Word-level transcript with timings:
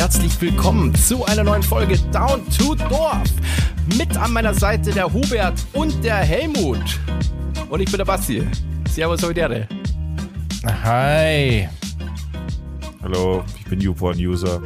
herzlich 0.00 0.40
willkommen 0.40 0.94
zu 0.94 1.26
einer 1.26 1.44
neuen 1.44 1.62
Folge 1.62 1.98
Down 2.10 2.48
to 2.56 2.74
Dorf. 2.74 3.22
Mit 3.98 4.16
an 4.16 4.32
meiner 4.32 4.54
Seite 4.54 4.92
der 4.92 5.12
Hubert 5.12 5.62
und 5.74 6.02
der 6.02 6.16
Helmut. 6.16 6.98
Und 7.68 7.80
ich 7.80 7.90
bin 7.90 7.98
der 7.98 8.06
Basti. 8.06 8.48
Servus, 8.88 9.22
Hoidere. 9.22 9.68
Hi. 10.64 11.68
Hallo, 13.02 13.44
ich 13.58 13.66
bin 13.66 13.82
YouPorn-User. 13.82 14.62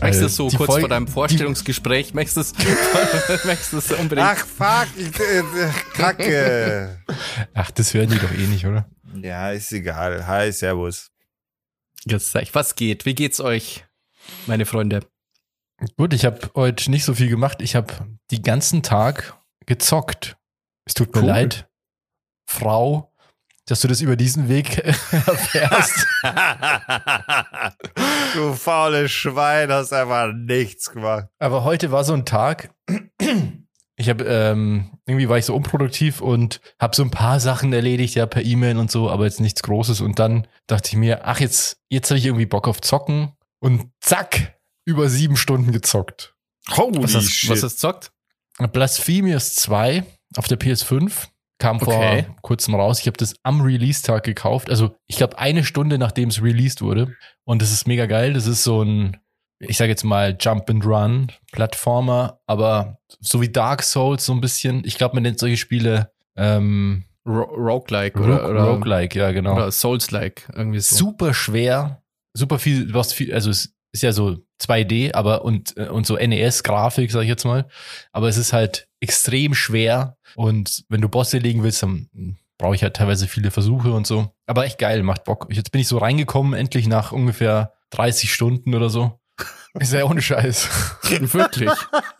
Möchtest 0.00 0.20
du 0.20 0.26
es 0.26 0.36
so 0.36 0.48
die 0.50 0.56
kurz 0.56 0.66
Folge- 0.68 0.80
vor 0.82 0.88
deinem 0.88 1.08
Vorstellungsgespräch, 1.08 2.14
möchtest 2.14 2.54
du 2.56 3.78
es 3.78 3.92
unbedingt? 3.94 4.28
Ach, 4.28 4.46
fuck, 4.46 4.86
ich, 4.96 5.18
äh, 5.18 5.38
äh, 5.40 5.70
Kacke. 5.92 7.00
Ach, 7.52 7.72
das 7.72 7.94
hören 7.94 8.10
die 8.10 8.18
doch 8.20 8.30
eh 8.32 8.46
nicht, 8.46 8.64
oder? 8.64 8.86
ja, 9.20 9.50
ist 9.50 9.72
egal. 9.72 10.24
Hi, 10.24 10.52
servus. 10.52 11.10
Jetzt 12.06 12.32
sag 12.32 12.42
ich, 12.42 12.54
was 12.54 12.74
geht? 12.74 13.04
Wie 13.06 13.14
geht's 13.14 13.40
euch, 13.40 13.84
meine 14.46 14.66
Freunde? 14.66 15.06
Gut, 15.96 16.12
ich 16.14 16.24
habe 16.24 16.50
heute 16.54 16.90
nicht 16.90 17.04
so 17.04 17.14
viel 17.14 17.28
gemacht. 17.28 17.60
Ich 17.62 17.76
habe 17.76 17.94
den 18.30 18.42
ganzen 18.42 18.82
Tag 18.82 19.36
gezockt. 19.66 20.36
Es 20.84 20.94
tut 20.94 21.14
mir 21.14 21.22
Cool. 21.22 21.28
leid, 21.28 21.68
Frau, 22.48 23.12
dass 23.66 23.80
du 23.82 23.88
das 23.88 24.00
über 24.00 24.16
diesen 24.16 24.48
Weg 24.48 24.78
erfährst. 24.78 26.06
du 28.34 28.54
faules 28.54 29.12
Schwein, 29.12 29.70
hast 29.70 29.92
einfach 29.92 30.32
nichts 30.32 30.90
gemacht. 30.90 31.26
Aber 31.38 31.64
heute 31.64 31.92
war 31.92 32.04
so 32.04 32.14
ein 32.14 32.24
Tag. 32.24 32.74
Ich 34.00 34.08
habe 34.08 34.24
ähm, 34.24 34.90
irgendwie 35.06 35.28
war 35.28 35.38
ich 35.38 35.44
so 35.44 35.54
unproduktiv 35.56 36.20
und 36.20 36.60
habe 36.80 36.94
so 36.94 37.02
ein 37.02 37.10
paar 37.10 37.40
Sachen 37.40 37.72
erledigt, 37.72 38.14
ja 38.14 38.26
per 38.26 38.44
E-Mail 38.44 38.76
und 38.78 38.90
so, 38.90 39.10
aber 39.10 39.24
jetzt 39.24 39.40
nichts 39.40 39.62
Großes. 39.64 40.00
Und 40.00 40.18
dann 40.20 40.46
dachte 40.68 40.88
ich 40.90 40.96
mir, 40.96 41.26
ach 41.26 41.40
jetzt 41.40 41.78
jetzt 41.90 42.08
habe 42.10 42.18
ich 42.18 42.26
irgendwie 42.26 42.46
Bock 42.46 42.68
auf 42.68 42.80
Zocken 42.80 43.32
und 43.60 43.90
zack 44.00 44.56
über 44.86 45.08
sieben 45.08 45.36
Stunden 45.36 45.72
gezockt. 45.72 46.34
Holy 46.70 47.02
Was 47.02 47.14
hast, 47.16 47.30
shit. 47.30 47.50
was 47.50 47.62
hast 47.62 47.80
zockt? 47.80 48.12
Blasphemous 48.72 49.54
2 49.56 50.04
auf 50.36 50.46
der 50.48 50.58
PS5 50.58 51.28
kam 51.58 51.80
vor 51.80 51.94
Okay. 51.94 52.26
kurzem 52.42 52.74
raus. 52.74 53.00
Ich 53.00 53.06
habe 53.06 53.16
das 53.16 53.34
am 53.42 53.60
Release-Tag 53.60 54.22
gekauft. 54.22 54.70
Also 54.70 54.94
ich 55.08 55.16
glaube 55.16 55.38
eine 55.38 55.64
Stunde 55.64 55.98
nachdem 55.98 56.28
es 56.28 56.42
released 56.42 56.82
wurde. 56.82 57.16
Und 57.44 57.62
das 57.62 57.72
ist 57.72 57.86
mega 57.88 58.06
geil. 58.06 58.32
Das 58.34 58.46
ist 58.46 58.62
so 58.62 58.82
ein, 58.84 59.16
ich 59.60 59.76
sage 59.76 59.90
jetzt 59.90 60.04
mal 60.04 60.36
Jump 60.38 60.70
and 60.70 60.84
Run 60.84 61.32
Plattformer, 61.52 62.40
aber 62.46 62.98
so 63.20 63.40
wie 63.40 63.48
Dark 63.48 63.82
Souls 63.82 64.24
so 64.24 64.32
ein 64.32 64.40
bisschen. 64.40 64.82
Ich 64.84 64.98
glaube, 64.98 65.16
man 65.16 65.24
nennt 65.24 65.38
solche 65.38 65.56
Spiele 65.56 66.12
ähm, 66.36 67.04
Ro 67.26 67.42
Roguelike 67.42 68.18
Rogue, 68.18 68.32
oder, 68.32 68.48
oder, 68.50 68.64
Roguelike, 68.64 69.18
ja 69.18 69.32
genau. 69.32 69.54
oder 69.54 69.70
Souls-like, 69.70 70.48
irgendwie 70.54 70.80
so. 70.80 70.96
Super 70.96 71.34
schwer, 71.34 72.02
super 72.32 72.58
viel, 72.58 72.86
du 72.86 72.98
hast 72.98 73.12
viel, 73.12 73.34
also 73.34 73.50
es 73.50 73.74
ist 73.92 74.02
ja 74.02 74.12
so 74.12 74.38
2D, 74.62 75.14
aber 75.14 75.44
und, 75.44 75.76
äh, 75.76 75.88
und 75.88 76.06
so 76.06 76.16
NES-Grafik, 76.16 77.10
sag 77.10 77.22
ich 77.22 77.28
jetzt 77.28 77.44
mal. 77.44 77.66
Aber 78.12 78.28
es 78.28 78.36
ist 78.36 78.52
halt 78.52 78.88
extrem 79.00 79.54
schwer 79.54 80.16
und 80.36 80.84
wenn 80.88 81.00
du 81.00 81.08
Bosse 81.08 81.38
legen 81.38 81.62
willst, 81.62 81.82
dann 81.82 82.08
brauche 82.58 82.74
ich 82.74 82.82
halt 82.82 82.96
teilweise 82.96 83.28
viele 83.28 83.50
Versuche 83.50 83.92
und 83.92 84.06
so. 84.06 84.32
Aber 84.46 84.64
echt 84.64 84.78
geil, 84.78 85.02
macht 85.02 85.24
Bock. 85.24 85.46
Jetzt 85.50 85.70
bin 85.70 85.80
ich 85.80 85.88
so 85.88 85.98
reingekommen, 85.98 86.54
endlich 86.54 86.88
nach 86.88 87.12
ungefähr 87.12 87.72
30 87.90 88.32
Stunden 88.32 88.74
oder 88.74 88.90
so. 88.90 89.20
Ist 89.78 89.92
ja 89.92 90.04
ohne 90.04 90.22
Scheiß. 90.22 90.68
Wirklich? 91.32 91.70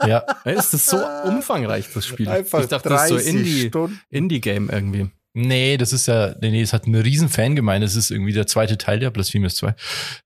ja. 0.06 0.18
Ist 0.44 0.74
das 0.74 0.86
so 0.86 0.98
umfangreich, 1.24 1.86
das 1.92 2.06
Spiel? 2.06 2.28
Einfach 2.28 2.60
ich 2.60 2.66
dachte, 2.68 2.88
das 2.88 3.02
ist 3.04 3.08
so 3.08 3.14
30 3.16 3.34
Indie- 3.34 3.68
Stunden. 3.68 4.00
Indie-Game 4.10 4.70
irgendwie. 4.70 5.10
Nee, 5.34 5.76
das 5.76 5.92
ist 5.92 6.06
ja, 6.06 6.34
nee, 6.40 6.50
nee, 6.50 6.62
es 6.62 6.72
hat 6.72 6.86
eine 6.86 7.04
riesen 7.04 7.28
Fangemeinde. 7.28 7.86
Das 7.86 7.96
ist 7.96 8.10
irgendwie 8.10 8.32
der 8.32 8.46
zweite 8.46 8.76
Teil 8.78 8.98
der 8.98 9.10
Blasphemous 9.10 9.56
2. 9.56 9.74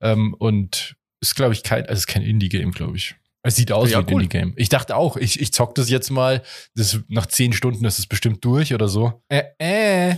Ähm, 0.00 0.34
und 0.38 0.96
ist, 1.20 1.34
glaube 1.34 1.52
ich, 1.54 1.62
kein, 1.62 1.82
also 1.86 1.94
ist 1.98 2.06
kein 2.06 2.22
Indie-Game, 2.22 2.72
glaube 2.72 2.96
ich. 2.96 3.14
Es 3.42 3.56
sieht 3.56 3.72
aus 3.72 3.90
Ja, 3.90 3.98
wie 3.98 4.02
ein 4.02 4.06
cool. 4.14 4.22
Indie-Game. 4.22 4.52
Ich 4.56 4.68
dachte 4.68 4.96
auch, 4.96 5.16
ich, 5.16 5.40
ich 5.40 5.52
zock 5.52 5.74
das 5.74 5.90
jetzt 5.90 6.10
mal. 6.10 6.42
Das, 6.74 7.00
nach 7.08 7.26
zehn 7.26 7.52
Stunden 7.52 7.84
ist 7.84 7.98
es 7.98 8.06
bestimmt 8.06 8.44
durch 8.44 8.74
oder 8.74 8.88
so. 8.88 9.22
Äh, 9.28 9.42
äh. 9.58 10.16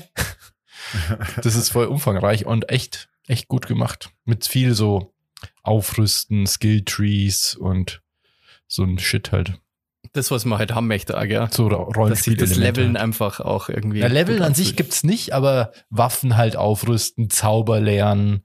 das 1.42 1.54
ist 1.54 1.70
voll 1.70 1.86
umfangreich 1.86 2.44
und 2.46 2.70
echt, 2.70 3.08
echt 3.26 3.48
gut 3.48 3.66
gemacht. 3.66 4.10
Mit 4.24 4.46
viel 4.46 4.74
so 4.74 5.13
Aufrüsten, 5.62 6.46
Skill-Trees 6.46 7.54
und 7.54 8.02
so 8.66 8.82
ein 8.82 8.98
Shit 8.98 9.32
halt. 9.32 9.60
Das, 10.12 10.30
was 10.30 10.44
man 10.44 10.58
halt 10.58 10.74
haben 10.74 10.86
möchte, 10.86 11.14
gell? 11.26 11.48
So 11.50 11.68
Dass 11.68 12.24
sich 12.24 12.36
das 12.36 12.50
Rollenspiel. 12.50 12.62
Leveln 12.62 12.96
einfach 12.96 13.40
auch 13.40 13.68
irgendwie. 13.68 13.98
Ja, 13.98 14.06
Leveln 14.06 14.42
an 14.42 14.54
sich 14.54 14.76
gibt's 14.76 15.02
nicht, 15.02 15.32
aber 15.32 15.72
Waffen 15.90 16.36
halt 16.36 16.56
aufrüsten, 16.56 17.30
Zauber 17.30 17.80
lernen, 17.80 18.44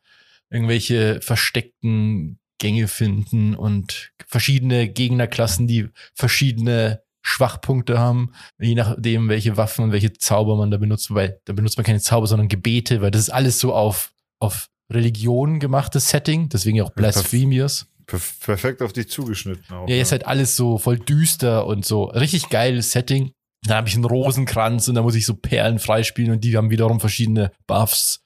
irgendwelche 0.50 1.22
versteckten 1.22 2.40
Gänge 2.58 2.88
finden 2.88 3.56
und 3.56 4.12
verschiedene 4.28 4.90
Gegnerklassen, 4.90 5.68
die 5.68 5.90
verschiedene 6.14 7.02
Schwachpunkte 7.22 8.00
haben, 8.00 8.34
je 8.60 8.76
nachdem, 8.76 9.30
welche 9.30 9.58
Waffen 9.58 9.86
und 9.86 9.92
welche 9.92 10.14
Zauber 10.14 10.56
man 10.56 10.72
da 10.72 10.78
benutzt, 10.78 11.14
weil 11.14 11.40
da 11.46 11.54
benutzt 11.54 11.78
man 11.78 11.86
keine 11.86 12.00
Zauber, 12.00 12.28
sondern 12.28 12.48
Gebete, 12.48 13.02
weil 13.02 13.12
das 13.12 13.22
ist 13.22 13.30
alles 13.30 13.60
so 13.60 13.74
auf, 13.74 14.12
auf 14.40 14.70
Religion 14.92 15.60
gemachtes 15.60 16.10
Setting, 16.10 16.50
deswegen 16.50 16.82
auch 16.82 16.92
Blasphemous. 16.92 17.88
Perf 18.08 18.40
perfekt 18.40 18.82
auf 18.82 18.92
dich 18.92 19.10
zugeschnitten 19.10 19.76
auch. 19.76 19.88
Ja, 19.88 19.96
jetzt 19.96 20.12
halt 20.12 20.26
alles 20.26 20.56
so 20.56 20.78
voll 20.80 20.98
düster 20.98 21.68
und 21.68 21.86
so. 21.86 22.06
Richtig 22.06 22.50
geiles 22.50 22.92
Setting. 22.92 23.32
Da 23.64 23.76
habe 23.76 23.88
ich 23.88 23.96
einen 23.96 24.06
Rosenkranz 24.06 24.88
und 24.88 24.96
da 24.96 25.02
muss 25.02 25.16
ich 25.16 25.26
so 25.26 25.36
Perlen 25.36 25.80
freispielen 25.80 26.32
und 26.32 26.44
die 26.44 26.58
haben 26.58 26.72
wiederum 26.72 27.00
verschiedene 27.00 27.52
Buffs. 27.68 28.24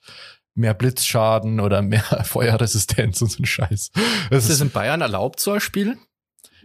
Mehr 0.54 0.72
Blitzschaden 0.72 1.60
oder 1.60 1.82
mehr 1.82 2.02
Feuerresistenz 2.24 3.20
und 3.20 3.30
so 3.30 3.42
ein 3.42 3.46
Scheiß. 3.46 3.90
Das 4.30 4.44
Ist 4.44 4.50
das 4.50 4.60
in 4.60 4.70
Bayern 4.70 5.00
erlaubt, 5.00 5.40
so 5.40 5.52
ein 5.52 5.60
Spiel? 5.60 5.98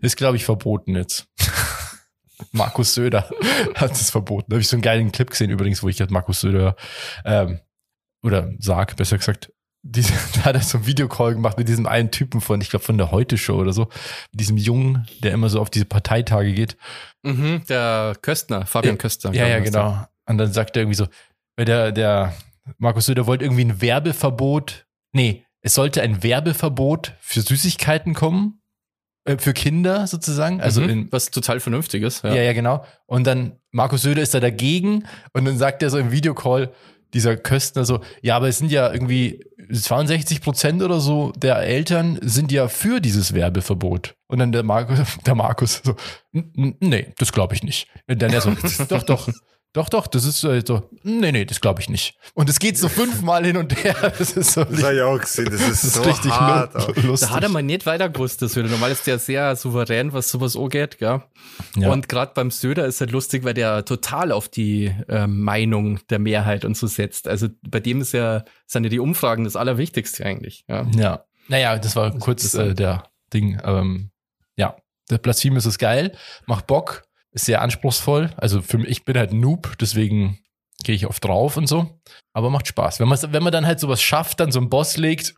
ist 0.02 0.16
glaube 0.16 0.38
ich, 0.38 0.46
verboten 0.46 0.96
jetzt. 0.96 1.28
Markus 2.52 2.94
Söder 2.94 3.30
hat 3.76 3.92
es 3.92 4.12
verboten. 4.12 4.46
Da 4.50 4.56
habe 4.56 4.62
ich 4.62 4.68
so 4.70 4.76
einen 4.76 4.82
geilen 4.82 5.12
Clip 5.12 5.30
gesehen 5.30 5.50
übrigens, 5.50 5.84
wo 5.84 5.90
ich 5.90 6.00
halt 6.00 6.12
Markus 6.12 6.40
Söder 6.40 6.76
ähm, 7.26 7.60
oder 8.24 8.52
sag, 8.60 8.96
besser 8.96 9.18
gesagt, 9.18 9.52
diese, 9.82 10.14
da 10.36 10.46
hat 10.46 10.56
er 10.56 10.62
so 10.62 10.80
ein 10.80 10.86
Videocall 10.86 11.34
gemacht 11.34 11.58
mit 11.58 11.68
diesem 11.68 11.86
einen 11.86 12.12
Typen 12.12 12.42
von, 12.42 12.62
ich 12.62 12.70
glaube, 12.70 12.86
von 12.86 12.98
der 12.98 13.12
Heute-Show 13.12 13.56
oder 13.56 13.74
so, 13.74 13.84
mit 14.32 14.40
diesem 14.42 14.58
Jungen, 14.58 15.08
der 15.24 15.34
immer 15.34 15.50
so 15.50 15.60
auf 15.60 15.70
diese 15.70 15.86
Parteitage 15.86 16.54
geht. 16.54 16.78
Mhm, 17.24 17.64
der 17.68 18.16
Köstner, 18.22 18.66
Fabian 18.66 18.98
Köstner. 18.98 19.32
Ja, 19.34 19.46
glaub 19.46 19.50
ja, 19.50 19.56
der. 19.56 19.64
genau. 19.64 20.08
Und 20.26 20.38
dann 20.38 20.54
sagt 20.54 20.76
er 20.76 20.84
irgendwie 20.84 20.98
so, 20.98 21.08
weil 21.56 21.66
der, 21.66 21.92
der 21.92 22.34
Markus 22.78 23.08
Söder 23.08 23.26
wollte 23.26 23.46
irgendwie 23.46 23.66
ein 23.66 23.82
Werbeverbot. 23.82 24.86
Nee, 25.12 25.46
es 25.62 25.74
sollte 25.74 26.02
ein 26.02 26.24
Werbeverbot 26.24 27.16
für 27.20 27.42
Süßigkeiten 27.42 28.14
kommen. 28.14 28.62
Äh, 29.26 29.38
für 29.38 29.54
Kinder 29.54 30.08
sozusagen. 30.08 30.62
Also 30.62 30.82
mhm, 30.82 30.90
in, 30.90 31.12
was 31.12 31.32
total 31.32 31.60
vernünftig 31.60 32.04
ist. 32.04 32.24
ja. 32.24 32.34
ja, 32.34 32.54
genau. 32.54 32.86
Und 33.06 33.26
dann 33.26 33.60
Markus 33.72 34.02
Söder 34.02 34.22
ist 34.22 34.34
da 34.34 34.40
dagegen 34.40 35.06
und 35.34 35.46
dann 35.46 35.58
sagt 35.58 35.84
er 35.84 35.90
so 35.90 35.98
im 35.98 36.12
Videocall, 36.12 36.72
dieser 37.14 37.38
Köstner 37.38 37.86
so, 37.86 38.02
ja, 38.22 38.36
aber 38.36 38.48
es 38.48 38.58
sind 38.60 38.72
ja 38.72 38.92
irgendwie 38.92 39.44
62 39.72 40.42
Prozent 40.42 40.82
oder 40.84 41.00
so 41.00 41.32
der 41.36 41.58
Eltern 41.58 42.20
sind 42.22 42.52
ja 42.52 42.68
für 42.68 43.00
dieses 43.02 43.34
Werbeverbot. 43.34 44.16
Und 44.28 44.40
dann 44.40 44.52
der 44.52 44.64
Markus, 44.64 45.00
der 45.26 45.36
Markus 45.36 45.82
so, 45.84 45.96
"N- 46.34 46.52
n- 46.56 46.76
nee, 46.80 47.14
das 47.18 47.32
glaube 47.32 47.56
ich 47.56 47.64
nicht. 47.64 47.88
Und 48.08 48.22
dann 48.22 48.32
er 48.32 48.42
so, 48.42 48.52
doch, 48.90 49.04
doch, 49.04 49.30
doch, 49.74 49.88
doch, 49.90 50.08
das 50.08 50.26
ist 50.26 50.44
äh, 50.44 50.64
so, 50.66 50.90
nee, 51.04 51.32
nee, 51.32 51.46
das 51.46 51.62
glaube 51.62 51.80
ich 51.82 51.90
nicht. 51.90 52.16
Und 52.34 52.50
es 52.50 52.58
geht 52.60 52.78
so 52.78 52.90
fünfmal 52.90 53.46
hin 53.46 53.58
und 53.58 53.84
her. 53.84 53.96
Das 54.18 54.32
ist 54.32 54.54
so 54.54 54.64
Das 54.64 54.80
ich 54.80 55.02
auch 55.02 55.20
gesehen. 55.20 55.46
Das 55.46 55.62
ist, 55.62 55.70
das 55.70 55.84
ist 55.84 55.94
so 55.94 56.02
richtig 56.02 56.32
hart. 56.32 56.74
lustig. 57.04 57.30
Da 57.30 57.36
hat 57.36 57.44
er 57.44 57.50
mal 57.50 57.62
nicht 57.62 57.86
weiter 57.86 58.10
gewusst, 58.10 58.42
das 58.42 58.54
Söder. 58.54 58.70
Normal 58.70 58.92
ist 58.92 59.06
der 59.08 59.20
sehr 59.20 59.56
souverän, 59.56 60.12
was 60.14 60.30
sowas 60.30 60.56
angeht, 60.58 60.98
gell? 60.98 61.22
Ja. 61.76 61.92
Und 61.92 62.10
gerade 62.10 62.32
beim 62.34 62.50
Söder 62.52 62.86
ist 62.86 63.00
halt 63.00 63.12
lustig, 63.12 63.44
weil 63.44 63.54
der 63.54 63.86
total 63.86 64.32
auf 64.32 64.50
die 64.50 64.94
ähm, 65.08 65.42
Meinung 65.44 66.00
der 66.10 66.20
Mehrheit 66.20 66.66
und 66.66 66.76
so 66.76 66.88
setzt. 66.88 67.28
Also 67.28 67.48
bei 67.68 67.80
dem 67.80 68.02
ist 68.02 68.14
ja, 68.14 68.44
sind 68.66 68.84
ja 68.86 68.90
die 68.90 69.00
Umfragen 69.00 69.44
das 69.44 69.56
Allerwichtigste 69.56 70.26
eigentlich. 70.26 70.66
Ja. 70.68 70.88
Ja. 70.96 71.26
Naja, 71.48 71.78
das 71.78 71.96
war 71.96 72.12
Das- 72.12 72.20
kurz 72.22 72.42
das- 72.52 72.54
äh, 72.56 72.74
der 72.74 73.04
Ding. 73.34 73.60
Ähm, 73.64 74.10
ja, 74.56 74.76
der 75.10 75.18
Blasphemous 75.20 75.66
ist 75.66 75.78
geil, 75.80 76.16
macht 76.46 76.68
Bock, 76.68 77.04
ist 77.32 77.46
sehr 77.46 77.62
anspruchsvoll. 77.62 78.32
Also 78.38 78.62
für 78.62 78.78
mich, 78.78 78.90
ich 78.90 79.06
bin 79.06 79.18
halt 79.18 79.34
Noob, 79.34 79.78
deswegen 79.80 80.40
gehe 80.84 80.96
ich 80.96 81.06
oft 81.06 81.24
drauf 81.24 81.58
und 81.58 81.68
so. 81.68 82.00
Aber 82.34 82.50
macht 82.50 82.68
Spaß. 82.68 83.00
Wenn, 83.00 83.10
wenn 83.10 83.44
man 83.44 83.52
dann 83.52 83.66
halt 83.66 83.80
sowas 83.80 84.02
schafft, 84.02 84.40
dann 84.40 84.52
so 84.52 84.60
einen 84.60 84.70
Boss 84.70 84.98
legt 84.98 85.36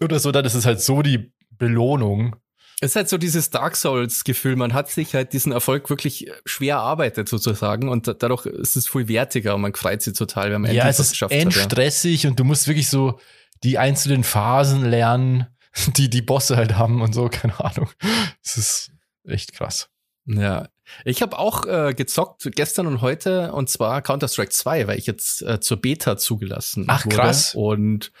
oder 0.00 0.18
so, 0.18 0.32
dann 0.32 0.44
ist 0.44 0.54
es 0.54 0.66
halt 0.66 0.80
so 0.80 1.02
die 1.02 1.32
Belohnung. 1.50 2.36
Es 2.80 2.90
ist 2.92 2.96
halt 2.96 3.08
so 3.08 3.16
dieses 3.16 3.50
Dark 3.50 3.76
Souls-Gefühl, 3.76 4.56
man 4.56 4.74
hat 4.74 4.90
sich 4.90 5.14
halt 5.14 5.32
diesen 5.32 5.52
Erfolg 5.52 5.88
wirklich 5.88 6.28
schwer 6.44 6.76
erarbeitet 6.76 7.28
sozusagen 7.28 7.88
und 7.88 8.08
da- 8.08 8.14
dadurch 8.14 8.44
ist 8.46 8.74
es 8.74 8.88
viel 8.88 9.06
wertiger 9.06 9.54
und 9.54 9.60
man 9.60 9.72
freut 9.74 10.02
sich 10.02 10.14
total, 10.14 10.50
wenn 10.50 10.62
man 10.62 10.72
ja, 10.74 10.82
endlich 10.82 10.98
es 10.98 11.06
ist 11.06 11.10
geschafft 11.12 11.32
hat. 11.32 11.38
Ja. 11.38 11.44
endstressig 11.44 12.26
und 12.26 12.40
du 12.40 12.44
musst 12.44 12.66
wirklich 12.66 12.88
so 12.88 13.20
die 13.62 13.78
einzelnen 13.78 14.24
Phasen 14.24 14.84
lernen, 14.84 15.46
die 15.96 16.10
die 16.10 16.22
Bosse 16.22 16.56
halt 16.56 16.76
haben 16.76 17.00
und 17.02 17.12
so, 17.14 17.28
keine 17.28 17.58
Ahnung. 17.64 17.88
Es 18.44 18.56
ist 18.56 18.92
echt 19.24 19.52
krass. 19.52 19.88
Ja, 20.26 20.68
ich 21.04 21.22
habe 21.22 21.38
auch 21.38 21.66
äh, 21.66 21.94
gezockt 21.94 22.48
gestern 22.54 22.86
und 22.86 23.00
heute 23.00 23.52
und 23.52 23.68
zwar 23.68 24.02
Counter-Strike 24.02 24.50
2, 24.50 24.86
weil 24.86 24.98
ich 24.98 25.06
jetzt 25.06 25.42
äh, 25.42 25.60
zur 25.60 25.78
Beta 25.78 26.16
zugelassen 26.16 26.84
Ach, 26.88 27.04
wurde. 27.04 27.16
krass. 27.16 27.54
Und 27.54 28.12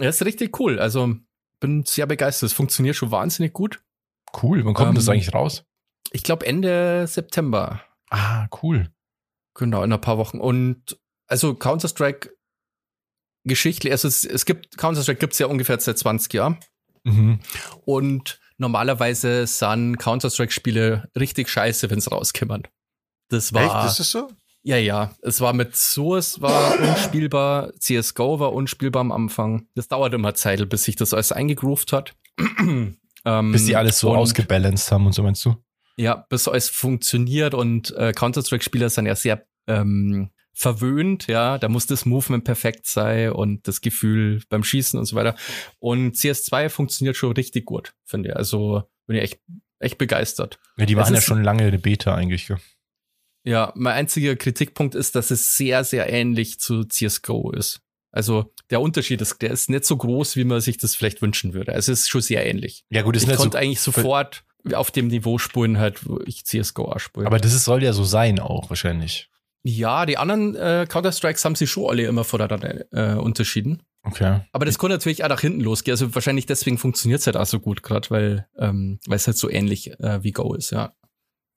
ja, 0.00 0.08
ist 0.08 0.24
richtig 0.24 0.58
cool. 0.60 0.78
Also 0.78 1.14
bin 1.60 1.84
sehr 1.84 2.06
begeistert. 2.06 2.48
Es 2.48 2.52
funktioniert 2.52 2.96
schon 2.96 3.10
wahnsinnig 3.10 3.52
gut. 3.52 3.80
Cool. 4.42 4.64
Wann 4.64 4.74
kommt 4.74 4.90
Ähm, 4.90 4.94
das 4.94 5.08
eigentlich 5.08 5.34
raus? 5.34 5.64
Ich 6.12 6.22
glaube 6.22 6.46
Ende 6.46 7.06
September. 7.06 7.82
Ah, 8.10 8.46
cool. 8.62 8.90
Genau, 9.54 9.82
in 9.82 9.92
ein 9.92 10.00
paar 10.00 10.18
Wochen. 10.18 10.38
Und 10.38 10.98
also 11.26 11.54
Counter-Strike 11.54 12.30
geschichtlich, 13.44 13.92
also 13.92 14.08
es, 14.08 14.24
es 14.24 14.44
gibt, 14.44 14.76
Counter-Strike 14.78 15.20
gibt 15.20 15.32
es 15.32 15.38
ja 15.38 15.46
ungefähr 15.46 15.78
seit 15.80 15.98
20 15.98 16.32
Jahren. 16.32 16.58
Mhm. 17.04 17.40
Und 17.84 18.40
normalerweise 18.58 19.46
sind 19.46 19.96
Counter-Strike-Spiele 19.98 21.10
richtig 21.18 21.48
scheiße, 21.48 21.90
wenn 21.90 21.98
es 21.98 22.10
rauskommen. 22.10 22.64
Das 23.28 23.52
war. 23.52 23.82
Echt? 23.82 23.92
Ist 23.92 24.00
das 24.00 24.10
so? 24.10 24.28
Ja, 24.62 24.76
ja. 24.76 25.12
Es 25.22 25.40
war 25.40 25.52
mit 25.52 25.76
Source 25.76 26.40
war 26.40 26.78
unspielbar, 26.80 27.72
CSGO 27.78 28.40
war 28.40 28.52
unspielbar 28.52 29.00
am 29.00 29.12
Anfang. 29.12 29.66
Das 29.74 29.88
dauert 29.88 30.12
immer 30.14 30.34
Zeit, 30.34 30.68
bis 30.68 30.84
sich 30.84 30.96
das 30.96 31.14
alles 31.14 31.32
eingegroovt 31.32 31.92
hat. 31.92 32.14
ähm, 32.58 33.52
Bis 33.52 33.66
die 33.66 33.76
alles 33.76 33.98
so 33.98 34.14
ausgebalanced 34.14 34.92
haben 34.92 35.06
und 35.06 35.12
so 35.12 35.22
meinst 35.22 35.44
du? 35.44 35.56
Ja, 35.96 36.26
bis 36.28 36.46
alles 36.46 36.68
funktioniert 36.68 37.54
und 37.54 37.94
äh, 37.96 38.12
Counter-Strike-Spieler 38.12 38.90
sind 38.90 39.06
ja 39.06 39.16
sehr 39.16 39.44
ähm, 39.66 40.30
verwöhnt, 40.58 41.28
ja, 41.28 41.56
da 41.56 41.68
muss 41.68 41.86
das 41.86 42.04
Movement 42.04 42.42
perfekt 42.44 42.86
sein 42.86 43.30
und 43.30 43.68
das 43.68 43.80
Gefühl 43.80 44.42
beim 44.48 44.64
Schießen 44.64 44.98
und 44.98 45.04
so 45.06 45.14
weiter. 45.14 45.36
Und 45.78 46.16
CS2 46.16 46.68
funktioniert 46.68 47.16
schon 47.16 47.32
richtig 47.32 47.64
gut, 47.64 47.94
finde 48.04 48.30
ich. 48.30 48.36
Also 48.36 48.82
bin 49.06 49.16
ich 49.16 49.22
echt, 49.22 49.40
echt 49.78 49.98
begeistert. 49.98 50.58
Ja, 50.76 50.84
die 50.86 50.96
machen 50.96 51.12
ja 51.14 51.18
ist- 51.20 51.24
schon 51.26 51.44
lange 51.44 51.62
eine 51.62 51.78
Beta 51.78 52.14
eigentlich. 52.14 52.48
gell? 52.48 52.58
Ja, 53.44 53.72
mein 53.76 53.94
einziger 53.94 54.34
Kritikpunkt 54.34 54.94
ist, 54.96 55.14
dass 55.14 55.30
es 55.30 55.56
sehr, 55.56 55.84
sehr 55.84 56.12
ähnlich 56.12 56.58
zu 56.58 56.84
CSGO 56.84 57.52
ist. 57.52 57.80
Also 58.10 58.52
der 58.70 58.80
Unterschied 58.80 59.20
ist, 59.20 59.40
der 59.40 59.50
ist 59.52 59.70
nicht 59.70 59.84
so 59.84 59.96
groß, 59.96 60.34
wie 60.34 60.44
man 60.44 60.60
sich 60.60 60.76
das 60.76 60.96
vielleicht 60.96 61.22
wünschen 61.22 61.54
würde. 61.54 61.72
Also 61.72 61.92
es 61.92 62.00
ist 62.00 62.08
schon 62.08 62.20
sehr 62.20 62.44
ähnlich. 62.44 62.84
Ja, 62.90 63.02
gut, 63.02 63.14
das 63.14 63.22
Ich 63.22 63.28
ist 63.28 63.32
nicht 63.32 63.38
konnte 63.40 63.56
so, 63.56 63.62
eigentlich 63.62 63.80
sofort 63.80 64.44
auf 64.72 64.90
dem 64.90 65.06
Niveau 65.06 65.38
spulen, 65.38 65.78
halt, 65.78 66.04
wo 66.06 66.18
ich 66.26 66.44
CSGO 66.44 66.90
auch 66.90 66.98
spiele. 66.98 67.26
aber 67.26 67.38
das 67.38 67.54
ist, 67.54 67.64
soll 67.64 67.82
ja 67.84 67.92
so 67.92 68.02
sein 68.02 68.40
auch 68.40 68.70
wahrscheinlich. 68.70 69.30
Ja, 69.62 70.06
die 70.06 70.18
anderen 70.18 70.54
äh, 70.54 70.86
Counter-Strikes 70.88 71.44
haben 71.44 71.54
sich 71.54 71.70
schon 71.70 71.90
alle 71.90 72.04
immer 72.04 72.24
voneinander 72.24 72.84
äh, 72.92 73.18
unterschieden. 73.18 73.82
Okay. 74.02 74.40
Aber 74.52 74.64
das 74.64 74.78
konnte 74.78 74.96
natürlich 74.96 75.24
auch 75.24 75.28
nach 75.28 75.40
hinten 75.40 75.60
losgehen. 75.60 75.92
Also 75.92 76.14
wahrscheinlich 76.14 76.46
deswegen 76.46 76.78
funktioniert 76.78 77.20
es 77.20 77.26
halt 77.26 77.36
auch 77.36 77.46
so 77.46 77.60
gut, 77.60 77.82
gerade 77.82 78.08
weil 78.10 78.48
ähm, 78.58 79.00
es 79.10 79.26
halt 79.26 79.36
so 79.36 79.50
ähnlich 79.50 79.98
äh, 80.00 80.22
wie 80.22 80.32
Go 80.32 80.54
ist, 80.54 80.70
ja. 80.70 80.92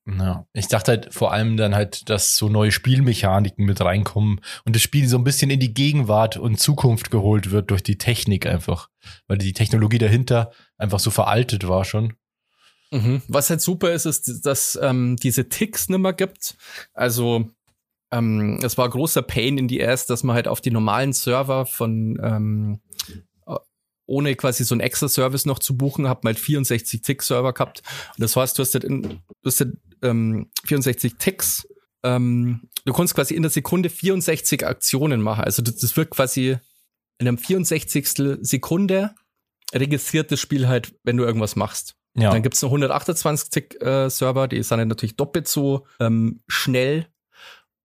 Ja. 0.08 0.48
Ich 0.54 0.68
dachte 0.68 0.92
halt 0.92 1.14
vor 1.14 1.32
allem 1.32 1.58
dann 1.58 1.76
halt, 1.76 2.10
dass 2.10 2.36
so 2.36 2.50
neue 2.50 2.72
Spielmechaniken 2.72 3.66
mit 3.66 3.82
reinkommen 3.82 4.42
und 4.66 4.76
das 4.76 4.82
Spiel 4.82 5.08
so 5.08 5.18
ein 5.18 5.24
bisschen 5.24 5.52
in 5.52 5.60
die 5.60 5.74
Gegenwart 5.74 6.38
und 6.38 6.60
Zukunft 6.60 7.12
geholt 7.12 7.52
wird 7.52 7.70
durch 7.70 7.84
die 7.84 8.00
Technik 8.00 8.48
einfach. 8.48 8.90
Weil 9.28 9.38
die 9.38 9.54
Technologie 9.54 10.00
dahinter 10.00 10.52
einfach 10.78 11.00
so 11.00 11.12
veraltet 11.12 11.68
war 11.68 11.86
schon. 11.86 12.14
Mhm. 12.92 13.22
Was 13.28 13.50
halt 13.50 13.62
super 13.62 13.92
ist, 13.92 14.06
ist, 14.06 14.46
dass 14.46 14.78
ähm, 14.82 15.18
diese 15.18 15.48
Ticks 15.50 15.88
nimmer 15.88 16.14
gibt. 16.14 16.58
Also 16.94 17.50
ähm, 18.12 18.60
es 18.62 18.78
war 18.78 18.90
großer 18.90 19.22
Pain 19.22 19.58
in 19.58 19.68
die 19.68 19.84
Ass, 19.86 20.06
dass 20.06 20.24
man 20.24 20.36
halt 20.36 20.48
auf 20.48 20.62
die 20.62 20.72
normalen 20.72 21.14
Server 21.14 21.66
von 21.66 22.20
ähm, 22.22 22.82
äh, 23.48 23.56
ohne 24.06 24.36
quasi 24.36 24.64
so 24.64 24.76
einen 24.76 24.82
extra 24.82 25.08
Service 25.08 25.46
noch 25.46 25.60
zu 25.60 25.78
buchen, 25.78 26.08
hat 26.08 26.24
man 26.24 26.34
halt 26.34 26.44
64 26.44 27.02
Tick-Server 27.02 27.54
gehabt. 27.54 27.82
Und 28.18 28.22
das 28.22 28.36
heißt, 28.36 28.58
du 28.58 28.62
hast 28.62 28.74
halt, 28.74 28.84
in, 28.84 29.02
du 29.02 29.20
hast 29.46 29.62
halt 29.62 29.78
ähm, 30.02 30.50
64 30.66 31.16
Ticks. 31.18 31.68
Ähm, 32.04 32.68
du 32.86 32.94
kannst 32.94 33.16
quasi 33.16 33.36
in 33.36 33.44
der 33.44 33.52
Sekunde 33.52 33.90
64 33.90 34.66
Aktionen 34.66 35.22
machen. 35.22 35.44
Also 35.44 35.62
das, 35.62 35.78
das 35.78 35.96
wird 35.96 36.10
quasi 36.10 36.58
in 37.20 37.28
einem 37.28 37.38
64. 37.38 38.40
Sekunde 38.42 39.16
registriert 39.74 40.32
das 40.32 40.40
Spiel 40.40 40.68
halt, 40.68 40.94
wenn 41.04 41.18
du 41.18 41.24
irgendwas 41.24 41.56
machst. 41.56 41.96
Ja. 42.16 42.32
Dann 42.32 42.44
gibt's 42.44 42.62
noch 42.62 42.74
128-Server, 42.74 44.48
die 44.50 44.62
sind 44.64 44.88
natürlich 44.88 45.16
doppelt 45.16 45.48
so 45.48 45.86
ähm, 46.00 46.42
schnell. 46.48 47.08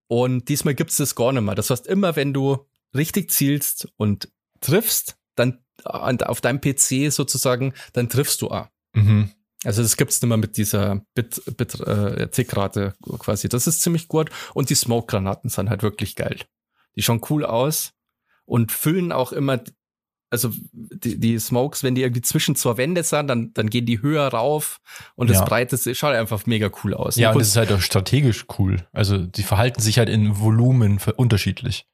Und 0.09 0.49
diesmal 0.49 0.75
gibt's 0.75 0.97
das 0.97 1.15
gar 1.15 1.33
nicht 1.33 1.43
mehr. 1.43 1.55
Das 1.55 1.71
heißt, 1.71 1.87
immer 1.87 2.17
wenn 2.17 2.33
du 2.33 2.67
richtig 2.95 3.31
zielst 3.31 3.89
und 3.97 4.29
triffst, 4.61 5.17
dann 5.35 5.59
an- 5.85 6.21
auf 6.23 6.41
deinem 6.41 6.61
PC 6.61 7.11
sozusagen, 7.13 7.75
dann 7.93 8.09
triffst 8.09 8.41
du 8.43 8.49
auch. 8.51 8.69
Mhm. 8.95 9.31
Also 9.65 9.83
das 9.83 9.97
gibt's 9.97 10.23
nicht 10.23 10.29
mehr 10.29 10.37
mit 10.39 10.57
dieser 10.57 11.03
Bit, 11.15 11.43
Bit 11.57 11.81
äh, 11.81 12.29
Tickrate 12.29 12.95
quasi. 13.19 13.49
Das 13.49 13.67
ist 13.67 13.83
ziemlich 13.83 14.07
gut. 14.07 14.31
Und 14.55 14.71
die 14.71 14.75
Smoke-Granaten 14.77 15.51
sind 15.51 15.71
halt 15.71 15.83
wirklich 15.83 16.15
geil. 16.15 16.41
Die 16.95 17.03
schauen 17.03 17.21
cool 17.31 17.45
aus 17.45 17.93
und 18.45 18.71
füllen 18.71 19.13
auch 19.13 19.33
immer, 19.33 19.61
also 20.31 20.51
die, 20.73 21.19
die 21.19 21.39
Smokes, 21.39 21.83
wenn 21.83 21.95
die 21.95 22.03
irgendwie 22.03 22.23
zwischen 22.23 22.57
zwei 22.57 22.77
Wände 22.77 23.03
sind, 23.03 23.29
dann, 23.29 23.53
dann 23.55 23.71
gehen 23.71 23.87
die 23.87 24.03
höher 24.03 24.27
rauf 24.29 24.81
und 25.15 25.31
das 25.31 25.39
Ja. 25.39 25.45
Breite 25.45 25.95
schaut 25.95 26.15
einfach 26.15 26.47
mega 26.47 26.71
cool 26.83 26.95
aus. 26.95 27.17
Ja, 27.17 27.31
und 27.33 27.39
das 27.39 27.49
ist 27.49 27.57
halt 27.57 27.73
auch 27.73 27.81
strategisch 27.81 28.47
cool. 28.59 28.87
Also 28.93 29.19
die 29.19 29.43
verhalten 29.43 29.81
sich 29.81 29.99
halt 29.99 30.09
in 30.09 30.39
Volumen 30.41 31.01
unterschiedlich. 31.17 31.87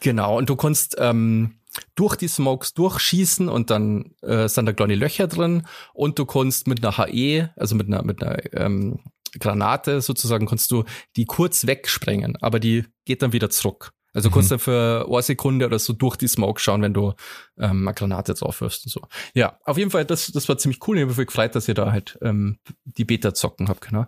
Genau, 0.00 0.38
und 0.38 0.48
du 0.48 0.56
kannst 0.56 0.96
ähm, 0.98 1.56
durch 1.94 2.16
die 2.16 2.28
Smokes 2.28 2.74
durchschießen 2.74 3.48
und 3.48 3.70
dann 3.70 4.14
äh, 4.22 4.48
sind 4.48 4.66
da 4.66 4.72
kleine 4.72 4.94
Löcher 4.94 5.26
drin 5.26 5.66
und 5.92 6.18
du 6.18 6.26
kannst 6.26 6.66
mit 6.66 6.84
einer 6.84 6.96
HE, 6.96 7.50
also 7.56 7.74
mit 7.74 7.88
einer, 7.88 8.02
mit 8.04 8.22
einer 8.22 8.38
ähm, 8.54 9.00
Granate 9.38 10.00
sozusagen, 10.00 10.46
kannst 10.46 10.70
du 10.72 10.84
die 11.16 11.24
kurz 11.24 11.66
wegsprengen, 11.66 12.36
aber 12.40 12.58
die 12.58 12.84
geht 13.04 13.22
dann 13.22 13.32
wieder 13.32 13.50
zurück. 13.50 13.92
Also 14.12 14.28
Mhm. 14.28 14.34
kannst 14.34 14.50
dann 14.50 14.58
für 14.58 15.06
eine 15.08 15.22
Sekunde 15.22 15.66
oder 15.66 15.78
so 15.78 15.92
durch 15.92 16.16
die 16.16 16.26
Smoke 16.28 16.60
schauen, 16.60 16.82
wenn 16.82 16.94
du 16.94 17.14
ähm, 17.58 17.86
eine 17.86 17.94
Granate 17.94 18.34
drauf 18.34 18.60
wirfst 18.60 18.84
und 18.86 18.92
so. 18.92 19.00
Ja, 19.34 19.58
auf 19.64 19.78
jeden 19.78 19.90
Fall, 19.90 20.04
das, 20.04 20.26
das 20.32 20.48
war 20.48 20.58
ziemlich 20.58 20.80
cool. 20.88 20.96
Ich 20.98 21.02
habe 21.02 21.14
mich 21.14 21.26
gefreut, 21.26 21.54
dass 21.54 21.68
ihr 21.68 21.74
da 21.74 21.92
halt 21.92 22.18
ähm, 22.22 22.58
die 22.84 23.04
Beta 23.04 23.34
zocken 23.34 23.68
habt, 23.68 23.82
genau. 23.82 24.06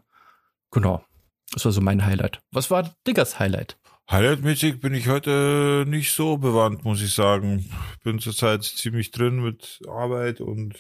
Genau. 0.71 1.05
Das 1.53 1.65
war 1.65 1.73
so 1.73 1.81
mein 1.81 2.05
Highlight. 2.07 2.41
Was 2.51 2.71
war 2.71 2.95
Diggers 3.07 3.39
Highlight? 3.39 3.77
Highlightmäßig 4.11 4.81
bin 4.81 4.95
ich 4.95 5.09
heute 5.09 5.85
nicht 5.87 6.13
so 6.13 6.37
bewandt, 6.39 6.85
muss 6.85 7.01
ich 7.03 7.15
sagen. 7.15 7.71
Bin 8.03 8.19
zurzeit 8.19 8.65
ziemlich 8.65 9.11
drin 9.13 9.37
mit 9.43 9.81
Arbeit 9.89 10.41
und 10.41 10.75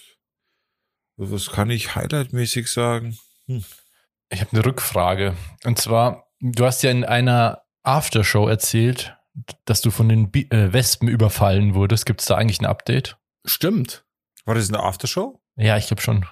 was 1.16 1.50
kann 1.50 1.70
ich 1.70 1.94
highlightmäßig 1.94 2.68
sagen? 2.70 3.16
Ich 3.46 4.40
habe 4.40 4.50
eine 4.52 4.64
Rückfrage. 4.64 5.36
Und 5.64 5.78
zwar, 5.78 6.26
du 6.40 6.64
hast 6.64 6.82
ja 6.82 6.90
in 6.90 7.04
einer 7.04 7.62
Aftershow 7.82 8.48
erzählt, 8.48 9.16
dass 9.64 9.80
du 9.80 9.90
von 9.90 10.08
den 10.08 10.30
Bi 10.30 10.48
äh, 10.50 10.72
Wespen 10.72 11.08
überfallen 11.08 11.74
wurdest. 11.74 12.06
Gibt 12.06 12.20
es 12.20 12.26
da 12.26 12.36
eigentlich 12.36 12.60
ein 12.60 12.66
Update? 12.66 13.18
Stimmt. 13.44 14.04
War 14.44 14.54
das 14.54 14.68
eine 14.68 14.82
Aftershow? 14.82 15.40
Ja, 15.56 15.76
ich 15.76 15.86
glaube 15.86 16.02
schon. 16.02 16.26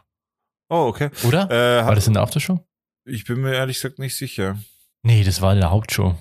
Oh, 0.69 0.87
okay. 0.87 1.11
Oder? 1.25 1.50
Äh, 1.50 1.85
war 1.87 1.95
das 1.95 2.07
in 2.07 2.14
der 2.14 2.23
Aftershow? 2.23 2.64
ich 3.04 3.25
bin 3.25 3.40
mir 3.40 3.54
ehrlich 3.54 3.76
gesagt 3.76 3.99
nicht 3.99 4.16
sicher. 4.16 4.59
Nee, 5.02 5.25
das 5.25 5.40
war 5.40 5.52
in 5.52 5.61
der 5.61 5.71
Hauptshow. 5.71 6.16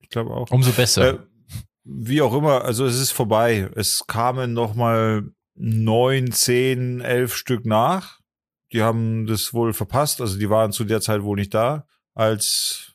Ich 0.00 0.08
glaube 0.08 0.30
auch. 0.30 0.50
Umso 0.50 0.72
besser. 0.72 1.14
Äh, 1.14 1.18
wie 1.84 2.22
auch 2.22 2.34
immer, 2.34 2.64
also 2.64 2.86
es 2.86 2.98
ist 2.98 3.10
vorbei. 3.10 3.70
Es 3.74 4.06
kamen 4.06 4.52
noch 4.52 4.74
mal 4.74 5.30
neun, 5.54 6.32
zehn, 6.32 7.00
elf 7.00 7.34
Stück 7.36 7.66
nach. 7.66 8.20
Die 8.72 8.82
haben 8.82 9.26
das 9.26 9.52
wohl 9.52 9.72
verpasst. 9.72 10.20
Also 10.20 10.38
die 10.38 10.50
waren 10.50 10.72
zu 10.72 10.84
der 10.84 11.00
Zeit 11.00 11.22
wohl 11.22 11.36
nicht 11.36 11.54
da, 11.54 11.86
als 12.14 12.94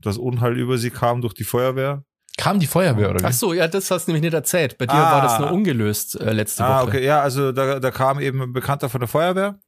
das 0.00 0.18
Unheil 0.18 0.58
über 0.58 0.78
sie 0.78 0.90
kam 0.90 1.22
durch 1.22 1.34
die 1.34 1.44
Feuerwehr. 1.44 2.04
Kam 2.38 2.58
die 2.60 2.66
Feuerwehr 2.66 3.10
oder 3.10 3.20
Ach 3.24 3.28
wie? 3.28 3.34
so, 3.34 3.52
ja, 3.52 3.68
das 3.68 3.90
hast 3.90 4.06
du 4.06 4.12
nämlich 4.12 4.22
nicht 4.22 4.32
erzählt. 4.34 4.78
Bei 4.78 4.86
dir 4.86 4.94
Ah. 4.94 5.12
war 5.12 5.20
das 5.22 5.38
nur 5.40 5.50
ungelöst 5.52 6.18
äh, 6.20 6.32
letzte 6.32 6.64
Ah, 6.64 6.80
Woche. 6.82 6.88
okay, 6.88 7.04
ja, 7.04 7.20
also 7.20 7.52
da, 7.52 7.78
da 7.80 7.90
kam 7.90 8.20
eben 8.20 8.40
ein 8.40 8.52
Bekannter 8.52 8.88
von 8.88 9.00
der 9.00 9.08
Feuerwehr. 9.08 9.58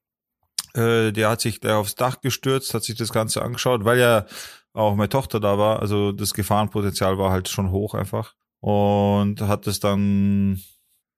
Äh, 0.75 1.11
der 1.13 1.29
hat 1.31 1.41
sich 1.41 1.61
da 1.61 1.79
aufs 1.79 1.97
Dach 1.97 2.21
gestürzt, 2.21 2.73
hat 2.73 2.85
sich 2.85 2.97
das 2.97 3.13
Ganze 3.13 3.43
angeschaut, 3.43 3.85
weil 3.85 3.99
ja 3.99 4.25
auch 4.73 4.95
meine 4.95 5.09
Tochter 5.09 5.41
da 5.41 5.59
war. 5.59 5.81
Also 5.81 6.13
das 6.13 6.33
Gefahrenpotenzial 6.33 7.19
war 7.19 7.33
halt 7.33 7.49
schon 7.49 7.73
hoch 7.73 7.95
einfach. 7.95 8.35
Und 8.61 9.41
hat 9.41 9.67
es 9.67 9.81
dann 9.81 10.63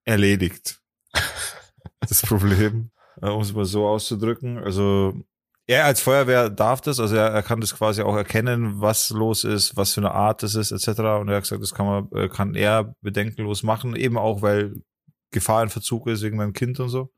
erledigt. 0.05 0.81
das 2.01 2.23
Problem, 2.23 2.91
äh, 3.21 3.29
um 3.29 3.43
es 3.43 3.53
mal 3.53 3.67
so 3.67 3.87
auszudrücken. 3.87 4.57
Also 4.59 5.13
er 5.73 5.85
als 5.85 6.01
Feuerwehr 6.01 6.51
darf 6.51 6.81
das, 6.81 6.99
also 6.99 7.15
er, 7.17 7.29
er 7.29 7.43
kann 7.43 7.61
das 7.61 7.75
quasi 7.75 8.03
auch 8.03 8.17
erkennen, 8.17 8.81
was 8.81 9.11
los 9.11 9.45
ist, 9.45 9.77
was 9.77 9.95
für 9.95 10.01
eine 10.01 10.13
Art 10.13 10.43
das 10.43 10.55
ist, 10.55 10.73
etc. 10.73 11.01
Und 11.21 11.29
er 11.29 11.37
hat 11.37 11.43
gesagt, 11.43 11.63
das 11.63 11.75
kann 11.75 11.87
man, 11.87 12.09
äh, 12.13 12.29
kann 12.29 12.55
er 12.55 12.95
bedenkenlos 13.01 13.63
machen, 13.63 13.97
eben 13.97 14.19
auch 14.19 14.43
weil 14.43 14.75
Gefahr 15.31 15.63
in 15.63 15.71
Verzug 15.71 16.07
ist 16.09 16.23
wegen 16.23 16.37
meinem 16.37 16.53
Kind 16.53 16.79
und 16.81 16.89
so. 16.89 17.13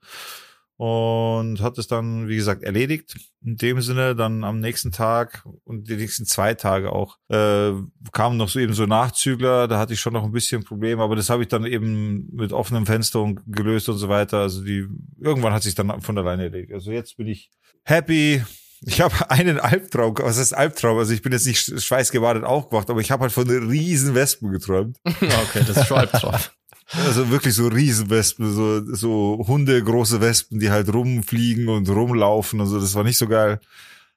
Und 0.77 1.61
hat 1.61 1.79
es 1.79 1.87
dann, 1.87 2.27
wie 2.27 2.37
gesagt, 2.37 2.65
erledigt. 2.65 3.17
In 3.45 3.57
dem 3.57 3.81
Sinne, 3.81 4.17
dann 4.17 4.43
am 4.43 4.59
nächsten 4.59 4.91
Tag 4.91 5.45
und 5.65 5.89
die 5.89 5.97
nächsten 5.97 6.27
zwei 6.27 6.55
Tage 6.55 6.91
auch, 6.91 7.19
äh, 7.29 7.73
kamen 8.13 8.37
noch 8.37 8.49
so 8.49 8.59
eben 8.59 8.73
so 8.73 8.85
Nachzügler, 8.87 9.69
da 9.69 9.79
hatte 9.79 9.93
ich 9.93 10.01
schon 10.01 10.15
noch 10.15 10.25
ein 10.25 10.33
bisschen 10.33 10.65
Probleme, 10.65 11.03
aber 11.03 11.15
das 11.15 11.31
habe 11.31 11.43
ich 11.43 11.49
dann 11.49 11.65
eben 11.65 12.29
mit 12.33 12.53
offenem 12.53 12.87
Fenster 12.87 13.23
und 13.23 13.41
gelöst 13.47 13.89
und 13.89 13.99
so 13.99 14.09
weiter. 14.09 14.39
Also 14.39 14.65
die, 14.65 14.89
irgendwann 15.21 15.53
hat 15.53 15.63
sich 15.63 15.77
dann 15.77 16.01
von 16.01 16.19
alleine 16.19 16.45
erledigt. 16.45 16.73
Also 16.73 16.91
jetzt 16.91 17.17
bin 17.17 17.29
ich 17.29 17.51
happy. 17.85 18.43
Ich 18.87 19.01
habe 19.01 19.15
einen 19.31 19.61
Albtraum, 19.61 20.17
was 20.19 20.39
heißt 20.39 20.57
Albtraum? 20.57 20.99
Also 20.99 21.13
ich 21.13 21.23
bin 21.23 21.33
jetzt 21.33 21.47
nicht 21.47 21.83
schweißgebadet 21.83 22.45
aufgewacht, 22.45 22.91
aber 22.91 23.01
ich 23.01 23.11
habe 23.11 23.23
halt 23.23 23.33
von 23.33 23.49
riesen 23.49 24.15
Wespen 24.15 24.51
geträumt. 24.51 24.99
okay, 25.05 25.63
das 25.67 25.77
ist 25.77 25.87
schon 25.87 25.99
halb 25.99 26.13
drauf. 26.13 26.53
Also 26.93 27.31
wirklich 27.31 27.55
so 27.55 27.67
Riesenwespen, 27.69 28.53
so, 28.53 28.95
so 28.95 29.45
Hunde, 29.49 29.83
große 29.83 30.21
Wespen, 30.21 30.61
die 30.61 30.71
halt 30.71 30.93
rumfliegen 30.93 31.69
und 31.69 31.89
rumlaufen. 31.89 32.61
Also 32.61 32.79
das 32.81 32.95
war 32.95 33.05
nicht 33.05 33.19
so 33.19 33.27
geil. 33.27 33.61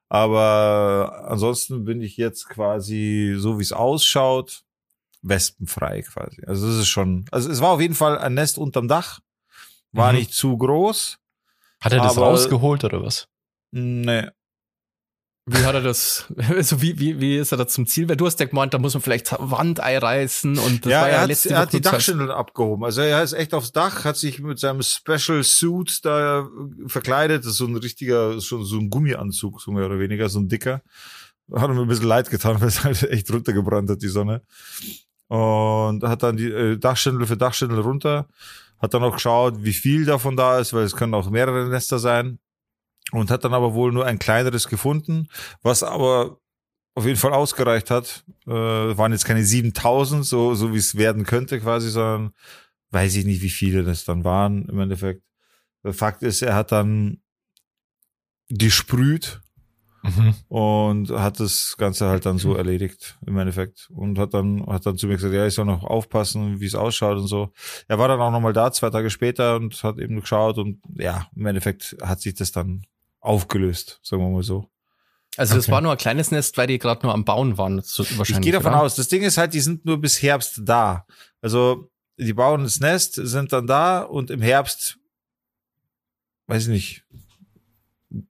Aber 0.09 1.25
ansonsten 1.27 1.83
bin 1.83 2.01
ich 2.01 2.17
jetzt 2.17 2.47
quasi, 2.49 3.35
so 3.37 3.57
wie 3.59 3.63
es 3.63 3.73
ausschaut, 3.73 4.63
wespenfrei 5.21 6.01
quasi. 6.03 6.43
Also 6.45 6.67
das 6.67 6.77
ist 6.77 6.87
schon, 6.87 7.25
also 7.31 7.49
es 7.49 7.61
war 7.61 7.69
auf 7.71 7.81
jeden 7.81 7.95
Fall 7.95 8.17
ein 8.17 8.33
Nest 8.33 8.57
unterm 8.57 8.87
Dach. 8.87 9.19
War 9.91 10.11
Mhm. 10.11 10.19
nicht 10.19 10.33
zu 10.33 10.57
groß. 10.57 11.17
Hat 11.81 11.93
er 11.93 12.01
das 12.01 12.17
rausgeholt 12.17 12.83
oder 12.83 13.01
was? 13.03 13.27
Nee. 13.71 14.27
Wie 15.49 15.63
hat 15.63 15.75
er 15.75 15.81
das, 15.81 16.25
also 16.49 16.81
wie, 16.81 16.99
wie, 16.99 17.21
wie 17.21 17.37
ist 17.37 17.53
er 17.53 17.57
da 17.57 17.65
zum 17.65 17.87
Ziel? 17.87 18.09
Weil 18.09 18.17
du 18.17 18.25
hast 18.25 18.37
ja 18.41 18.47
gemeint, 18.47 18.73
da 18.73 18.79
muss 18.79 18.93
man 18.93 19.01
vielleicht 19.01 19.33
Wand 19.39 19.79
einreißen 19.79 20.59
und 20.59 20.85
das 20.85 20.91
ja, 20.91 21.01
war 21.01 21.07
ja 21.07 21.15
er 21.15 21.21
hat, 21.21 21.27
letzte 21.29 21.49
er 21.51 21.59
hat 21.59 21.71
die. 21.71 21.79
Dachschindeln 21.79 22.29
abgehoben. 22.29 22.83
Also 22.83 22.99
er 22.99 23.23
ist 23.23 23.31
echt 23.31 23.53
aufs 23.53 23.71
Dach, 23.71 24.03
hat 24.03 24.17
sich 24.17 24.39
mit 24.41 24.59
seinem 24.59 24.81
Special 24.81 25.41
Suit 25.43 26.03
da 26.03 26.41
äh, 26.41 26.43
verkleidet. 26.87 27.45
Das 27.45 27.51
ist 27.51 27.57
so 27.57 27.65
ein 27.65 27.77
richtiger, 27.77 28.41
schon 28.41 28.65
so 28.65 28.77
ein 28.77 28.89
Gummianzug, 28.89 29.61
so 29.61 29.71
mehr 29.71 29.85
oder 29.85 29.99
weniger, 29.99 30.27
so 30.27 30.39
ein 30.39 30.49
dicker. 30.49 30.81
Hat 31.53 31.69
mir 31.69 31.81
ein 31.81 31.87
bisschen 31.87 32.07
leid 32.07 32.29
getan, 32.29 32.57
weil 32.59 32.67
es 32.67 32.83
halt 32.83 33.01
echt 33.03 33.31
runtergebrannt 33.31 33.89
hat, 33.89 34.01
die 34.01 34.09
Sonne. 34.09 34.41
Und 35.29 36.03
hat 36.03 36.23
dann 36.23 36.35
die 36.35 36.51
äh, 36.51 36.77
Dachschindel 36.77 37.25
für 37.25 37.37
Dachschindel 37.37 37.79
runter. 37.79 38.27
Hat 38.79 38.93
dann 38.93 39.03
auch 39.03 39.13
geschaut, 39.13 39.63
wie 39.63 39.73
viel 39.73 40.03
davon 40.03 40.35
da 40.35 40.59
ist, 40.59 40.73
weil 40.73 40.83
es 40.83 40.95
können 40.95 41.13
auch 41.13 41.29
mehrere 41.29 41.69
Nester 41.69 41.99
sein. 41.99 42.37
Und 43.11 43.31
hat 43.31 43.43
dann 43.43 43.53
aber 43.53 43.73
wohl 43.73 43.91
nur 43.91 44.05
ein 44.05 44.19
kleineres 44.19 44.67
gefunden, 44.67 45.29
was 45.61 45.81
aber 45.83 46.39
auf 46.93 47.05
jeden 47.05 47.17
Fall 47.17 47.33
ausgereicht 47.33 47.89
hat. 47.89 48.25
Äh, 48.47 48.51
waren 48.51 49.11
jetzt 49.11 49.25
keine 49.25 49.43
7000, 49.43 50.25
so, 50.25 50.55
so 50.55 50.73
wie 50.73 50.77
es 50.77 50.97
werden 50.97 51.25
könnte 51.25 51.59
quasi, 51.59 51.89
sondern 51.89 52.33
weiß 52.91 53.15
ich 53.15 53.25
nicht, 53.25 53.41
wie 53.41 53.49
viele 53.49 53.83
das 53.83 54.03
dann 54.03 54.23
waren 54.23 54.67
im 54.67 54.79
Endeffekt. 54.79 55.21
Der 55.83 55.93
Fakt 55.93 56.23
ist, 56.23 56.41
er 56.41 56.55
hat 56.55 56.71
dann 56.71 57.21
gesprüht 58.49 59.41
Mhm. 60.03 60.35
und 60.47 61.09
hat 61.09 61.39
das 61.39 61.75
Ganze 61.77 62.07
halt 62.07 62.25
dann 62.25 62.37
so 62.37 62.55
erledigt 62.55 63.17
im 63.25 63.37
Endeffekt 63.37 63.89
und 63.89 64.17
hat 64.19 64.33
dann 64.33 64.65
hat 64.67 64.85
dann 64.85 64.95
zu 64.97 65.07
mir 65.07 65.15
gesagt, 65.15 65.33
ja, 65.33 65.45
ich 65.45 65.55
soll 65.55 65.65
noch 65.65 65.83
aufpassen, 65.83 66.59
wie 66.61 66.65
es 66.65 66.75
ausschaut 66.75 67.17
und 67.17 67.27
so. 67.27 67.51
Er 67.87 67.99
war 67.99 68.07
dann 68.07 68.21
auch 68.21 68.31
nochmal 68.31 68.53
da, 68.53 68.71
zwei 68.71 68.89
Tage 68.89 69.09
später 69.09 69.55
und 69.57 69.83
hat 69.83 69.97
eben 69.97 70.19
geschaut 70.19 70.59
und 70.59 70.79
ja, 70.97 71.27
im 71.35 71.45
Endeffekt 71.47 71.97
hat 72.01 72.21
sich 72.21 72.35
das 72.35 72.51
dann 72.51 72.83
aufgelöst, 73.27 73.99
sagen 74.03 74.23
wir 74.23 74.29
mal 74.29 74.43
so. 74.43 74.69
Also 75.35 75.55
das 75.55 75.65
Okay. 75.65 75.73
war 75.73 75.81
nur 75.81 75.91
ein 75.91 75.97
kleines 75.97 76.31
Nest, 76.31 76.57
weil 76.57 76.65
die 76.67 76.79
gerade 76.79 77.05
nur 77.05 77.13
am 77.13 77.23
Bauen 77.25 77.57
waren. 77.59 77.81
So, 77.81 78.03
wahrscheinlich, 78.03 78.29
Ich 78.31 78.41
gehe 78.41 78.51
davon 78.53 78.73
oder? 78.73 78.81
aus. 78.81 78.95
Das 78.95 79.07
Ding 79.07 79.21
ist 79.21 79.37
halt, 79.37 79.53
die 79.53 79.59
sind 79.59 79.85
nur 79.85 79.99
bis 80.01 80.21
Herbst 80.21 80.61
da. 80.63 81.05
Also 81.41 81.91
die 82.17 82.33
bauen 82.33 82.63
das 82.63 82.79
Nest, 82.79 83.13
sind 83.15 83.53
dann 83.53 83.67
da 83.67 84.01
und 84.01 84.31
im 84.31 84.41
Herbst, 84.41 84.97
weiß 86.47 86.63
ich 86.63 86.69
nicht, 86.69 87.03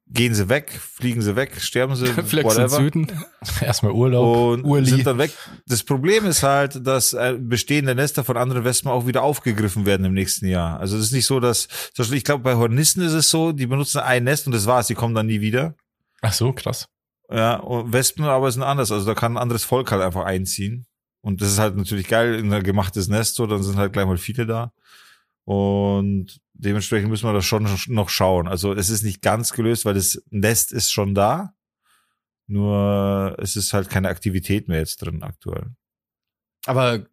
gehen 0.09 0.33
sie 0.33 0.49
weg, 0.49 0.71
fliegen 0.71 1.21
sie 1.21 1.35
weg, 1.35 1.59
sterben 1.59 1.95
sie, 1.95 2.05
Flex 2.23 2.55
in 2.55 2.69
Süden. 2.69 3.11
Erstmal 3.61 3.91
Urlaub. 3.91 4.53
und 4.53 4.63
Urli. 4.65 4.85
sind 4.89 5.07
dann 5.07 5.17
weg. 5.17 5.31
Das 5.67 5.83
Problem 5.83 6.25
ist 6.25 6.43
halt, 6.43 6.85
dass 6.85 7.13
äh, 7.13 7.37
bestehende 7.39 7.93
Nester 7.95 8.23
von 8.23 8.37
anderen 8.37 8.63
Wespen 8.63 8.89
auch 8.89 9.05
wieder 9.05 9.23
aufgegriffen 9.23 9.85
werden 9.85 10.05
im 10.05 10.13
nächsten 10.13 10.47
Jahr. 10.47 10.79
Also 10.79 10.97
es 10.97 11.05
ist 11.05 11.11
nicht 11.11 11.25
so, 11.25 11.39
dass, 11.39 11.67
zum 11.67 12.03
Beispiel, 12.03 12.17
ich 12.17 12.23
glaube, 12.23 12.43
bei 12.43 12.55
Hornissen 12.55 13.01
ist 13.03 13.13
es 13.13 13.29
so, 13.29 13.51
die 13.51 13.67
benutzen 13.67 13.99
ein 13.99 14.23
Nest 14.23 14.47
und 14.47 14.53
das 14.53 14.65
war's, 14.65 14.87
die 14.87 14.95
kommen 14.95 15.15
dann 15.15 15.27
nie 15.27 15.41
wieder. 15.41 15.75
Ach 16.21 16.33
so, 16.33 16.53
krass. 16.53 16.87
Ja, 17.29 17.57
und 17.57 17.91
Wespen 17.91 18.25
aber 18.25 18.51
sind 18.51 18.63
anders. 18.63 18.91
Also 18.91 19.05
da 19.05 19.13
kann 19.13 19.33
ein 19.33 19.41
anderes 19.41 19.63
Volk 19.65 19.91
halt 19.91 20.01
einfach 20.01 20.23
einziehen. 20.23 20.85
Und 21.21 21.41
das 21.41 21.49
ist 21.49 21.59
halt 21.59 21.75
natürlich 21.75 22.07
geil, 22.07 22.35
in 22.35 22.53
ein 22.53 22.63
gemachtes 22.63 23.09
Nest, 23.09 23.35
so, 23.35 23.47
dann 23.47 23.63
sind 23.63 23.75
halt 23.75 23.91
gleich 23.91 24.05
mal 24.05 24.17
viele 24.17 24.45
da. 24.45 24.71
Und 25.43 26.39
dementsprechend 26.57 27.09
müssen 27.09 27.27
wir 27.27 27.33
das 27.33 27.45
schon 27.45 27.67
noch 27.87 28.09
schauen. 28.09 28.47
Also 28.47 28.73
es 28.73 28.89
ist 28.89 29.03
nicht 29.03 29.21
ganz 29.21 29.53
gelöst, 29.53 29.85
weil 29.85 29.93
das 29.93 30.21
Nest 30.29 30.71
ist 30.71 30.91
schon 30.91 31.15
da. 31.15 31.53
Nur 32.47 33.35
es 33.39 33.55
ist 33.55 33.73
halt 33.73 33.89
keine 33.89 34.09
Aktivität 34.09 34.67
mehr 34.67 34.79
jetzt 34.79 34.97
drin 34.97 35.21
aktuell. 35.23 35.71
Aber 36.65 37.05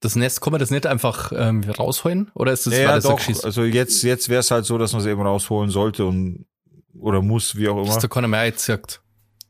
das 0.00 0.16
Nest, 0.16 0.40
kann 0.40 0.52
man 0.52 0.60
das 0.60 0.70
nicht 0.70 0.86
einfach 0.86 1.32
ähm, 1.34 1.62
rausholen? 1.62 2.30
Oder 2.34 2.52
ist 2.52 2.66
das, 2.66 2.76
Ja, 2.76 2.94
das 2.94 3.04
doch. 3.04 3.44
Also 3.44 3.64
jetzt, 3.64 4.02
jetzt 4.02 4.28
wäre 4.28 4.40
es 4.40 4.50
halt 4.50 4.64
so, 4.64 4.76
dass 4.78 4.92
man 4.92 5.00
es 5.00 5.06
eben 5.06 5.22
rausholen 5.22 5.70
sollte 5.70 6.04
und 6.04 6.46
oder 6.94 7.22
muss, 7.22 7.56
wie 7.56 7.68
auch 7.68 7.76
immer. 7.76 7.86
Dass 7.86 7.98
da 7.98 8.08
keiner 8.08 8.28
mehr 8.28 8.40
einzirkt. 8.40 9.02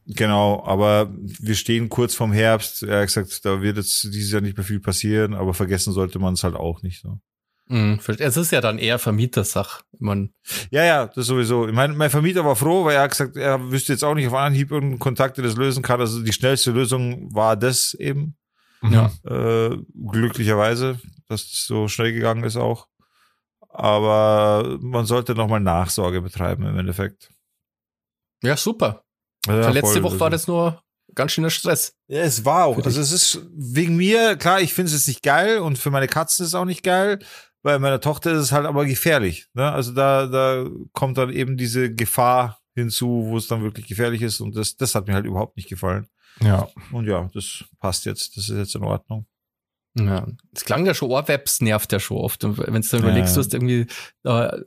Genau, 0.07 0.65
aber 0.65 1.13
wir 1.13 1.55
stehen 1.55 1.89
kurz 1.89 2.15
vorm 2.15 2.33
Herbst. 2.33 2.83
Er 2.83 3.01
hat 3.01 3.07
gesagt, 3.07 3.45
da 3.45 3.63
wird 3.63 3.77
jetzt 3.77 4.03
dieses 4.05 4.33
Jahr 4.33 4.41
nicht 4.41 4.57
mehr 4.57 4.67
viel 4.67 4.81
passieren, 4.81 5.35
aber 5.35 5.55
vergessen 5.55 5.93
sollte 5.93 6.19
man 6.19 6.35
es 6.35 6.45
halt 6.45 6.57
auch 6.57 6.83
nicht. 6.83 7.03
So. 7.03 7.21
Mhm. 7.73 7.99
Es 8.19 8.37
ist 8.37 8.53
ja 8.53 8.61
dann 8.61 8.79
eher 8.79 8.99
Vermietersach. 8.99 9.81
Man, 9.99 10.35
Ja, 10.71 10.85
ja, 10.85 11.07
das 11.07 11.27
sowieso. 11.27 11.67
Ich 11.67 11.73
meine, 11.75 11.95
mein 11.95 12.11
Vermieter 12.11 12.45
war 12.45 12.55
froh, 12.57 12.85
weil 12.85 12.97
er 12.97 13.03
hat 13.03 13.13
gesagt, 13.13 13.37
er 13.37 13.71
wüsste 13.71 13.93
jetzt 13.93 14.05
auch 14.05 14.15
nicht 14.15 14.27
auf 14.29 14.35
Anhieb 14.35 14.71
irgendeinen 14.71 14.99
Kontakt, 14.99 15.37
der 15.39 15.45
das 15.45 15.57
lösen 15.57 15.83
kann. 15.83 16.01
Also 16.01 16.23
die 16.23 16.33
schnellste 16.33 16.71
Lösung 16.73 17.35
war 17.35 17.57
das 17.57 17.95
eben, 17.95 18.37
Ja. 18.83 19.11
äh, 19.25 19.77
glücklicherweise, 20.11 20.99
dass 21.29 21.43
es 21.43 21.65
so 21.67 21.89
schnell 21.89 22.13
gegangen 22.13 22.45
ist 22.45 22.57
auch. 22.57 22.89
Aber 23.71 24.79
man 24.81 25.07
sollte 25.07 25.35
nochmal 25.35 25.61
Nachsorge 25.61 26.21
betreiben 26.21 26.67
im 26.67 26.79
Endeffekt. 26.79 27.31
ja, 28.43 28.57
super. 28.57 29.03
Ja, 29.47 29.71
letzte. 29.71 30.03
Woche 30.03 30.21
war 30.21 30.31
das 30.31 30.47
nur 30.47 30.83
ganz 31.15 31.33
schöner 31.33 31.51
Stress. 31.51 31.95
Ja, 32.07 32.21
es 32.21 32.45
war 32.45 32.65
auch. 32.67 32.77
Also 32.85 33.01
es 33.01 33.13
ist 33.13 33.41
wegen 33.55 33.97
mir, 33.97 34.37
klar, 34.37 34.61
ich 34.61 34.73
finde 34.75 34.89
es 34.89 34.95
jetzt 34.95 35.09
nicht 35.09 35.23
geil 35.23 35.59
und 35.59 35.79
für 35.79 35.91
meine 35.91 36.07
Katzen 36.07 36.45
ist 36.45 36.51
es 36.51 36.55
auch 36.55 36.65
nicht 36.65 36.83
geil. 36.83 37.19
Bei 37.63 37.79
meiner 37.79 38.01
Tochter 38.01 38.33
ist 38.33 38.41
es 38.41 38.53
halt 38.53 38.67
aber 38.67 38.85
gefährlich. 38.87 39.47
Ne? 39.55 39.71
Also 39.71 39.93
da, 39.93 40.27
da 40.27 40.67
kommt 40.93 41.17
dann 41.19 41.31
eben 41.31 41.57
diese 41.57 41.95
Gefahr 41.95 42.61
hinzu, 42.75 43.25
wo 43.27 43.37
es 43.37 43.47
dann 43.47 43.63
wirklich 43.63 43.87
gefährlich 43.87 44.23
ist 44.23 44.41
und 44.41 44.57
das, 44.57 44.77
das 44.77 44.95
hat 44.95 45.07
mir 45.07 45.15
halt 45.15 45.27
überhaupt 45.27 45.57
nicht 45.57 45.69
gefallen. 45.69 46.09
ja. 46.41 46.69
Und 46.91 47.07
ja, 47.07 47.29
das 47.35 47.65
passt 47.79 48.05
jetzt. 48.07 48.37
Das 48.37 48.49
ist 48.49 48.57
jetzt 48.57 48.75
in 48.75 48.83
Ordnung. 48.83 49.27
Ja. 49.95 50.27
Es 50.55 50.65
klang 50.65 50.87
ja 50.87 50.95
schon, 50.95 51.11
Ohrwebs 51.11 51.61
nervt 51.61 51.93
ja 51.93 52.01
schon 52.01 52.17
oft. 52.17 52.43
Und 52.45 52.57
wenn 52.59 52.81
du 52.83 52.89
dann 52.89 53.01
überlegst, 53.03 53.37
ja. 53.37 53.43
du 53.43 53.45
hast 53.47 53.55
irgendwie 53.55 53.87
äh, 54.25 54.61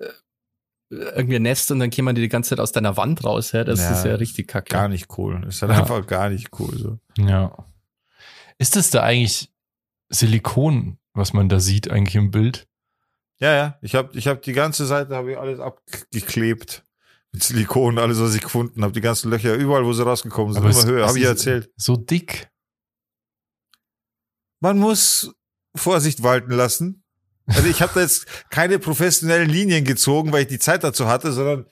irgendwie 0.91 1.37
ein 1.37 1.41
Nest 1.41 1.71
und 1.71 1.79
dann 1.79 1.89
käme 1.89 2.05
man 2.05 2.15
dir 2.15 2.21
die 2.21 2.29
ganze 2.29 2.51
Zeit 2.51 2.59
aus 2.59 2.71
deiner 2.71 2.95
Wand 2.95 3.23
raus, 3.25 3.51
ja, 3.51 3.63
das 3.63 3.79
Ja, 3.79 3.91
ist 3.91 4.05
ja 4.05 4.15
richtig 4.15 4.47
kacke. 4.47 4.69
Gar 4.71 4.87
nicht 4.87 5.17
cool. 5.17 5.41
Das 5.43 5.55
ist 5.55 5.61
halt 5.63 5.71
Ja. 5.71 5.79
einfach 5.79 6.05
gar 6.05 6.29
nicht 6.29 6.49
cool. 6.59 6.77
So. 6.77 6.99
Ja. 7.17 7.57
Ist 8.59 8.75
das 8.75 8.91
da 8.91 9.01
eigentlich 9.01 9.51
Silikon, 10.09 10.99
was 11.13 11.33
man 11.33 11.49
da 11.49 11.59
sieht, 11.59 11.89
eigentlich 11.89 12.15
im 12.15 12.29
Bild? 12.31 12.67
Ja, 13.39 13.53
ja. 13.53 13.77
Ich 13.81 13.95
habe 13.95 14.17
ich 14.17 14.27
hab 14.27 14.41
die 14.41 14.53
ganze 14.53 14.85
Seite 14.85 15.15
habe 15.15 15.31
ich 15.33 15.37
alles 15.37 15.59
abgeklebt. 15.59 16.83
Mit 17.33 17.43
Silikon, 17.43 17.99
alles, 17.99 18.19
was 18.21 18.33
ich 18.33 18.41
gefunden 18.41 18.81
habe. 18.81 18.93
Die 18.93 19.01
ganzen 19.01 19.29
Löcher, 19.29 19.55
überall, 19.55 19.85
wo 19.85 19.91
sie 19.91 20.03
rausgekommen 20.05 20.53
sind, 20.53 20.65
es- 20.65 20.83
immer 20.83 20.93
höher. 20.93 21.03
es 21.03 21.09
Habe 21.09 21.19
ich 21.19 21.25
erzählt. 21.25 21.69
So 21.75 21.97
dick. 21.97 22.49
man 24.61 24.77
muss 24.79 25.33
Vorsicht 25.75 26.23
walten 26.23 26.51
lassen. 26.51 27.03
Also 27.47 27.67
ich 27.67 27.81
habe 27.81 27.91
da 27.93 28.01
jetzt 28.01 28.25
keine 28.49 28.79
professionellen 28.79 29.49
Linien 29.49 29.83
gezogen, 29.85 30.31
weil 30.31 30.43
ich 30.43 30.47
die 30.47 30.57
Zeit 30.59 30.83
dazu 30.83 31.07
hatte, 31.07 31.31
sondern 31.31 31.65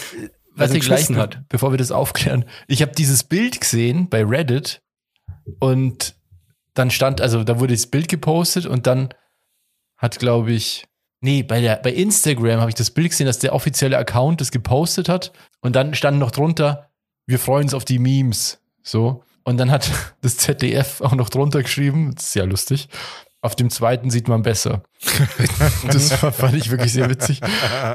was 0.55 0.71
er 0.71 0.77
ich 0.77 0.85
gleich 0.85 1.09
hat, 1.11 1.43
bevor 1.49 1.73
wir 1.73 1.79
das 1.79 1.91
aufklären. 1.93 2.45
Ich 2.69 2.83
habe 2.83 2.93
dieses 2.93 3.25
Bild 3.25 3.61
gesehen 3.61 4.09
bei 4.09 4.25
Reddit 4.25 4.83
und 5.59 6.17
dann 6.75 6.91
stand, 6.91 7.21
also 7.21 7.45
da 7.45 7.61
wurde 7.61 7.75
das 7.75 7.87
Bild 7.87 8.09
gepostet 8.09 8.67
und 8.67 8.87
dann 8.87 9.13
hat, 9.97 10.19
glaube 10.19 10.53
ich, 10.53 10.87
nee, 11.25 11.43
bei 11.43 11.61
der 11.61 11.77
bei 11.77 11.93
Instagram 11.93 12.61
habe 12.61 12.71
ich 12.71 12.75
das 12.77 12.91
Bild 12.91 13.11
gesehen, 13.11 13.27
dass 13.27 13.39
der 13.39 13.55
offizielle 13.55 13.97
Account 13.97 14.41
das 14.41 14.51
gepostet 14.51 15.09
hat 15.09 15.33
und 15.63 15.75
dann 15.75 15.95
stand 15.95 16.19
noch 16.19 16.31
drunter, 16.31 16.91
wir 17.27 17.39
freuen 17.39 17.65
uns 17.65 17.75
auf 17.75 17.85
die 17.85 17.99
Memes, 17.99 18.61
so. 18.83 19.25
Und 19.43 19.57
dann 19.57 19.71
hat 19.71 19.91
das 20.21 20.37
ZDF 20.37 21.01
auch 21.01 21.15
noch 21.15 21.31
drunter 21.31 21.63
geschrieben, 21.63 22.15
ist 22.17 22.33
sehr 22.33 22.47
lustig. 22.47 22.89
Auf 23.41 23.57
dem 23.57 23.69
zweiten 23.69 24.11
sieht 24.11 24.29
man 24.29 24.43
besser. 24.43 24.85
das 25.91 26.13
fand 26.13 26.55
ich 26.55 26.71
wirklich 26.71 26.93
sehr 26.93 27.11
witzig. 27.11 27.41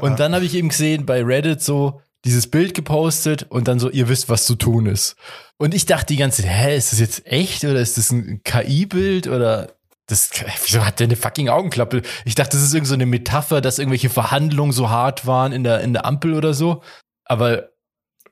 Und 0.00 0.20
dann 0.20 0.32
habe 0.32 0.44
ich 0.44 0.54
eben 0.54 0.68
gesehen 0.68 1.06
bei 1.06 1.24
Reddit 1.24 1.60
so 1.60 2.00
dieses 2.24 2.48
Bild 2.48 2.74
gepostet 2.74 3.46
und 3.48 3.66
dann 3.66 3.80
so, 3.80 3.90
ihr 3.90 4.08
wisst, 4.08 4.28
was 4.28 4.44
zu 4.44 4.54
tun 4.54 4.86
ist. 4.86 5.16
Und 5.56 5.74
ich 5.74 5.86
dachte 5.86 6.06
die 6.06 6.18
ganze 6.18 6.42
Zeit, 6.42 6.52
hä, 6.52 6.76
ist 6.76 6.92
das 6.92 7.00
jetzt 7.00 7.26
echt 7.26 7.64
oder 7.64 7.80
ist 7.80 7.98
das 7.98 8.12
ein 8.12 8.42
KI-Bild 8.44 9.26
oder 9.26 9.72
das, 10.10 10.30
wieso 10.64 10.84
hat 10.84 11.00
der 11.00 11.06
eine 11.06 11.16
fucking 11.16 11.48
Augenklappe? 11.48 12.02
Ich 12.24 12.34
dachte, 12.34 12.56
das 12.56 12.62
ist 12.62 12.74
irgend 12.74 12.88
so 12.88 12.94
eine 12.94 13.06
Metapher, 13.06 13.60
dass 13.60 13.78
irgendwelche 13.78 14.10
Verhandlungen 14.10 14.72
so 14.72 14.90
hart 14.90 15.26
waren 15.26 15.52
in 15.52 15.64
der, 15.64 15.80
in 15.80 15.92
der 15.92 16.04
Ampel 16.04 16.34
oder 16.34 16.54
so. 16.54 16.82
Aber 17.24 17.70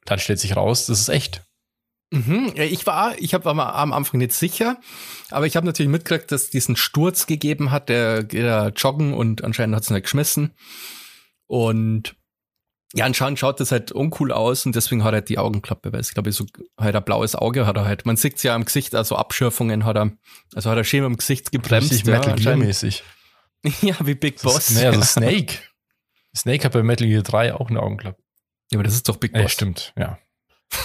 dann 0.05 0.19
stellt 0.19 0.41
sich 0.41 0.57
raus, 0.57 0.87
das 0.87 1.01
ist 1.01 1.09
echt. 1.09 1.43
Mhm. 2.11 2.53
Ich 2.57 2.87
war, 2.87 3.19
ich 3.19 3.35
hab, 3.35 3.45
war 3.45 3.55
mal 3.55 3.71
am 3.71 3.93
Anfang 3.93 4.19
nicht 4.19 4.33
sicher, 4.33 4.79
aber 5.31 5.47
ich 5.47 5.57
habe 5.57 5.67
natürlich 5.67 5.91
mitgekriegt, 5.91 6.33
dass 6.33 6.45
es 6.45 6.51
diesen 6.51 6.75
Sturz 6.75 7.27
gegeben 7.27 7.71
hat, 7.71 7.91
der 7.91 8.23
da 8.23 8.69
joggen 8.69 9.13
und 9.13 9.45
anscheinend 9.45 9.77
hat 9.77 9.83
es 9.83 9.91
nicht 9.91 10.05
geschmissen. 10.05 10.55
Und 11.47 12.17
ja, 12.95 13.05
anscheinend 13.05 13.39
schaut 13.39 13.61
das 13.61 13.71
halt 13.71 13.93
uncool 13.93 14.33
aus 14.33 14.65
und 14.65 14.75
deswegen 14.75 15.05
hat 15.05 15.13
er 15.13 15.21
die 15.21 15.39
Augenklappe, 15.39 15.93
weil 15.93 16.01
es 16.01 16.15
glaube 16.15 16.31
ich 16.31 16.37
so 16.37 16.47
halt 16.79 16.97
ein 16.97 17.05
blaues 17.05 17.35
Auge 17.35 17.67
hat 17.67 17.77
er 17.77 17.85
halt. 17.85 18.07
Man 18.07 18.17
sieht's 18.17 18.43
ja 18.43 18.55
am 18.55 18.65
Gesicht, 18.65 18.95
also 18.95 19.17
Abschürfungen 19.17 19.85
hat 19.85 19.97
er, 19.97 20.13
also 20.55 20.71
hat 20.71 20.79
er 20.79 20.85
schön 20.85 21.05
im 21.05 21.17
Gesicht 21.17 21.53
gebremst. 21.53 21.91
Richtig 21.93 22.07
ja, 22.07 22.13
Metal 22.15 22.35
Gear 22.35 22.37
anscheinend. 22.37 22.65
mäßig. 22.65 23.03
ja, 23.83 23.95
wie 24.05 24.15
Big 24.15 24.41
Boss. 24.41 24.71
Naja, 24.71 24.93
so 24.95 25.03
Snake. 25.03 25.55
Snake 26.35 26.65
hat 26.65 26.73
bei 26.73 26.83
Metal 26.83 27.07
Gear 27.07 27.23
3 27.23 27.55
auch 27.55 27.69
eine 27.69 27.83
Augenklappe. 27.83 28.23
Ja, 28.71 28.79
aber 28.79 28.85
das 28.85 28.95
ist 28.95 29.09
doch 29.09 29.17
Big 29.17 29.33
Boss. 29.33 29.43
Ja, 29.43 29.49
stimmt, 29.49 29.93
ja. 29.97 30.19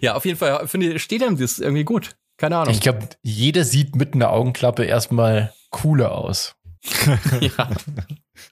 Ja, 0.00 0.14
auf 0.14 0.24
jeden 0.24 0.38
Fall 0.38 0.66
finde 0.66 0.94
ich, 0.94 1.02
steht 1.02 1.20
ihm 1.20 1.36
das 1.36 1.58
irgendwie 1.58 1.84
gut. 1.84 2.16
Keine 2.38 2.56
Ahnung. 2.56 2.72
Ich 2.72 2.80
glaube, 2.80 3.06
jeder 3.22 3.64
sieht 3.64 3.96
mit 3.96 4.14
einer 4.14 4.30
Augenklappe 4.30 4.84
erstmal 4.84 5.52
cooler 5.70 6.12
aus. 6.12 6.56
ja. 7.40 7.70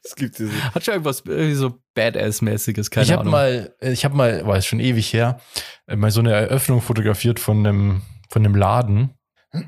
Es 0.05 0.17
gibt 0.17 0.39
diese. 0.39 0.53
Hat 0.75 0.85
schon 0.85 0.95
irgendwas 0.95 1.23
irgendwie 1.25 1.55
so 1.55 1.79
Badass-mäßiges, 1.95 2.91
keine 2.91 3.05
ich 3.05 3.13
habe 3.13 3.21
Ahnung. 3.21 3.33
mal, 3.33 3.75
ich 3.81 4.05
habe 4.05 4.17
mal, 4.17 4.47
war 4.47 4.57
es 4.57 4.67
schon 4.67 4.81
ewig 4.81 5.13
her, 5.13 5.41
äh, 5.87 5.97
mal 5.97 6.11
so 6.11 6.21
eine 6.21 6.33
Eröffnung 6.33 6.81
fotografiert 6.81 7.39
von 7.39 7.59
einem, 7.67 8.03
von 8.29 8.45
einem 8.45 8.55
Laden. 8.55 9.15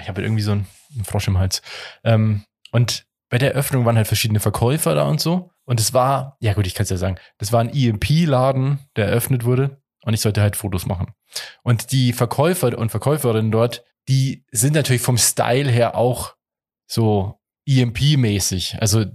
Ich 0.00 0.08
habe 0.08 0.22
irgendwie 0.22 0.42
so 0.42 0.52
einen, 0.52 0.66
einen 0.94 1.04
Frosch 1.04 1.26
im 1.26 1.38
Hals. 1.38 1.60
Ähm, 2.04 2.44
und 2.70 3.06
bei 3.28 3.38
der 3.38 3.52
Eröffnung 3.54 3.84
waren 3.84 3.96
halt 3.96 4.06
verschiedene 4.06 4.38
Verkäufer 4.38 4.94
da 4.94 5.08
und 5.08 5.20
so. 5.20 5.50
Und 5.64 5.80
es 5.80 5.92
war, 5.92 6.36
ja 6.40 6.52
gut, 6.52 6.66
ich 6.66 6.74
kann 6.74 6.84
es 6.84 6.90
ja 6.90 6.96
sagen, 6.96 7.16
das 7.38 7.52
war 7.52 7.60
ein 7.60 7.74
EMP-Laden, 7.74 8.78
der 8.94 9.06
eröffnet 9.06 9.44
wurde. 9.44 9.82
Und 10.04 10.14
ich 10.14 10.20
sollte 10.20 10.40
halt 10.40 10.54
Fotos 10.54 10.86
machen. 10.86 11.12
Und 11.64 11.90
die 11.90 12.12
Verkäufer 12.12 12.78
und 12.78 12.90
Verkäuferinnen 12.90 13.50
dort, 13.50 13.82
die 14.08 14.44
sind 14.52 14.74
natürlich 14.74 15.02
vom 15.02 15.18
Style 15.18 15.68
her 15.70 15.96
auch 15.96 16.36
so 16.86 17.40
EMP-mäßig. 17.66 18.80
Also 18.80 19.06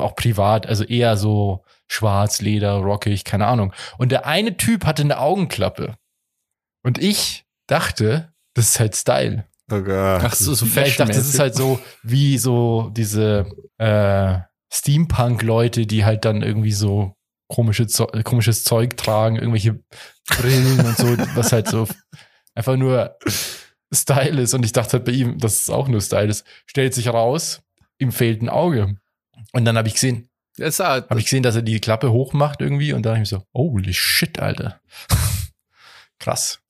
auch 0.00 0.16
privat, 0.16 0.66
also 0.66 0.84
eher 0.84 1.16
so 1.16 1.64
schwarz, 1.88 2.40
Leder, 2.40 2.74
rockig, 2.74 3.24
keine 3.24 3.46
Ahnung. 3.46 3.72
Und 3.98 4.12
der 4.12 4.26
eine 4.26 4.56
Typ 4.56 4.84
hatte 4.84 5.02
eine 5.02 5.18
Augenklappe. 5.18 5.96
Und 6.82 6.98
ich 6.98 7.44
dachte, 7.66 8.32
das 8.54 8.70
ist 8.70 8.80
halt 8.80 8.96
Style. 8.96 9.46
Oh 9.70 9.80
Gott. 9.80 10.22
Ach 10.22 10.34
so, 10.34 10.54
so 10.54 10.66
ich 10.66 10.96
dachte, 10.96 11.12
das 11.12 11.26
ist 11.26 11.38
halt 11.38 11.54
so 11.54 11.80
wie 12.02 12.38
so 12.38 12.90
diese 12.94 13.46
äh, 13.78 14.38
Steampunk-Leute, 14.72 15.86
die 15.86 16.04
halt 16.04 16.24
dann 16.24 16.42
irgendwie 16.42 16.72
so 16.72 17.16
komische 17.48 17.86
komisches 18.24 18.64
Zeug 18.64 18.96
tragen, 18.96 19.36
irgendwelche 19.36 19.80
Brillen 20.28 20.80
und 20.84 20.96
so, 20.96 21.06
was 21.34 21.52
halt 21.52 21.68
so 21.68 21.86
einfach 22.54 22.76
nur 22.76 23.16
Style 23.92 24.40
ist. 24.40 24.54
Und 24.54 24.64
ich 24.64 24.72
dachte 24.72 24.94
halt 24.94 25.04
bei 25.04 25.12
ihm, 25.12 25.38
dass 25.38 25.62
es 25.62 25.70
auch 25.70 25.88
nur 25.88 26.00
Style 26.00 26.28
ist. 26.28 26.44
Stellt 26.66 26.94
sich 26.94 27.08
raus, 27.08 27.62
ihm 27.98 28.12
fehlt 28.12 28.42
ein 28.42 28.48
Auge. 28.48 28.96
Und 29.52 29.64
dann 29.64 29.76
habe 29.78 29.88
ich 29.88 29.94
gesehen, 29.94 30.28
Das 30.58 30.68
ist 30.68 30.80
halt, 30.80 31.08
habe 31.10 31.20
ich 31.20 31.26
gesehen, 31.26 31.42
dass 31.42 31.54
er 31.56 31.62
die 31.62 31.80
Klappe 31.80 32.10
hochmacht 32.12 32.60
irgendwie 32.60 32.92
und 32.92 33.04
dann 33.04 33.14
habe 33.14 33.22
ich 33.22 33.28
so, 33.28 33.42
holy 33.54 33.92
shit, 33.94 34.38
Alter. 34.40 34.80
Krass. 36.18 36.60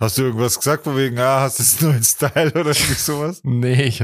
Hast 0.00 0.18
du 0.18 0.22
irgendwas 0.22 0.58
gesagt 0.58 0.82
von 0.84 0.96
wegen, 0.96 1.16
ah, 1.20 1.42
hast 1.42 1.60
du 1.60 1.62
es 1.62 1.80
nur 1.80 1.94
in 1.94 2.02
Style 2.02 2.50
oder 2.50 2.70
irgendwie 2.70 2.94
sowas? 2.94 3.40
Nee, 3.44 3.82
ich, 3.84 4.02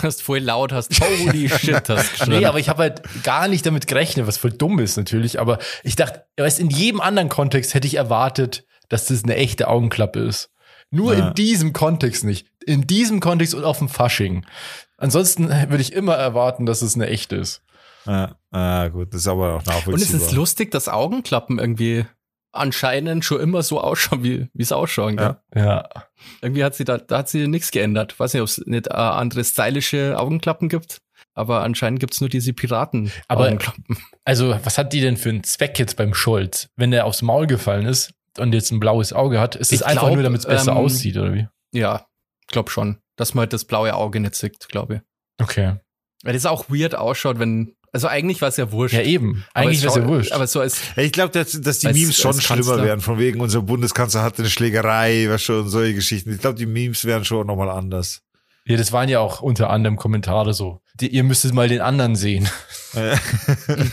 hast 0.00 0.22
voll 0.22 0.38
laut, 0.38 0.72
hast 0.72 0.92
holy 1.00 1.48
shit, 1.58 1.88
hast 1.88 2.12
geschrien. 2.12 2.38
Nee, 2.38 2.46
aber 2.46 2.60
ich 2.60 2.68
habe 2.68 2.82
halt 2.82 3.02
gar 3.24 3.48
nicht 3.48 3.66
damit 3.66 3.88
gerechnet, 3.88 4.26
was 4.28 4.36
voll 4.38 4.52
dumm 4.52 4.78
ist 4.78 4.96
natürlich. 4.96 5.40
Aber 5.40 5.58
ich 5.82 5.96
dachte, 5.96 6.24
weißt, 6.36 6.60
in 6.60 6.70
jedem 6.70 7.00
anderen 7.00 7.28
Kontext 7.28 7.74
hätte 7.74 7.88
ich 7.88 7.96
erwartet, 7.96 8.64
dass 8.88 9.06
das 9.06 9.24
eine 9.24 9.34
echte 9.34 9.66
Augenklappe 9.68 10.20
ist. 10.20 10.50
Nur 10.92 11.16
Ja. 11.16 11.28
in 11.28 11.34
diesem 11.34 11.72
Kontext 11.72 12.22
nicht. 12.22 12.46
In 12.64 12.86
diesem 12.86 13.18
Kontext 13.18 13.54
und 13.54 13.64
auf 13.64 13.78
dem 13.78 13.88
Fasching. 13.88 14.46
Ansonsten 15.02 15.48
würde 15.68 15.82
ich 15.82 15.92
immer 15.92 16.14
erwarten, 16.14 16.64
dass 16.64 16.80
es 16.80 16.94
eine 16.94 17.08
echte 17.08 17.36
ist. 17.36 17.62
Ah, 18.06 18.34
ah, 18.50 18.88
gut, 18.88 19.12
das 19.12 19.22
ist 19.22 19.28
aber 19.28 19.54
auch 19.54 19.64
nachvollziehbar. 19.64 19.94
Und 19.94 20.02
es 20.02 20.12
ist 20.12 20.32
lustig, 20.32 20.70
dass 20.70 20.88
Augenklappen 20.88 21.58
irgendwie 21.58 22.04
anscheinend 22.52 23.24
schon 23.24 23.40
immer 23.40 23.62
so 23.62 23.80
ausschauen, 23.80 24.22
wie 24.22 24.48
es 24.58 24.72
ausschauen. 24.72 25.16
Ja. 25.18 25.40
Gell? 25.50 25.64
Ja. 25.64 25.88
Irgendwie 26.40 26.64
hat 26.64 26.74
sie 26.74 26.84
da, 26.84 26.98
da 26.98 27.18
hat 27.18 27.28
sie 27.28 27.48
nichts 27.48 27.70
geändert. 27.70 28.18
Weiß 28.18 28.34
nicht, 28.34 28.42
ob 28.42 28.48
es 28.48 28.58
nicht 28.66 28.88
äh, 28.88 28.92
andere 28.92 29.42
stylische 29.44 30.18
Augenklappen 30.18 30.68
gibt, 30.68 30.98
aber 31.34 31.62
anscheinend 31.62 32.00
gibt's 32.00 32.20
nur 32.20 32.28
diese 32.28 32.52
Piraten 32.52 33.10
Aber-. 33.28 33.56
Also, 34.24 34.56
was 34.62 34.78
hat 34.78 34.92
die 34.92 35.00
denn 35.00 35.16
für 35.16 35.30
einen 35.30 35.44
Zweck 35.44 35.78
jetzt 35.78 35.96
beim 35.96 36.14
Scholz? 36.14 36.68
Wenn 36.76 36.90
der 36.90 37.06
aufs 37.06 37.22
Maul 37.22 37.46
gefallen 37.46 37.86
ist 37.86 38.12
und 38.38 38.52
jetzt 38.52 38.70
ein 38.70 38.80
blaues 38.80 39.12
Auge 39.12 39.40
hat, 39.40 39.56
ist 39.56 39.72
es 39.72 39.80
Ich 39.80 39.86
einfach 39.86 40.12
nur, 40.12 40.22
damit 40.22 40.40
es 40.40 40.46
besser 40.46 40.72
ähm, 40.72 40.78
aussieht, 40.78 41.16
oder 41.16 41.34
wie? 41.34 41.48
Ja, 41.72 42.06
glaub 42.48 42.70
schon, 42.70 42.98
dass 43.16 43.34
man 43.34 43.42
halt 43.42 43.52
das 43.52 43.64
blaue 43.64 43.94
Auge 43.94 44.20
nicht 44.20 44.34
sieht, 44.34 44.68
glaube 44.68 44.96
ich. 44.96 45.00
Okay. 45.42 45.76
Weil 46.22 46.34
das 46.34 46.46
auch 46.46 46.70
weird 46.70 46.94
ausschaut, 46.94 47.38
wenn 47.38 47.74
also 47.94 48.08
eigentlich 48.08 48.40
war 48.40 48.48
es 48.48 48.56
ja 48.56 48.72
wurscht. 48.72 48.94
Ja, 48.94 49.02
eben. 49.02 49.44
Aber 49.52 49.66
Eigentlich 49.66 49.82
wäre 49.82 49.92
es 49.92 49.96
ja 49.96 50.08
wurscht. 50.08 50.32
Aber 50.32 50.46
so 50.46 50.60
als 50.60 50.80
ich 50.96 51.12
glaube, 51.12 51.30
dass, 51.30 51.60
dass 51.60 51.80
die 51.80 51.88
Als- 51.88 51.98
Memes 51.98 52.16
schon 52.16 52.40
schlimmer 52.40 52.82
werden, 52.82 53.00
von 53.00 53.18
wegen 53.18 53.40
unser 53.40 53.60
Bundeskanzler 53.60 54.22
hatte 54.22 54.38
eine 54.42 54.50
Schlägerei, 54.50 55.26
was 55.28 55.42
schon, 55.42 55.68
solche 55.68 55.94
Geschichten. 55.94 56.32
Ich 56.32 56.40
glaube, 56.40 56.56
die 56.58 56.64
Memes 56.64 57.04
wären 57.04 57.24
schon 57.26 57.46
nochmal 57.46 57.68
anders. 57.68 58.22
Ja, 58.64 58.78
das 58.78 58.92
waren 58.92 59.08
ja 59.10 59.20
auch 59.20 59.42
unter 59.42 59.68
anderem 59.68 59.96
Kommentare 59.96 60.54
so. 60.54 60.80
Die, 60.94 61.08
ihr 61.08 61.24
müsstet 61.24 61.52
mal 61.52 61.68
den 61.68 61.80
anderen 61.82 62.16
sehen. 62.16 62.48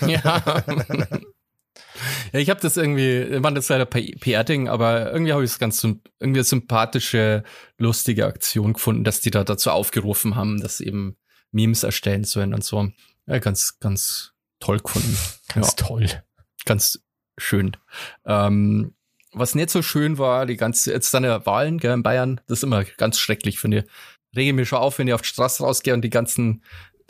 Ja. 0.08 0.54
ja, 2.34 2.40
ich 2.40 2.50
habe 2.50 2.60
das 2.62 2.78
irgendwie, 2.78 3.42
war 3.44 3.52
das 3.52 3.70
leider 3.70 3.86
PR-Ding, 3.86 4.68
aber 4.70 5.12
irgendwie 5.12 5.34
habe 5.34 5.44
ich 5.44 5.52
es 5.52 5.60
ganz 5.60 5.86
irgendwie 6.20 6.44
sympathische, 6.44 7.44
lustige 7.78 8.26
Aktion 8.26 8.74
gefunden, 8.74 9.04
dass 9.04 9.22
die 9.22 9.32
da 9.32 9.44
dazu 9.44 9.72
aufgerufen 9.72 10.36
haben, 10.36 10.62
dass 10.62 10.80
eben 10.82 11.18
Memes 11.52 11.84
erstellen 11.84 12.24
sollen 12.24 12.54
und 12.54 12.64
so. 12.64 12.90
Ja, 13.26 13.40
ganz, 13.40 13.80
ganz 13.80 14.34
toll 14.60 14.80
gefunden. 14.80 15.18
Ganz 15.54 15.68
Ja. 15.68 15.74
toll. 15.88 16.08
ganz 16.66 17.00
schön. 17.38 17.76
Ähm, 18.26 18.94
was 19.32 19.56
nicht 19.56 19.70
so 19.70 19.82
schön 19.82 20.18
war, 20.18 20.46
die 20.46 20.58
ganze, 20.58 20.92
jetzt 20.92 21.14
dann 21.14 21.24
ja 21.24 21.46
Wahlen 21.46 21.78
gell, 21.78 21.94
in 21.94 22.04
Bayern, 22.04 22.42
das 22.48 22.60
ist 22.60 22.64
immer 22.64 22.84
ganz 22.84 23.18
schrecklich, 23.20 23.60
finde 23.60 23.80
ich. 23.80 23.86
Rege 24.36 24.54
mich 24.54 24.68
schon 24.70 24.80
auf, 24.80 25.00
wenn 25.00 25.08
ich 25.08 25.14
auf 25.14 25.22
die 25.22 25.28
Straße 25.30 25.64
rausgehe 25.64 25.94
und 25.94 26.02
die 26.02 26.10
ganzen, 26.12 26.64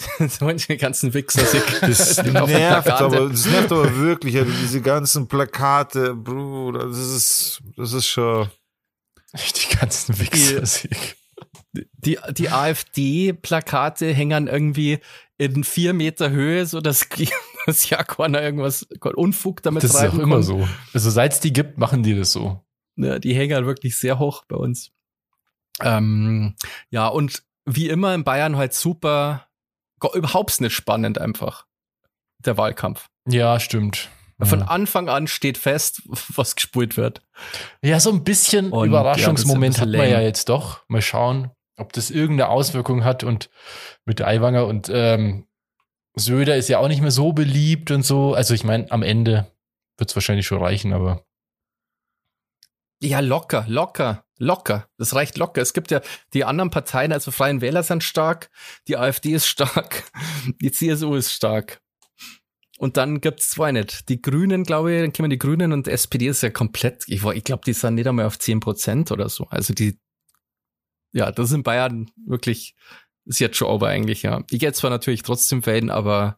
die 0.70 0.78
ganzen 0.78 1.14
Wichser 1.14 1.42
Das 1.82 2.16
der 2.16 2.32
nervt 2.46 2.90
aber, 2.90 3.30
das 3.30 3.46
nervt 3.46 3.72
aber 3.72 3.98
wirklich, 3.98 4.38
also 4.38 4.52
diese 4.52 4.82
ganzen 4.82 5.28
Plakate, 5.28 6.16
Bruder, 6.16 6.88
das 6.88 6.98
ist, 6.98 7.62
das 7.76 7.94
ist 7.94 8.08
schon, 8.08 8.50
Die 9.34 9.76
ganzen 9.76 10.20
Wichser. 10.20 10.90
Die, 11.74 12.18
die 12.32 12.50
AfD-Plakate 12.50 14.12
hängen 14.14 14.48
irgendwie 14.48 15.00
in 15.38 15.64
vier 15.64 15.94
Meter 15.94 16.32
Höhe, 16.32 16.66
so 16.66 16.82
dass, 16.82 17.08
dass 17.66 17.90
ja 17.90 18.04
keiner 18.04 18.42
irgendwas 18.42 18.88
Unfug 19.16 19.62
damit 19.62 19.84
Das 19.84 19.92
ist 19.92 19.98
auch 19.98 20.18
immer 20.18 20.42
so. 20.42 20.68
Also 20.94 21.10
seit 21.12 21.34
es 21.34 21.40
die 21.40 21.54
gibt, 21.54 21.78
machen 21.78 22.02
die 22.02 22.16
das 22.16 22.32
so. 22.32 22.64
Ja, 22.96 23.20
die 23.20 23.36
hängen 23.36 23.66
wirklich 23.66 23.98
sehr 23.98 24.20
hoch 24.20 24.44
bei 24.48 24.56
uns. 24.56 24.92
Ähm, 25.82 26.56
ja, 26.90 27.08
und 27.08 27.44
wie 27.66 27.88
immer 27.88 28.14
in 28.16 28.24
Bayern 28.24 28.58
halt 28.58 28.74
super, 28.74 29.48
überhaupt 30.14 30.62
nicht 30.62 30.74
spannend 30.74 31.20
einfach, 31.20 31.66
der 32.40 32.58
Wahlkampf. 32.58 33.10
Ja, 33.28 33.60
stimmt. 33.60 34.10
Von 34.42 34.62
Anfang 34.62 35.10
an 35.10 35.28
steht 35.28 35.58
fest, 35.58 36.02
was 36.36 36.56
gespult 36.56 36.96
wird. 36.96 37.22
Ja, 37.82 38.00
so 38.00 38.12
ein 38.12 38.24
bisschen 38.24 38.72
Und, 38.72 38.88
Überraschungsmoment 38.88 39.76
ja, 39.76 39.82
hat 39.82 39.90
man 39.90 40.10
ja 40.10 40.22
jetzt 40.22 40.48
doch. 40.48 40.82
Mal 40.88 41.02
schauen, 41.02 41.52
ob 41.78 41.92
das 41.94 42.10
irgendeine 42.10 42.50
Auswirkung 42.50 43.04
hat. 43.04 43.24
Und 43.24 43.50
mit 44.06 44.22
Aiwanger 44.22 44.66
und 44.66 44.90
ähm, 44.94 45.46
Söder 46.16 46.56
ist 46.56 46.70
ja 46.70 46.80
auch 46.80 46.88
nicht 46.88 47.02
mehr 47.02 47.12
so 47.12 47.34
beliebt 47.34 47.92
und 47.92 48.04
so. 48.04 48.34
Also 48.34 48.54
ich 48.54 48.64
meine, 48.64 48.90
am 48.92 49.04
Ende 49.04 49.52
wird 49.98 50.10
es 50.10 50.16
wahrscheinlich 50.16 50.48
schon 50.48 50.64
reichen, 50.64 50.94
aber 50.94 51.26
Ja, 53.02 53.22
locker, 53.22 53.66
locker, 53.68 54.26
locker. 54.38 54.90
Das 54.98 55.16
reicht 55.16 55.38
locker. 55.38 55.62
Es 55.62 55.74
gibt 55.74 55.90
ja 55.92 56.02
die 56.34 56.44
anderen 56.44 56.70
Parteien, 56.70 57.14
also 57.14 57.32
Freien 57.32 57.62
Wähler 57.62 57.84
sind 57.84 58.04
stark, 58.04 58.50
die 58.88 58.98
AfD 58.98 59.32
ist 59.32 59.48
stark, 59.48 60.04
die 60.62 60.72
CSU 60.72 61.16
ist 61.16 61.32
stark. 61.32 61.82
Und 62.78 62.96
dann 62.96 63.20
gibt's 63.20 63.50
zwei 63.50 63.74
nicht. 63.74 64.08
Die 64.08 64.22
Grünen, 64.22 64.64
glaube 64.64 64.94
ich, 64.94 65.02
dann 65.02 65.14
kommen 65.14 65.30
die 65.30 65.38
Grünen 65.38 65.74
und 65.74 65.88
SPD 65.88 66.28
ist 66.28 66.44
ja 66.44 66.50
komplett, 66.50 67.04
ich, 67.08 67.24
ich 67.24 67.44
glaube, 67.44 67.64
die 67.66 67.74
sind 67.74 67.96
nicht 67.96 68.08
einmal 68.08 68.26
auf 68.26 68.40
10 68.40 68.62
Prozent 68.62 69.12
oder 69.12 69.28
so. 69.28 69.48
Also 69.50 69.74
die, 69.74 70.00
ja, 71.12 71.32
das 71.32 71.50
ist 71.50 71.56
in 71.56 71.64
Bayern 71.64 72.10
wirklich, 72.26 72.76
ist 73.26 73.40
jetzt 73.40 73.58
schon 73.58 73.68
over 73.68 73.88
eigentlich, 73.88 74.24
ja. 74.24 74.44
Ich 74.50 74.60
gehe 74.60 74.72
zwar 74.72 74.90
natürlich 74.90 75.24
trotzdem 75.24 75.66
wählen, 75.66 75.90
aber 75.90 76.38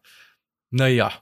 naja. 0.70 1.12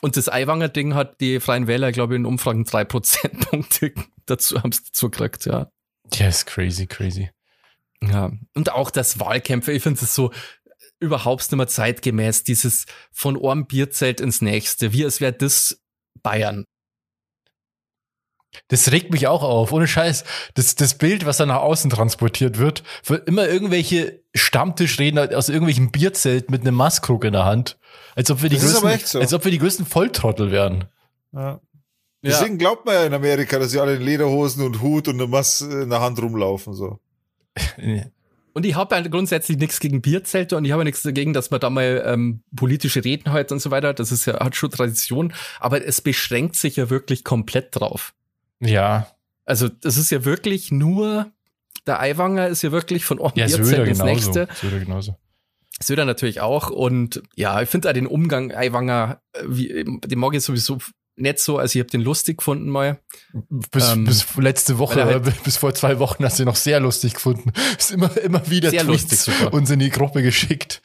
Und 0.00 0.16
das 0.16 0.28
Aiwanger-Ding 0.28 0.94
hat 0.94 1.20
die 1.20 1.40
Freien 1.40 1.66
Wähler, 1.66 1.90
glaube 1.90 2.14
ich, 2.14 2.20
in 2.20 2.26
Umfragen 2.26 2.64
drei 2.64 2.84
Prozentpunkte 2.84 3.92
dazu, 4.26 4.58
haben 4.62 4.72
sie 4.72 4.82
dazu 4.84 5.10
gekriegt, 5.10 5.46
ja. 5.46 5.70
ja, 6.14 6.28
ist 6.28 6.46
crazy, 6.46 6.86
crazy. 6.86 7.30
Ja. 8.02 8.32
Und 8.54 8.72
auch 8.72 8.90
das 8.90 9.20
Wahlkämpfe, 9.20 9.72
ich 9.72 9.82
finde 9.82 10.00
es 10.02 10.14
so 10.14 10.32
überhaupt 10.98 11.42
nicht 11.42 11.56
mehr 11.56 11.68
zeitgemäß, 11.68 12.44
dieses 12.44 12.86
von 13.12 13.36
einem 13.44 13.66
Bierzelt 13.66 14.20
ins 14.20 14.40
nächste, 14.40 14.92
wie 14.92 15.04
als 15.04 15.20
wäre 15.20 15.32
das 15.32 15.80
Bayern. 16.22 16.64
Das 18.68 18.92
regt 18.92 19.10
mich 19.10 19.26
auch 19.26 19.42
auf, 19.42 19.72
ohne 19.72 19.88
Scheiß. 19.88 20.24
Das, 20.54 20.74
das 20.74 20.98
Bild, 20.98 21.24
was 21.24 21.38
da 21.38 21.46
nach 21.46 21.62
außen 21.62 21.90
transportiert 21.90 22.58
wird, 22.58 22.82
für 23.02 23.16
immer 23.16 23.48
irgendwelche 23.48 24.22
Stammtischredner 24.34 25.30
aus 25.34 25.48
irgendwelchen 25.48 25.90
Bierzelt 25.90 26.50
mit 26.50 26.60
einem 26.60 26.74
Maßkrug 26.74 27.24
in 27.24 27.32
der 27.32 27.44
Hand. 27.44 27.78
Als 28.14 28.30
ob 28.30 28.42
wir 28.42 28.50
die 28.50 28.56
Das 28.56 28.80
größten, 28.80 29.06
so. 29.06 29.20
als 29.20 29.32
ob 29.32 29.44
wir 29.44 29.50
die 29.50 29.58
größten 29.58 29.86
Volltrottel 29.86 30.50
wären. 30.50 30.84
Ja. 31.32 31.60
Deswegen 32.22 32.56
glaubt 32.58 32.86
man 32.86 32.94
ja 32.94 33.04
in 33.04 33.14
Amerika, 33.14 33.58
dass 33.58 33.72
sie 33.72 33.80
alle 33.80 33.96
in 33.96 34.02
Lederhosen 34.02 34.64
und 34.64 34.80
Hut 34.80 35.08
und 35.08 35.14
eine 35.20 35.26
Masse 35.26 35.82
in 35.82 35.90
der 35.90 36.00
Hand 36.00 36.20
rumlaufen. 36.22 36.72
So. 36.74 37.00
Und 38.54 38.66
ich 38.66 38.74
habe 38.74 38.94
halt 38.94 39.10
grundsätzlich 39.10 39.56
nichts 39.56 39.80
gegen 39.80 40.02
Bierzelte 40.02 40.58
und 40.58 40.66
ich 40.66 40.72
habe 40.72 40.84
nichts 40.84 41.02
dagegen, 41.02 41.32
dass 41.32 41.50
man 41.50 41.60
da 41.60 41.70
mal 41.70 42.02
ähm, 42.04 42.42
politische 42.54 43.02
Reden 43.02 43.32
hält 43.32 43.50
und 43.50 43.60
so 43.60 43.70
weiter. 43.70 43.94
Das 43.94 44.12
ist 44.12 44.26
ja, 44.26 44.40
hat 44.40 44.56
schon 44.56 44.70
Tradition, 44.70 45.32
aber 45.58 45.82
es 45.86 46.02
beschränkt 46.02 46.56
sich 46.56 46.76
ja 46.76 46.90
wirklich 46.90 47.24
komplett 47.24 47.68
drauf. 47.70 48.12
Ja, 48.60 49.06
Also, 49.46 49.68
das 49.68 49.96
ist 49.96 50.10
ja 50.10 50.26
wirklich 50.26 50.70
nur, 50.70 51.32
der 51.86 52.00
Eiwanger 52.00 52.48
ist 52.48 52.60
ja 52.60 52.72
wirklich 52.72 53.06
von 53.06 53.20
einem 53.20 53.32
ja, 53.36 53.46
Bierzelt 53.46 53.66
Söder 53.66 53.84
ins 53.86 53.98
genauso. 54.00 54.12
nächste. 54.12 54.48
Söder 54.54 54.78
genauso. 54.80 55.16
Söder 55.80 56.04
natürlich 56.04 56.40
auch. 56.42 56.68
Und 56.68 57.22
ja, 57.34 57.62
ich 57.62 57.70
finde 57.70 57.88
auch 57.88 57.94
den 57.94 58.06
Umgang 58.06 58.52
Eiwanger, 58.52 59.22
äh, 59.32 59.42
wie, 59.46 59.84
den 59.84 60.18
mag 60.18 60.34
ich 60.34 60.42
sowieso 60.42 60.78
nicht 61.16 61.38
so. 61.38 61.58
Also 61.58 61.78
ich 61.78 61.82
habe 61.82 61.90
den 61.90 62.00
lustig 62.00 62.38
gefunden 62.38 62.68
mal. 62.70 62.98
Bis, 63.32 63.90
Ähm, 63.92 64.04
bis 64.04 64.36
letzte 64.36 64.78
Woche, 64.78 65.00
er 65.00 65.06
halt- 65.06 65.42
bis 65.44 65.56
vor 65.56 65.74
zwei 65.74 65.98
Wochen 65.98 66.24
hast 66.24 66.38
du 66.38 66.42
ihn 66.44 66.46
noch 66.46 66.56
sehr 66.56 66.80
lustig 66.80 67.14
gefunden. 67.14 67.52
Ist 67.78 67.90
immer, 67.92 68.16
immer 68.18 68.48
wieder 68.50 68.70
Sehr 68.70 68.84
Tweets 68.84 69.26
lustig 69.26 69.52
uns 69.52 69.70
in 69.70 69.78
die 69.78 69.90
Gruppe 69.90 70.22
geschickt. 70.22 70.82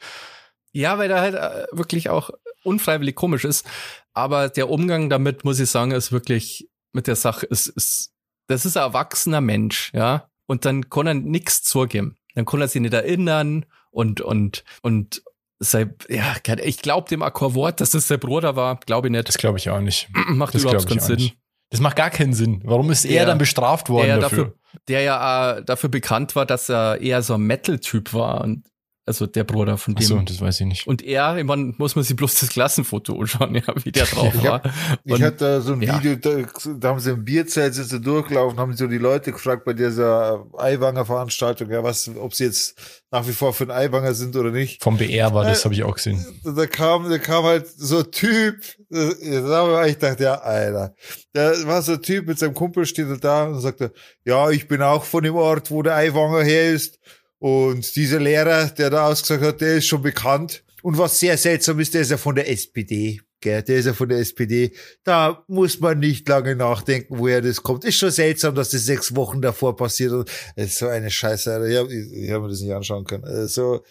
Ja, 0.72 0.98
weil 0.98 1.08
der 1.08 1.20
halt 1.20 1.34
äh, 1.34 1.66
wirklich 1.76 2.10
auch 2.10 2.30
unfreiwillig 2.62 3.14
komisch 3.14 3.44
ist. 3.44 3.66
Aber 4.12 4.48
der 4.48 4.68
Umgang 4.68 5.08
damit, 5.08 5.44
muss 5.44 5.58
ich 5.60 5.70
sagen, 5.70 5.92
ist 5.92 6.12
wirklich 6.12 6.68
mit 6.92 7.06
der 7.06 7.16
Sache, 7.16 7.46
ist, 7.46 7.66
ist, 7.68 8.12
das 8.48 8.66
ist 8.66 8.76
ein 8.76 8.82
erwachsener 8.82 9.40
Mensch, 9.40 9.90
ja. 9.94 10.28
Und 10.46 10.64
dann 10.64 10.88
kann 10.90 11.06
er 11.06 11.14
nichts 11.14 11.62
zugeben. 11.62 12.16
Dann 12.34 12.44
kann 12.44 12.60
er 12.60 12.68
sich 12.68 12.80
nicht 12.80 12.94
erinnern 12.94 13.66
und, 13.90 14.20
und, 14.20 14.64
und 14.82 15.22
sei, 15.60 15.86
ja, 16.08 16.34
ich 16.62 16.78
glaube 16.78 17.08
dem 17.08 17.22
Akkorwort, 17.22 17.80
dass 17.80 17.90
das 17.90 18.08
sein 18.08 18.20
Bruder 18.20 18.56
war, 18.56 18.78
glaube 18.86 19.08
ich 19.08 19.12
nicht. 19.12 19.28
Das 19.28 19.38
glaube 19.38 19.58
ich 19.58 19.68
auch 19.70 19.80
nicht. 19.80 20.08
Macht 20.28 20.54
Das 20.54 20.62
überhaupt 20.62 20.86
keinen 20.88 21.00
Sinn. 21.00 21.16
nicht. 21.16 21.36
Das 21.70 21.80
macht 21.80 21.96
gar 21.96 22.10
keinen 22.10 22.32
Sinn. 22.32 22.62
Warum 22.64 22.90
ist 22.90 23.04
er 23.04 23.10
Der- 23.12 23.26
dann 23.26 23.38
bestraft 23.38 23.90
worden 23.90 24.06
der 24.06 24.14
ja 24.16 24.20
dafür? 24.20 24.44
dafür, 24.44 24.54
der 24.88 25.00
ja 25.02 25.56
äh, 25.58 25.64
dafür 25.64 25.90
bekannt 25.90 26.34
war, 26.36 26.46
dass 26.46 26.68
er 26.68 27.00
eher 27.00 27.22
so 27.22 27.34
ein 27.34 27.42
Metal-Typ 27.42 28.14
war 28.14 28.40
und 28.42 28.64
also 29.08 29.26
der 29.26 29.42
Bruder 29.44 29.76
von 29.76 29.94
dem. 29.96 30.04
Achso, 30.04 30.20
das 30.20 30.40
weiß 30.40 30.60
ich 30.60 30.66
nicht. 30.66 30.86
Und 30.86 31.02
er, 31.02 31.36
ich 31.36 31.44
mein, 31.44 31.74
muss 31.78 31.96
man 31.96 32.04
sich 32.04 32.14
bloß 32.14 32.38
das 32.38 32.50
Klassenfoto 32.50 33.18
anschauen, 33.20 33.54
ja, 33.56 33.62
wie 33.82 33.90
der 33.90 34.06
drauf 34.06 34.32
Ich 34.38 34.44
war. 34.44 34.62
Ich 35.04 35.12
Und- 35.14 35.22
hatte 35.22 35.36
da 35.38 35.60
so 35.60 35.72
ein 35.72 35.82
ja. 35.82 35.98
Video, 36.02 36.14
da, 36.14 36.46
da 36.78 36.88
haben 36.90 37.00
sie 37.00 37.10
im 37.10 37.24
Bierzelt 37.24 37.74
sind 37.74 37.88
sie 37.88 38.00
durchgelaufen, 38.00 38.58
haben 38.60 38.76
so 38.76 38.86
die 38.86 38.98
Leute 38.98 39.32
gefragt 39.32 39.64
bei 39.64 39.72
dieser 39.72 40.46
Eiwanger 40.56 41.04
Veranstaltung, 41.04 41.70
ja, 41.70 41.82
was, 41.82 42.08
ob 42.20 42.34
sie 42.34 42.44
jetzt 42.44 43.02
nach 43.10 43.26
wie 43.26 43.32
vor 43.32 43.52
für 43.54 43.64
einen 43.64 43.70
Eiwanger 43.72 44.14
sind 44.14 44.36
oder 44.36 44.50
nicht. 44.50 44.82
Vom 44.82 44.96
BR 44.98 45.32
war 45.34 45.44
das, 45.44 45.62
Äh, 45.62 45.64
habe 45.64 45.74
ich 45.74 45.82
auch 45.82 45.94
gesehen. 45.96 46.24
Da 46.44 46.66
kam, 46.66 47.08
da 47.10 47.18
kam 47.18 47.44
halt 47.44 47.66
so 47.66 47.98
ein 48.00 48.10
Typ, 48.12 48.56
da 48.90 49.08
da 49.40 49.56
habe 49.78 49.88
ich 49.88 49.94
gedacht, 49.98 50.20
ja, 50.20 50.34
Alter. 50.34 50.94
Da 51.32 51.52
war 51.66 51.80
so 51.82 51.92
ein 51.92 52.02
Typ 52.02 52.26
mit 52.26 52.38
seinem 52.38 52.54
Kumpel, 52.54 52.84
steht 52.86 53.06
da 53.24 53.44
und 53.44 53.60
sagte, 53.60 53.92
ja, 54.24 54.50
ich 54.50 54.68
bin 54.68 54.82
auch 54.82 55.04
von 55.04 55.24
dem 55.24 55.34
Ort, 55.36 55.70
wo 55.70 55.82
der 55.82 55.94
Eiwanger 55.96 56.42
her 56.42 56.70
ist. 56.70 56.98
Und 57.38 57.94
dieser 57.94 58.20
Lehrer, 58.20 58.66
der 58.66 58.90
da 58.90 59.06
ausgesagt 59.06 59.44
hat, 59.44 59.60
der 59.60 59.76
ist 59.76 59.86
schon 59.86 60.02
bekannt. 60.02 60.64
Und 60.82 60.98
was 60.98 61.18
sehr 61.18 61.36
seltsam 61.36 61.78
ist, 61.80 61.94
der 61.94 62.02
ist 62.02 62.10
ja 62.10 62.16
von 62.16 62.34
der 62.34 62.50
SPD. 62.50 63.20
Gell, 63.40 63.62
der 63.62 63.78
ist 63.78 63.86
ja 63.86 63.94
von 63.94 64.08
der 64.08 64.18
SPD. 64.18 64.72
Da 65.04 65.44
muss 65.46 65.78
man 65.78 66.00
nicht 66.00 66.28
lange 66.28 66.56
nachdenken, 66.56 67.18
woher 67.18 67.40
das 67.40 67.62
kommt. 67.62 67.84
Ist 67.84 67.98
schon 67.98 68.10
seltsam, 68.10 68.56
dass 68.56 68.70
das 68.70 68.84
sechs 68.84 69.14
Wochen 69.14 69.40
davor 69.40 69.76
passiert. 69.76 70.12
Und 70.12 70.30
das 70.56 70.66
ist 70.66 70.78
so 70.78 70.88
eine 70.88 71.10
Scheiße. 71.10 71.68
Ich 71.68 71.76
habe 71.76 72.32
hab 72.32 72.42
mir 72.42 72.48
das 72.48 72.60
nicht 72.60 72.72
anschauen 72.72 73.04
können. 73.04 73.24
Also, 73.24 73.84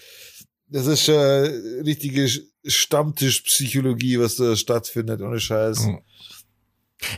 das 0.68 0.86
ist 0.88 1.04
schon 1.04 1.16
äh, 1.16 1.82
richtige 1.86 2.30
Stammtischpsychologie, 2.66 4.20
was 4.20 4.36
da 4.36 4.56
stattfindet, 4.58 5.22
ohne 5.22 5.40
Scheiß. 5.40 5.86
Mhm. 5.86 6.02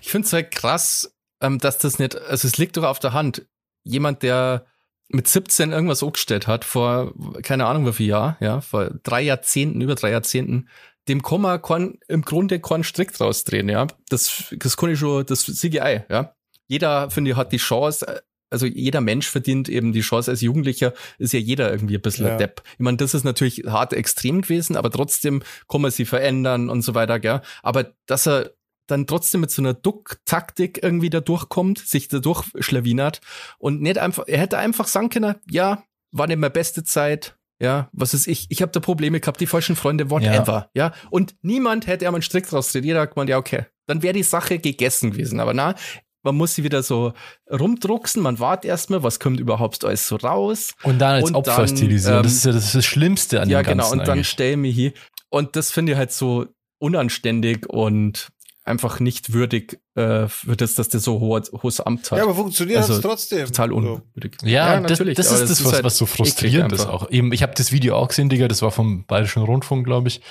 Ich 0.02 0.10
finde 0.10 0.28
es 0.28 0.34
halt 0.34 0.52
krass, 0.52 1.12
ähm, 1.42 1.58
dass 1.58 1.80
das 1.80 1.98
nicht, 1.98 2.15
also 2.15 2.48
es 2.48 2.58
liegt 2.58 2.78
doch 2.78 2.84
auf 2.84 3.00
der 3.00 3.13
Hand. 3.13 3.48
Jemand, 3.84 4.22
der 4.22 4.68
mit 5.10 5.28
17 5.28 5.72
irgendwas 5.72 6.04
angestellt 6.04 6.48
hat, 6.48 6.65
vor 6.65 7.13
keine 7.41 7.65
Ahnung 7.65 7.88
wie 7.88 7.93
viel 7.93 8.08
Jahr, 8.08 8.38
ja, 8.39 8.62
vor 8.62 8.91
drei 9.04 9.22
Jahrzehnten, 9.22 9.82
über 9.82 9.95
drei 9.95 10.12
Jahrzehnten, 10.12 10.69
dem 11.08 11.24
kann 11.24 11.41
man 11.41 11.62
kein, 11.62 11.98
im 12.08 12.22
Grunde 12.22 12.60
keinen 12.60 12.84
Strick 12.84 13.13
draus 13.13 13.43
drehen, 13.43 13.69
ja. 13.69 13.88
Das, 14.10 14.54
das 14.58 14.78
kann 14.78 14.91
ich 14.91 15.00
schon, 15.00 15.26
das 15.26 15.45
CGI, 15.45 16.02
ja. 16.10 16.36
Jeder, 16.67 17.10
finde 17.10 17.32
ich, 17.32 17.38
hat 17.38 17.52
die 17.52 17.58
Chance, 17.58 18.22
also 18.52 18.67
jeder 18.67 19.02
Mensch 19.02 19.28
verdient 19.28 19.69
eben 19.69 19.91
die 19.91 20.02
Chance 20.02 20.30
als 20.30 20.41
Jugendlicher, 20.41 20.93
ist 21.17 21.34
ja 21.34 21.39
jeder 21.39 21.72
irgendwie 21.72 21.95
ein 21.95 22.02
bisschen 22.02 22.28
Ja. 22.28 22.34
ein 22.34 22.38
Depp. 22.38 22.62
Ich 22.74 22.80
meine, 22.80 22.98
das 22.98 23.15
ist 23.15 23.24
natürlich 23.24 23.63
hart 23.65 23.93
extrem 23.93 24.41
gewesen, 24.41 24.76
aber 24.76 24.91
trotzdem 24.91 25.41
kann 25.67 25.82
man 25.82 25.89
sie 25.91 26.06
verändern 26.06 26.69
und 26.69 26.84
so 26.84 26.93
weiter, 26.93 27.19
gell. 27.19 27.41
Aber 27.63 27.91
dass 28.06 28.28
er 28.28 28.52
dann 28.89 29.08
trotzdem 29.08 29.41
mit 29.41 29.52
so 29.52 29.62
einer 29.62 29.73
Duck-Taktik 29.73 30.82
irgendwie 30.84 31.10
da 31.10 31.19
durchkommt, 31.19 31.80
sich 31.80 32.08
da 32.08 32.19
durchschlawinert 32.19 33.21
und 33.58 33.82
nicht 33.82 33.97
einfach, 33.97 34.25
er 34.28 34.39
hätte 34.39 34.58
einfach 34.58 34.88
sagen 34.88 35.10
können, 35.10 35.36
ja, 35.49 35.84
war 36.12 36.28
nicht 36.28 36.39
meine 36.39 36.49
beste 36.49 36.84
Zeit, 36.84 37.38
ja, 37.62 37.89
was 37.91 38.13
ist 38.13 38.28
ich, 38.28 38.47
ich 38.49 38.62
habe 38.62 38.71
da 38.71 38.80
Probleme 38.80 39.19
gehabt, 39.19 39.41
die 39.41 39.47
falschen 39.47 39.75
Freunde, 39.75 40.10
whatever, 40.10 40.69
ja. 40.73 40.93
Und 41.10 41.36
niemand 41.41 41.88
hätte 41.88 42.06
einmal 42.06 42.19
einen 42.19 42.23
Strick 42.23 42.47
draus 42.47 42.67
gedreht, 42.71 42.86
jeder 42.86 43.02
hat 43.02 43.13
gemeint, 43.13 43.30
ja, 43.30 43.38
okay, 43.38 43.65
dann 43.86 44.02
wäre 44.02 44.13
die 44.13 44.23
Sache 44.23 44.60
gegessen 44.60 45.12
gewesen, 45.12 45.39
aber 45.39 45.54
na, 45.54 45.75
man 46.23 46.36
muss 46.36 46.56
sie 46.56 46.63
wieder 46.63 46.84
so 46.84 47.13
rumdrucksen, 47.49 48.21
man 48.21 48.39
wartet 48.39 48.69
erstmal, 48.69 49.04
was 49.04 49.19
kommt 49.19 49.39
überhaupt 49.39 49.84
alles 49.86 50.08
so 50.08 50.17
raus. 50.17 50.73
Und 50.84 50.99
dann 50.99 51.15
als 51.15 51.30
und 51.30 51.36
Opfer 51.36 51.67
stilisieren. 51.67 52.17
ähm, 52.17 52.23
das 52.23 52.34
ist 52.34 52.45
ja 52.45 52.52
das, 52.52 52.65
ist 52.65 52.75
das 52.75 52.86
Schlimmste 52.86 53.41
an 53.41 53.49
ja, 53.49 53.62
dem 53.62 53.78
Ganzen. 53.78 53.91
genau, 53.91 54.02
und 54.02 54.08
dann 54.08 54.23
stell 54.23 54.58
mich 54.58 54.75
hier. 54.75 54.93
Und 55.30 55.56
das 55.56 55.71
finde 55.71 55.93
ich 55.93 55.97
halt 55.97 56.12
so 56.12 56.47
unanständig 56.80 57.67
und 57.67 58.30
einfach 58.69 58.99
nicht 58.99 59.34
würdig 59.34 59.79
äh, 59.95 60.27
für 60.27 60.55
das, 60.55 60.75
dass 60.75 60.89
der 60.89 60.99
so 60.99 61.19
hohe, 61.19 61.41
hohes 61.62 61.82
Amt 61.82 62.12
hat. 62.12 62.17
Ja, 62.17 62.23
aber 62.23 62.36
funktioniert 62.36 62.79
Also, 62.79 62.93
hat's 62.93 63.01
trotzdem. 63.01 63.45
Total 63.47 63.71
unwürdig. 63.71 64.38
Ja, 64.43 64.79
das, 64.79 64.99
das 64.99 65.01
aber 65.01 65.10
ist 65.12 65.19
das, 65.19 65.65
was, 65.65 65.73
halt 65.73 65.84
was 65.84 65.97
so 65.97 66.05
frustrierend 66.05 66.71
ist 66.71 66.86
auch. 66.86 67.10
Eben, 67.10 67.34
ich 67.34 67.43
habe 67.43 67.53
das 67.55 67.71
Video 67.71 67.95
auch 67.95 68.08
gesehen, 68.08 68.29
Digga, 68.29 68.47
das 68.47 68.62
war 68.62 68.71
vom 68.71 69.05
Bayerischen 69.05 69.43
Rundfunk, 69.43 69.86
glaube 69.86 70.08
ich. 70.08 70.21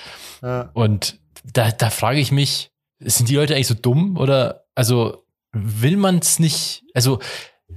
Ja. 0.41 0.69
Und 0.73 1.19
da, 1.43 1.71
da 1.71 1.89
frage 1.89 2.19
ich 2.19 2.31
mich, 2.31 2.71
sind 2.99 3.29
die 3.29 3.35
Leute 3.35 3.55
eigentlich 3.55 3.67
so 3.67 3.75
dumm 3.75 4.17
oder 4.17 4.65
also 4.75 5.23
will 5.51 5.97
man 5.97 6.19
es 6.19 6.39
nicht, 6.39 6.83
also 6.93 7.19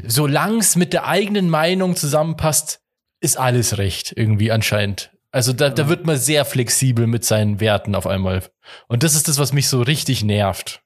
solange 0.05 0.59
es 0.59 0.77
mit 0.77 0.92
der 0.92 1.07
eigenen 1.07 1.48
Meinung 1.48 1.96
zusammenpasst, 1.96 2.81
ist 3.20 3.38
alles 3.38 3.79
recht, 3.79 4.12
irgendwie 4.16 4.51
anscheinend. 4.51 5.11
Also 5.33 5.53
da, 5.53 5.71
da 5.71 5.88
wird 5.88 6.05
man 6.07 6.18
sehr 6.18 6.45
flexibel 6.45 7.07
mit 7.07 7.25
seinen 7.25 7.59
Werten 7.59 7.95
auf 7.95 8.07
einmal. 8.07 8.45
Und 8.87 9.03
das 9.03 9.14
ist 9.14 9.29
das, 9.29 9.38
was 9.38 9.53
mich 9.53 9.66
so 9.68 9.81
richtig 9.83 10.23
nervt. 10.23 10.83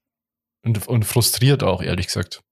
Und, 0.64 0.86
und 0.88 1.04
frustriert 1.04 1.62
auch, 1.62 1.82
ehrlich 1.82 2.06
gesagt. 2.06 2.42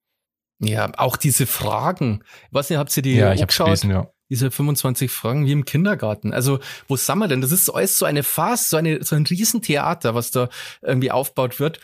Ja, 0.60 0.90
auch 0.96 1.16
diese 1.16 1.46
Fragen. 1.46 2.22
Weiß 2.50 2.68
nicht, 2.70 2.78
habt 2.78 2.96
ihr 2.96 3.02
die 3.02 3.14
Ja, 3.14 3.32
ich 3.32 3.42
hab's 3.42 3.56
gelesen, 3.56 3.90
ja. 3.90 4.08
Diese 4.30 4.50
25 4.50 5.10
Fragen 5.10 5.46
wie 5.46 5.52
im 5.52 5.64
Kindergarten. 5.64 6.32
Also, 6.32 6.58
wo 6.88 6.96
sind 6.96 7.18
wir 7.18 7.28
denn? 7.28 7.40
Das 7.40 7.52
ist 7.52 7.68
alles 7.70 7.98
so 7.98 8.06
eine 8.06 8.22
Farce, 8.22 8.70
so, 8.70 8.76
eine, 8.76 9.02
so 9.04 9.14
ein 9.14 9.26
Riesentheater, 9.26 10.14
was 10.14 10.30
da 10.30 10.48
irgendwie 10.82 11.10
aufgebaut 11.10 11.60
wird. 11.60 11.78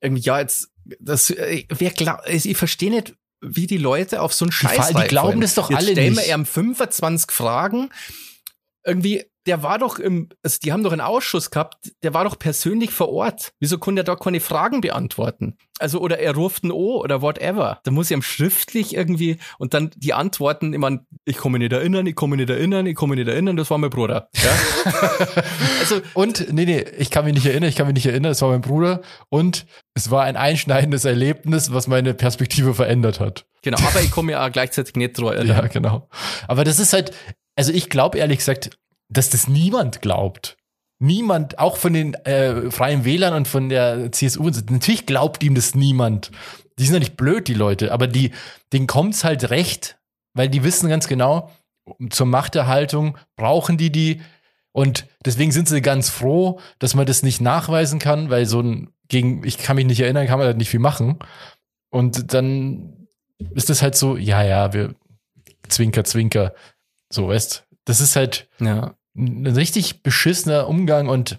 Irgendwie, 0.00 0.22
ja, 0.22 0.38
jetzt, 0.38 0.68
das, 1.00 1.30
äh, 1.30 1.64
wer 1.68 1.90
glaubt, 1.90 2.28
ich 2.28 2.56
verstehe 2.56 2.90
nicht, 2.90 3.14
wie 3.42 3.66
die 3.66 3.76
Leute 3.78 4.22
auf 4.22 4.32
so 4.32 4.44
einen 4.44 4.52
Scheiß 4.52 4.90
Fall- 4.92 5.02
die 5.02 5.08
glauben 5.08 5.40
das 5.40 5.54
doch 5.54 5.68
Jetzt 5.70 5.78
alle 5.80 5.92
stellen 5.92 6.14
nicht. 6.14 6.26
wir 6.26 6.34
ihm 6.34 6.46
25 6.46 7.30
Fragen. 7.30 7.90
Irgendwie, 8.84 9.24
der 9.46 9.62
war 9.62 9.78
doch 9.78 9.98
im, 9.98 10.28
also 10.42 10.58
die 10.62 10.72
haben 10.72 10.82
doch 10.82 10.92
einen 10.92 11.00
Ausschuss 11.00 11.50
gehabt, 11.50 11.92
der 12.02 12.12
war 12.14 12.24
doch 12.24 12.38
persönlich 12.38 12.90
vor 12.90 13.08
Ort. 13.10 13.52
Wieso 13.58 13.78
konnte 13.78 14.02
er 14.02 14.04
da 14.04 14.16
keine 14.16 14.40
Fragen 14.40 14.80
beantworten? 14.80 15.56
Also, 15.78 15.98
oder 16.00 16.18
er 16.18 16.34
ruft 16.34 16.62
ein 16.62 16.70
O 16.72 17.00
oder 17.02 17.22
whatever. 17.22 17.80
Da 17.84 17.90
muss 17.90 18.10
ich 18.10 18.16
ihm 18.16 18.20
schriftlich 18.22 18.94
irgendwie 18.94 19.38
und 19.58 19.72
dann 19.72 19.90
die 19.96 20.12
Antworten 20.12 20.74
immer, 20.74 20.98
ich 21.24 21.38
komme 21.38 21.58
nicht 21.58 21.72
erinnern, 21.72 22.06
ich 22.06 22.14
komme 22.14 22.36
nicht 22.36 22.50
erinnern, 22.50 22.84
ich 22.86 22.94
komme 22.94 23.16
nicht 23.16 23.28
erinnern, 23.28 23.56
das 23.56 23.70
war 23.70 23.78
mein 23.78 23.88
Bruder. 23.88 24.28
Ja? 24.36 24.50
also, 25.80 26.00
Und, 26.14 26.52
nee, 26.52 26.66
nee, 26.66 26.84
ich 26.98 27.10
kann 27.10 27.24
mich 27.24 27.34
nicht 27.34 27.46
erinnern, 27.46 27.68
ich 27.70 27.76
kann 27.76 27.86
mich 27.86 27.94
nicht 27.94 28.06
erinnern, 28.06 28.32
es 28.32 28.42
war 28.42 28.50
mein 28.50 28.60
Bruder. 28.60 29.00
Und 29.30 29.66
es 29.94 30.10
war 30.10 30.24
ein 30.24 30.36
einschneidendes 30.36 31.04
Erlebnis, 31.06 31.72
was 31.72 31.86
meine 31.86 32.12
Perspektive 32.14 32.74
verändert 32.74 33.20
hat. 33.20 33.46
genau, 33.62 33.78
aber 33.78 34.02
ich 34.02 34.10
komme 34.10 34.32
mir 34.32 34.42
auch 34.42 34.52
gleichzeitig 34.52 34.94
nicht 34.96 35.18
Ja, 35.18 35.30
erinnern. 35.32 35.70
genau. 35.72 36.08
Aber 36.46 36.64
das 36.64 36.78
ist 36.78 36.92
halt, 36.92 37.12
also 37.56 37.72
ich 37.72 37.88
glaube 37.88 38.18
ehrlich 38.18 38.38
gesagt, 38.38 38.78
dass 39.10 39.30
das 39.30 39.48
niemand 39.48 40.00
glaubt. 40.02 40.56
Niemand, 40.98 41.58
auch 41.58 41.76
von 41.76 41.92
den 41.92 42.14
äh, 42.14 42.70
Freien 42.70 43.04
Wählern 43.04 43.34
und 43.34 43.48
von 43.48 43.68
der 43.68 44.12
CSU, 44.12 44.50
natürlich 44.70 45.06
glaubt 45.06 45.42
ihm 45.42 45.54
das 45.54 45.74
niemand. 45.74 46.30
Die 46.78 46.84
sind 46.84 46.94
ja 46.94 47.00
nicht 47.00 47.16
blöd, 47.16 47.48
die 47.48 47.54
Leute, 47.54 47.92
aber 47.92 48.06
die, 48.06 48.32
denen 48.72 48.86
kommt's 48.86 49.24
halt 49.24 49.50
recht, 49.50 49.98
weil 50.34 50.48
die 50.48 50.62
wissen 50.62 50.88
ganz 50.88 51.08
genau, 51.08 51.50
zur 52.10 52.26
Machterhaltung 52.26 53.18
brauchen 53.36 53.76
die 53.76 53.90
die 53.90 54.20
und 54.72 55.06
deswegen 55.24 55.52
sind 55.52 55.68
sie 55.68 55.82
ganz 55.82 56.10
froh, 56.10 56.60
dass 56.78 56.94
man 56.94 57.06
das 57.06 57.22
nicht 57.22 57.40
nachweisen 57.40 57.98
kann, 57.98 58.30
weil 58.30 58.46
so 58.46 58.60
ein 58.60 58.92
gegen, 59.08 59.44
ich 59.44 59.58
kann 59.58 59.76
mich 59.76 59.86
nicht 59.86 60.00
erinnern, 60.00 60.26
kann 60.26 60.38
man 60.38 60.46
da 60.46 60.54
nicht 60.54 60.70
viel 60.70 60.80
machen. 60.80 61.18
Und 61.90 62.32
dann 62.32 63.08
ist 63.54 63.68
das 63.68 63.82
halt 63.82 63.96
so, 63.96 64.16
ja, 64.16 64.44
ja, 64.44 64.72
wir 64.72 64.94
Zwinker, 65.68 66.04
Zwinker. 66.04 66.54
So, 67.10 67.28
weißt 67.28 67.66
das 67.84 68.00
ist 68.00 68.14
halt 68.14 68.48
Ja. 68.60 68.94
Ein 69.16 69.46
richtig 69.46 70.02
beschissener 70.02 70.68
Umgang 70.68 71.08
und 71.08 71.38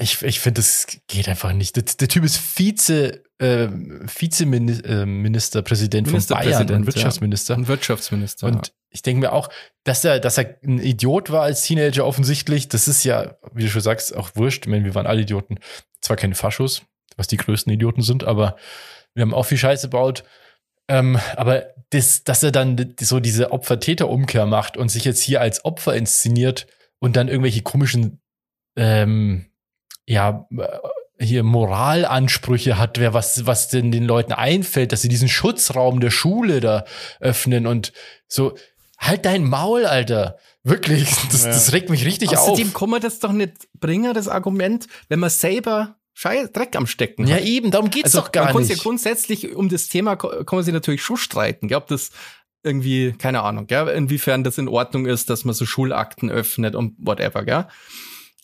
ich, 0.00 0.22
ich 0.22 0.38
finde, 0.38 0.60
das 0.60 0.86
geht 1.08 1.28
einfach 1.28 1.52
nicht. 1.52 1.74
Der, 1.74 1.82
der 1.82 2.06
Typ 2.08 2.22
ist 2.24 2.38
Vize, 2.38 3.24
äh, 3.38 3.66
Vizeministerpräsident 3.68 6.08
von 6.08 6.24
Bayern 6.26 6.70
und 6.70 6.86
Wirtschaftsminister. 6.86 7.54
Ein 7.54 7.66
Wirtschaftsminister. 7.66 8.46
Und 8.46 8.72
ich 8.90 9.02
denke 9.02 9.20
mir 9.20 9.32
auch, 9.32 9.48
dass 9.82 10.04
er, 10.04 10.20
dass 10.20 10.38
er 10.38 10.56
ein 10.62 10.78
Idiot 10.78 11.30
war 11.30 11.42
als 11.42 11.62
Teenager 11.62 12.06
offensichtlich, 12.06 12.68
das 12.68 12.86
ist 12.86 13.02
ja, 13.02 13.38
wie 13.52 13.64
du 13.64 13.70
schon 13.70 13.82
sagst, 13.82 14.14
auch 14.14 14.36
wurscht. 14.36 14.66
Ich 14.66 14.70
meine, 14.70 14.84
wir 14.84 14.94
waren 14.94 15.06
alle 15.06 15.22
Idioten. 15.22 15.58
Zwar 16.00 16.16
keine 16.16 16.36
Faschos, 16.36 16.82
was 17.16 17.26
die 17.26 17.36
größten 17.36 17.72
Idioten 17.72 18.02
sind, 18.02 18.22
aber 18.22 18.54
wir 19.14 19.22
haben 19.22 19.34
auch 19.34 19.46
viel 19.46 19.58
Scheiße 19.58 19.88
gebaut. 19.88 20.22
Ähm, 20.86 21.18
aber 21.34 21.74
das, 21.90 22.22
dass 22.22 22.44
er 22.44 22.52
dann 22.52 22.94
so 23.00 23.18
diese 23.18 23.50
Opfer-Täter-Umkehr 23.50 24.46
macht 24.46 24.76
und 24.76 24.90
sich 24.90 25.04
jetzt 25.04 25.20
hier 25.20 25.40
als 25.40 25.64
Opfer 25.64 25.96
inszeniert 25.96 26.68
und 27.00 27.16
dann 27.16 27.28
irgendwelche 27.28 27.62
komischen, 27.62 28.20
ähm, 28.76 29.46
ja, 30.06 30.46
äh, 30.56 30.66
hier 31.20 31.42
Moralansprüche 31.42 32.78
hat, 32.78 32.98
wer 33.00 33.12
was, 33.14 33.44
was 33.46 33.68
denn 33.68 33.90
den 33.90 34.04
Leuten 34.04 34.32
einfällt, 34.32 34.92
dass 34.92 35.02
sie 35.02 35.08
diesen 35.08 35.28
Schutzraum 35.28 36.00
der 36.00 36.10
Schule 36.10 36.60
da 36.60 36.84
öffnen 37.20 37.66
und 37.66 37.92
so, 38.28 38.56
halt 38.98 39.24
dein 39.24 39.44
Maul, 39.44 39.84
Alter. 39.84 40.38
Wirklich, 40.62 41.08
das, 41.30 41.44
Ja. 41.44 41.50
das 41.50 41.72
regt 41.72 41.90
mich 41.90 42.04
richtig 42.04 42.36
Außerdem 42.36 42.68
auf. 42.68 42.74
kann 42.74 42.90
man 42.90 43.00
das 43.00 43.18
doch 43.18 43.32
nicht 43.32 43.68
bringen, 43.80 44.14
das 44.14 44.28
Argument, 44.28 44.86
wenn 45.08 45.18
man 45.18 45.30
selber 45.30 45.96
Scheiß, 46.14 46.50
Dreck 46.52 46.74
am 46.74 46.86
Stecken 46.88 47.26
Ja, 47.28 47.36
hat. 47.36 47.44
eben, 47.44 47.70
darum 47.70 47.90
geht's 47.90 48.06
also 48.14 48.20
doch 48.22 48.32
gar 48.32 48.52
man 48.52 48.62
nicht. 48.62 48.70
ja 48.76 48.82
grundsätzlich 48.82 49.54
um 49.54 49.68
das 49.68 49.88
Thema 49.88 50.16
kann 50.16 50.44
man 50.50 50.64
sich 50.64 50.74
natürlich 50.74 51.02
schon 51.02 51.16
streiten, 51.16 51.68
gell, 51.68 51.78
ob 51.78 51.86
das 51.86 52.10
irgendwie, 52.62 53.12
keine 53.12 53.42
Ahnung, 53.42 53.66
gell, 53.66 53.88
inwiefern 53.88 54.44
das 54.44 54.58
in 54.58 54.68
Ordnung 54.68 55.06
ist, 55.06 55.30
dass 55.30 55.44
man 55.44 55.54
so 55.54 55.64
Schulakten 55.64 56.30
öffnet 56.30 56.74
und 56.74 56.94
whatever, 56.98 57.44
gell. 57.44 57.66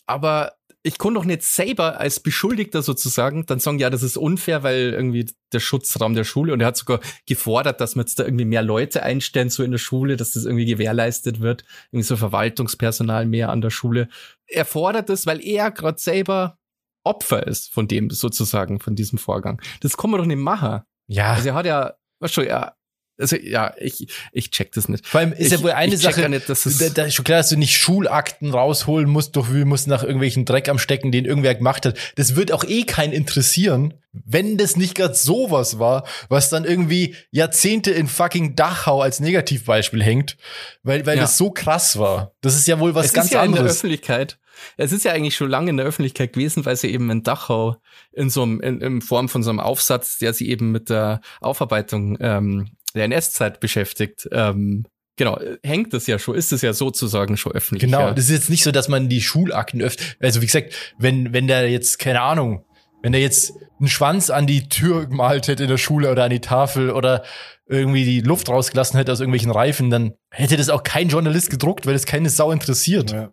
Aber 0.05 0.53
ich 0.85 0.99
kann 0.99 1.15
doch 1.15 1.25
nicht 1.25 1.41
selber 1.41 1.99
als 1.99 2.19
Beschuldigter 2.19 2.83
sozusagen 2.83 3.47
dann 3.47 3.59
sagen, 3.59 3.79
ja, 3.79 3.89
das 3.89 4.03
ist 4.03 4.17
unfair, 4.17 4.61
weil 4.61 4.93
irgendwie 4.93 5.27
der 5.51 5.59
Schutzraum 5.59 6.13
der 6.13 6.23
Schule 6.23 6.53
und 6.53 6.61
er 6.61 6.67
hat 6.67 6.77
sogar 6.77 6.99
gefordert, 7.25 7.81
dass 7.81 7.95
man 7.95 8.05
jetzt 8.05 8.19
da 8.19 8.23
irgendwie 8.23 8.45
mehr 8.45 8.61
Leute 8.61 9.01
einstellen, 9.01 9.49
so 9.49 9.63
in 9.63 9.71
der 9.71 9.79
Schule, 9.79 10.15
dass 10.15 10.33
das 10.33 10.45
irgendwie 10.45 10.65
gewährleistet 10.65 11.39
wird, 11.39 11.65
irgendwie 11.91 12.03
so 12.03 12.15
Verwaltungspersonal 12.17 13.25
mehr 13.25 13.49
an 13.49 13.61
der 13.61 13.71
Schule. 13.71 14.09
Er 14.45 14.63
fordert 14.63 15.09
das, 15.09 15.25
weil 15.25 15.43
er 15.43 15.71
gerade 15.71 15.99
selber 15.99 16.59
Opfer 17.03 17.47
ist 17.47 17.73
von 17.73 17.87
dem 17.87 18.11
sozusagen, 18.11 18.79
von 18.79 18.95
diesem 18.95 19.17
Vorgang. 19.17 19.59
Das 19.81 19.97
kann 19.97 20.11
man 20.11 20.19
doch 20.19 20.27
nicht 20.27 20.37
machen. 20.37 20.81
Ja, 21.07 21.33
Also 21.33 21.49
er 21.49 21.55
hat 21.55 21.65
ja, 21.65 21.93
was 22.19 22.31
schon, 22.31 22.45
ja, 22.45 22.75
also 23.17 23.35
ja, 23.37 23.73
ich, 23.79 24.07
ich 24.31 24.51
check 24.51 24.71
das 24.73 24.89
nicht. 24.89 25.07
vor 25.07 25.19
allem 25.21 25.31
ist 25.33 25.47
ich, 25.47 25.51
ja 25.53 25.63
wohl 25.63 25.71
eine 25.71 25.95
Sache, 25.97 26.21
ja 26.21 26.29
nicht, 26.29 26.49
dass 26.49 26.63
da, 26.63 26.89
da 26.89 27.03
ist 27.05 27.13
schon 27.15 27.25
klar, 27.25 27.39
dass 27.39 27.49
du 27.49 27.57
nicht 27.57 27.77
Schulakten 27.77 28.51
rausholen 28.51 29.09
musst, 29.09 29.35
doch 29.35 29.51
wir 29.53 29.65
musst 29.65 29.87
nach 29.87 30.03
irgendwelchen 30.03 30.45
Dreck 30.45 30.67
am 30.69 30.79
Stecken, 30.79 31.11
den 31.11 31.25
irgendwer 31.25 31.55
gemacht 31.55 31.85
hat. 31.85 31.97
Das 32.15 32.35
wird 32.35 32.51
auch 32.51 32.63
eh 32.63 32.83
keinen 32.83 33.13
interessieren, 33.13 33.93
wenn 34.11 34.57
das 34.57 34.75
nicht 34.77 34.95
gerade 34.95 35.13
sowas 35.15 35.79
war, 35.79 36.05
was 36.29 36.49
dann 36.49 36.65
irgendwie 36.65 37.15
Jahrzehnte 37.31 37.91
in 37.91 38.07
fucking 38.07 38.55
Dachau 38.55 39.01
als 39.01 39.19
Negativbeispiel 39.19 40.01
hängt, 40.03 40.37
weil, 40.83 41.05
weil 41.05 41.17
Ja. 41.17 41.23
das 41.23 41.37
so 41.37 41.51
krass 41.51 41.97
war. 41.97 42.33
Das 42.41 42.55
ist 42.55 42.67
ja 42.67 42.79
wohl 42.79 42.95
was 42.95 43.07
es 43.07 43.13
ganz 43.13 43.27
ist 43.27 43.33
ja 43.33 43.43
in 43.43 43.51
der 43.51 43.59
anderes. 43.61 43.77
Öffentlichkeit. 43.77 44.37
Es 44.77 44.93
ist 44.93 45.03
ja 45.03 45.11
eigentlich 45.11 45.35
schon 45.35 45.49
lange 45.49 45.69
in 45.69 45.77
der 45.77 45.85
Öffentlichkeit 45.85 46.31
gewesen, 46.31 46.65
weil 46.65 46.77
sie 46.77 46.87
eben 46.89 47.09
in 47.09 47.23
Dachau 47.23 47.75
in 48.13 48.29
so 48.29 48.43
einem, 48.43 48.61
in, 48.61 48.79
in 48.79 49.01
Form 49.01 49.27
von 49.27 49.43
so 49.43 49.49
einem 49.49 49.59
Aufsatz, 49.59 50.17
der 50.17 50.33
sie 50.33 50.49
eben 50.49 50.71
mit 50.71 50.89
der 50.89 51.19
Aufarbeitung 51.41 52.17
ähm, 52.21 52.69
der 52.95 53.05
NS-Zeit 53.05 53.59
beschäftigt, 53.59 54.27
ähm, 54.31 54.85
genau, 55.17 55.39
hängt 55.63 55.93
das 55.93 56.07
ja 56.07 56.19
schon, 56.19 56.35
ist 56.35 56.51
es 56.51 56.61
ja 56.61 56.73
sozusagen 56.73 57.37
schon 57.37 57.53
öffentlich. 57.53 57.89
Genau, 57.89 58.07
ja. 58.07 58.13
das 58.13 58.25
ist 58.25 58.31
jetzt 58.31 58.49
nicht 58.49 58.63
so, 58.63 58.71
dass 58.71 58.87
man 58.87 59.09
die 59.09 59.21
Schulakten 59.21 59.81
öffnet. 59.81 60.17
Also 60.19 60.41
wie 60.41 60.45
gesagt, 60.45 60.73
wenn, 60.97 61.33
wenn 61.33 61.47
der 61.47 61.69
jetzt, 61.69 61.99
keine 61.99 62.21
Ahnung, 62.21 62.65
wenn 63.01 63.11
der 63.11 63.21
jetzt 63.21 63.53
einen 63.79 63.89
Schwanz 63.89 64.29
an 64.29 64.47
die 64.47 64.67
Tür 64.67 65.05
gemalt 65.05 65.47
hätte 65.47 65.63
in 65.63 65.69
der 65.69 65.77
Schule 65.77 66.11
oder 66.11 66.23
an 66.23 66.31
die 66.31 66.41
Tafel 66.41 66.89
oder 66.89 67.23
irgendwie 67.67 68.05
die 68.05 68.21
Luft 68.21 68.49
rausgelassen 68.49 68.97
hätte 68.97 69.11
aus 69.11 69.19
irgendwelchen 69.19 69.51
Reifen, 69.51 69.89
dann 69.89 70.13
hätte 70.31 70.57
das 70.57 70.69
auch 70.69 70.83
kein 70.83 71.09
Journalist 71.09 71.49
gedruckt, 71.49 71.85
weil 71.85 71.93
das 71.93 72.05
keine 72.05 72.29
Sau 72.29 72.51
interessiert. 72.51 73.11
Ja. 73.11 73.31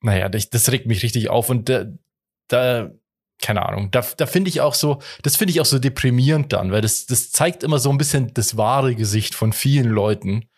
Naja, 0.00 0.28
das, 0.28 0.50
das 0.50 0.70
regt 0.70 0.86
mich 0.86 1.02
richtig 1.02 1.30
auf 1.30 1.50
und 1.50 1.68
da, 1.68 1.86
da 2.48 2.90
keine 3.40 3.66
Ahnung, 3.66 3.90
da, 3.90 4.04
da 4.16 4.26
finde 4.26 4.48
ich 4.48 4.60
auch 4.60 4.74
so, 4.74 5.00
das 5.22 5.36
finde 5.36 5.52
ich 5.52 5.60
auch 5.60 5.66
so 5.66 5.78
deprimierend 5.78 6.52
dann, 6.52 6.72
weil 6.72 6.80
das, 6.80 7.06
das 7.06 7.30
zeigt 7.30 7.62
immer 7.62 7.78
so 7.78 7.90
ein 7.90 7.98
bisschen 7.98 8.32
das 8.34 8.56
wahre 8.56 8.94
Gesicht 8.94 9.34
von 9.34 9.52
vielen 9.52 9.88
Leuten, 9.88 10.48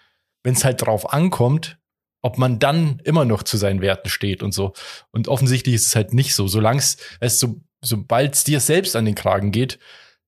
wenn 0.44 0.54
es 0.54 0.64
halt 0.64 0.82
drauf 0.82 1.12
ankommt, 1.12 1.78
ob 2.22 2.38
man 2.38 2.58
dann 2.58 3.00
immer 3.04 3.24
noch 3.24 3.42
zu 3.42 3.56
seinen 3.56 3.80
Werten 3.80 4.08
steht 4.08 4.42
und 4.42 4.52
so. 4.52 4.72
Und 5.12 5.28
offensichtlich 5.28 5.74
ist 5.74 5.86
es 5.86 5.96
halt 5.96 6.12
nicht 6.12 6.34
so. 6.34 6.48
Solange 6.48 6.78
es, 6.78 6.96
weißt 7.20 7.42
du, 7.42 7.46
so, 7.46 7.60
sobald 7.82 8.34
es 8.34 8.44
dir 8.44 8.60
selbst 8.60 8.96
an 8.96 9.04
den 9.04 9.14
Kragen 9.14 9.52
geht, 9.52 9.78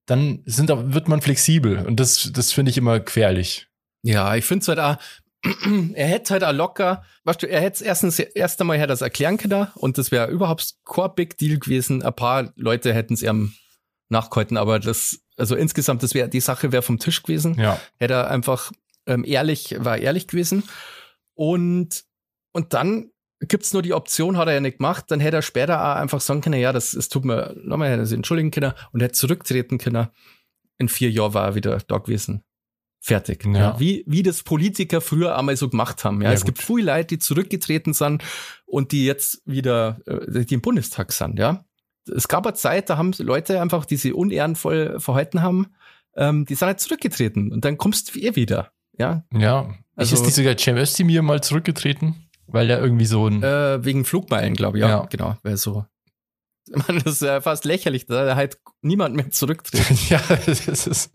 dann 0.05 0.41
sind, 0.45 0.69
wird 0.69 1.07
man 1.07 1.21
flexibel. 1.21 1.85
Und 1.85 1.99
das, 1.99 2.31
das 2.33 2.51
finde 2.51 2.71
ich 2.71 2.77
immer 2.77 2.99
gefährlich. 2.99 3.67
Ja, 4.03 4.35
ich 4.35 4.45
finde 4.45 4.63
es 4.63 4.67
halt 4.69 4.79
auch, 4.79 4.97
er 5.93 6.07
hätte 6.07 6.33
halt 6.33 6.43
auch 6.43 6.51
locker, 6.51 7.03
weißt 7.23 7.43
du, 7.43 7.47
er 7.47 7.61
hätte 7.61 7.85
erstens 7.85 8.19
erst 8.19 8.59
einmal 8.59 8.77
hätte 8.77 8.87
das 8.87 9.01
erklären 9.01 9.37
können 9.37 9.67
und 9.75 9.97
das 9.97 10.11
wäre 10.11 10.29
überhaupt 10.29 10.75
kein 10.85 11.15
Big 11.15 11.37
Deal 11.37 11.59
gewesen. 11.59 12.03
Ein 12.03 12.15
paar 12.15 12.51
Leute 12.55 12.93
hätten 12.93 13.13
es 13.13 13.21
ihm 13.21 13.53
nachgehalten, 14.09 14.57
aber 14.57 14.79
das, 14.79 15.21
also 15.37 15.55
insgesamt, 15.55 16.03
das 16.03 16.13
wäre, 16.13 16.27
die 16.29 16.41
Sache 16.41 16.71
wäre 16.71 16.81
vom 16.81 16.99
Tisch 16.99 17.23
gewesen. 17.23 17.55
Ja. 17.59 17.79
Hätte 17.97 18.15
er 18.15 18.29
einfach 18.29 18.71
ähm, 19.05 19.23
ehrlich, 19.25 19.75
war 19.79 19.97
ehrlich 19.97 20.27
gewesen. 20.27 20.63
Und, 21.35 22.03
und 22.51 22.73
dann 22.73 23.11
gibt's 23.39 23.71
nur 23.71 23.81
die 23.81 23.93
Option, 23.93 24.37
hat 24.37 24.47
er 24.47 24.55
ja 24.55 24.59
nicht 24.59 24.79
gemacht, 24.79 25.05
dann 25.09 25.19
hätte 25.19 25.37
er 25.37 25.41
später 25.41 25.81
auch 25.81 25.95
einfach 25.95 26.19
sagen 26.19 26.41
können, 26.41 26.59
ja, 26.59 26.73
das, 26.73 26.93
es 26.93 27.07
tut 27.07 27.23
mir, 27.23 27.55
nochmal, 27.63 27.89
hätte 27.89 28.01
er 28.01 28.05
sich 28.05 28.17
entschuldigen 28.17 28.51
können 28.51 28.73
und 28.91 29.01
hätte 29.01 29.13
zurücktreten 29.13 29.77
können. 29.77 30.09
In 30.77 30.89
vier 30.89 31.09
Jahren 31.09 31.33
war 31.33 31.45
er 31.45 31.55
wieder 31.55 31.77
da 31.87 31.97
gewesen. 31.97 32.43
Fertig. 33.01 33.45
Ja. 33.45 33.51
Ja. 33.53 33.79
Wie, 33.79 34.03
wie 34.07 34.23
das 34.23 34.43
Politiker 34.43 34.99
früher 35.01 35.37
einmal 35.37 35.55
so 35.55 35.69
gemacht 35.69 36.03
haben. 36.03 36.21
Ja, 36.21 36.29
Ja, 36.29 36.33
es 36.33 36.41
gut. 36.41 36.55
gibt 36.55 36.61
viele 36.61 36.91
Leute, 36.93 37.07
die 37.07 37.19
zurückgetreten 37.19 37.93
sind 37.93 38.23
und 38.65 38.91
die 38.91 39.05
jetzt 39.05 39.41
wieder, 39.45 39.99
äh, 40.05 40.43
die 40.45 40.53
im 40.55 40.61
Bundestag 40.61 41.11
sind, 41.11 41.39
ja. 41.39 41.63
Es 42.13 42.27
gab 42.27 42.45
eine 42.45 42.55
Zeit, 42.55 42.89
da 42.89 42.97
haben 42.97 43.11
Leute 43.19 43.61
einfach, 43.61 43.85
die 43.85 43.95
sie 43.95 44.13
unehrenvoll 44.13 44.99
verhalten 44.99 45.41
haben, 45.41 45.67
ähm, 46.15 46.45
die 46.45 46.55
sind 46.55 46.65
halt 46.67 46.79
zurückgetreten 46.79 47.51
und 47.51 47.63
dann 47.65 47.77
kommst 47.77 48.13
du 48.15 48.19
eh 48.19 48.35
wieder. 48.35 48.71
Ja, 48.97 49.23
Ja. 49.33 49.73
Also- 49.95 50.15
ist 50.15 50.23
nicht 50.25 50.35
sogar 50.35 50.57
Cem 50.57 50.75
Özdemir 50.77 51.21
mal 51.21 51.41
zurückgetreten? 51.41 52.15
Weil 52.47 52.67
der 52.67 52.79
irgendwie 52.81 53.05
so 53.05 53.27
ein. 53.27 53.43
äh, 53.43 53.85
wegen 53.85 54.05
Flugmeilen, 54.05 54.55
glaube 54.55 54.77
ich. 54.77 54.81
Ja, 54.81 54.89
Ja. 54.89 55.05
genau. 55.09 55.37
Wäre 55.43 55.57
so. 55.57 55.85
Man, 56.87 56.99
das 57.03 57.13
ist 57.15 57.21
ja 57.21 57.41
fast 57.41 57.65
lächerlich, 57.65 58.05
da 58.05 58.35
halt 58.35 58.59
niemand 58.81 59.15
mehr 59.15 59.29
zurücktritt, 59.31 59.89
ja, 60.09 60.21
das 60.45 60.87
ist. 60.87 61.11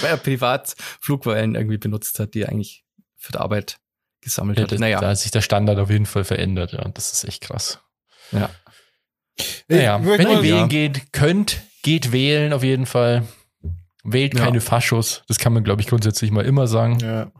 weil 0.00 0.10
er 0.10 0.16
privat 0.16 0.74
Flugmeilen 1.00 1.54
irgendwie 1.54 1.78
benutzt 1.78 2.18
hat, 2.18 2.34
die 2.34 2.42
er 2.42 2.48
eigentlich 2.48 2.84
für 3.16 3.32
die 3.32 3.38
Arbeit 3.38 3.78
gesammelt 4.20 4.58
Ja, 4.58 4.64
hat. 4.70 4.78
naja, 4.78 5.00
Da 5.00 5.10
hat 5.10 5.18
sich 5.18 5.30
der 5.30 5.40
Standard 5.42 5.78
auf 5.78 5.90
jeden 5.90 6.06
Fall 6.06 6.24
verändert, 6.24 6.72
ja. 6.72 6.88
Das 6.88 7.12
ist 7.12 7.24
echt 7.24 7.42
krass. 7.42 7.80
ja. 8.32 8.50
Naja, 9.68 9.98
Ich 10.00 10.06
wenn 10.06 10.28
ihr 10.30 10.42
wählen 10.42 10.58
ja. 10.60 10.66
geht, 10.66 11.12
könnt, 11.12 11.62
geht 11.82 12.12
wählen 12.12 12.52
auf 12.52 12.62
jeden 12.62 12.86
Fall. 12.86 13.26
Wählt 14.04 14.34
Ja. 14.34 14.44
keine 14.44 14.60
Faschos. 14.60 15.22
Das 15.28 15.38
kann 15.38 15.52
man, 15.52 15.64
glaube 15.64 15.80
ich, 15.80 15.88
grundsätzlich 15.88 16.30
mal 16.30 16.44
immer 16.44 16.66
sagen. 16.66 16.98
Ja. 17.00 17.30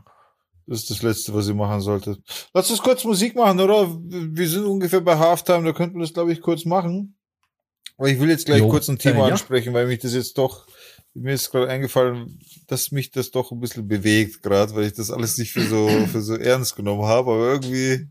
Das 0.67 0.79
ist 0.79 0.91
das 0.91 1.03
Letzte, 1.03 1.35
was 1.35 1.49
ihr 1.49 1.55
machen 1.55 1.81
solltet. 1.81 2.21
Lass 2.55 2.71
uns 2.71 2.81
kurz 2.81 3.05
Musik 3.05 3.35
machen, 3.35 3.59
oder? 3.61 3.89
Wir 3.91 4.49
sind 4.49 4.65
ungefähr 4.65 5.01
bei 5.01 5.19
Halftime, 5.19 5.65
da 5.65 5.73
könnten 5.73 5.97
wir 5.97 6.03
das, 6.03 6.15
glaube 6.15 6.33
ich, 6.33 6.41
kurz 6.41 6.65
machen. 6.65 7.17
Aber 7.99 8.09
ich 8.09 8.19
will 8.21 8.31
jetzt 8.31 8.47
gleich 8.47 8.61
Jo. 8.61 8.69
kurz 8.69 8.89
ein 8.89 8.99
Thema 8.99 9.25
Äh, 9.27 9.29
ja. 9.29 9.35
ansprechen, 9.35 9.73
weil 9.75 9.87
mich 9.87 10.01
das 10.01 10.15
jetzt 10.15 10.37
doch, 10.39 10.67
mir 11.15 11.35
ist 11.35 11.51
gerade 11.51 11.69
eingefallen, 11.69 12.39
dass 12.67 12.91
mich 12.91 13.11
das 13.11 13.31
doch 13.31 13.53
ein 13.53 13.61
bisschen 13.61 13.87
bewegt, 13.87 14.43
gerade, 14.43 14.75
weil 14.75 14.85
ich 14.87 14.95
das 14.95 15.11
alles 15.11 15.39
nicht 15.39 15.53
für 15.53 15.63
so, 15.63 15.89
für 16.11 16.21
so 16.23 16.35
ernst 16.35 16.77
genommen 16.77 17.05
habe, 17.05 17.33
aber 17.33 17.53
irgendwie 17.53 18.09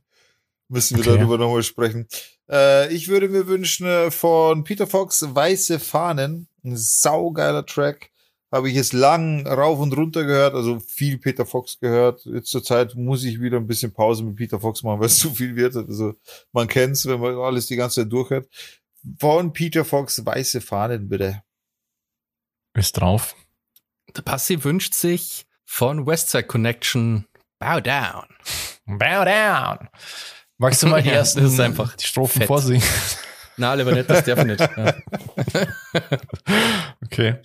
müssen 0.70 0.98
wir 0.98 1.06
Okay. 1.06 1.17
darüber 1.17 1.38
nochmal 1.38 1.63
sprechen. 1.63 2.08
Äh, 2.50 2.94
ich 2.94 3.08
würde 3.08 3.28
mir 3.28 3.48
wünschen 3.48 3.86
äh, 3.88 4.12
von 4.12 4.63
Peter 4.63 4.88
Fox 4.88 5.26
Weiße 5.28 5.80
Fahnen, 5.80 6.48
ein 6.63 6.78
saugeiler 6.78 7.65
Track. 7.65 8.10
Habe 8.54 8.67
ich 8.70 8.76
jetzt 8.76 8.91
lang 8.91 9.48
rauf 9.48 9.80
und 9.80 9.96
runter 9.96 10.26
gehört, 10.26 10.56
also 10.56 10.82
viel 10.82 11.17
Peter 11.17 11.46
Fox 11.46 11.80
gehört. 11.80 12.26
Jetzt 12.26 12.50
zur 12.52 12.62
Zeit 12.62 12.96
muss 12.96 13.24
ich 13.24 13.39
wieder 13.39 13.56
ein 13.56 13.65
bisschen 13.65 13.94
Pause 13.94 14.26
mit 14.26 14.36
Peter 14.36 14.60
Fox 14.60 14.84
machen, 14.84 15.00
weil 15.00 15.08
es 15.08 15.17
zu 15.20 15.34
viel 15.34 15.56
wird. 15.56 15.74
Also 15.78 16.15
man 16.52 16.67
kennt's, 16.67 17.06
wenn 17.06 17.22
man 17.22 17.36
alles 17.38 17.67
die 17.67 17.78
ganze 17.78 18.02
Zeit 18.02 18.12
durchhört. 18.12 18.50
Von 19.19 19.53
Peter 19.53 19.83
Fox 19.85 20.25
Weiße 20.25 20.61
Fahnen, 20.61 21.09
bitte. 21.09 21.43
Ist 22.73 22.93
drauf. 22.93 23.35
Der 24.15 24.21
Passi 24.21 24.63
wünscht 24.63 24.93
sich 24.93 25.45
von 25.65 26.05
Westside 26.05 26.43
Connection 26.43 27.25
Bow 27.59 27.79
Down. 27.79 28.25
Bow 28.85 29.25
down. 29.25 29.89
Magst 30.57 30.83
du 30.83 30.87
mal 30.87 31.01
die 31.01 31.09
ersten 31.11 31.41
das 31.43 31.53
ist 31.53 31.59
einfach 31.59 31.95
die 31.95 32.05
Strophen 32.05 32.39
fett. 32.41 32.47
vorsingen? 32.47 32.83
Na, 33.57 33.73
lieber 33.73 33.91
nicht, 33.91 34.09
das 34.09 34.23
darf 34.23 34.39
ich 34.39 34.45
nicht. 34.45 34.59
Ja. 34.59 34.95
Okay. 37.03 37.35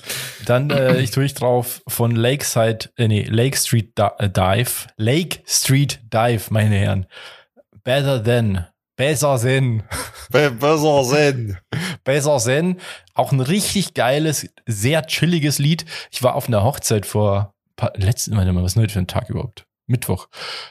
Dann 0.44 0.70
äh, 0.70 0.98
ich 1.00 1.10
tue 1.10 1.24
ich 1.24 1.34
drauf 1.34 1.82
von 1.88 2.12
Lakeside, 2.14 2.90
äh, 2.96 3.08
nee, 3.08 3.24
Lake 3.24 3.56
Street 3.56 3.98
äh, 3.98 4.30
Dive. 4.30 4.86
Lake 4.96 5.40
Street 5.44 6.00
Dive, 6.12 6.44
meine 6.50 6.76
Herren. 6.76 7.06
Better 7.82 8.22
than. 8.22 8.66
Besser 8.96 9.38
than. 9.38 9.82
Be- 10.30 10.50
Besser 10.50 11.04
sein. 11.04 11.58
Besser 12.04 12.38
than. 12.38 12.80
Auch 13.14 13.32
ein 13.32 13.40
richtig 13.40 13.94
geiles, 13.94 14.48
sehr 14.66 15.06
chilliges 15.06 15.58
Lied. 15.58 15.84
Ich 16.10 16.22
war 16.22 16.34
auf 16.34 16.48
einer 16.48 16.64
Hochzeit 16.64 17.04
vor 17.06 17.54
paar, 17.76 17.92
letzten, 17.96 18.34
mal, 18.34 18.54
was 18.62 18.72
ist 18.72 18.78
heute 18.80 18.92
für 18.92 18.98
ein 19.00 19.06
Tag 19.06 19.28
überhaupt? 19.28 19.66
Mittwoch. 19.86 20.28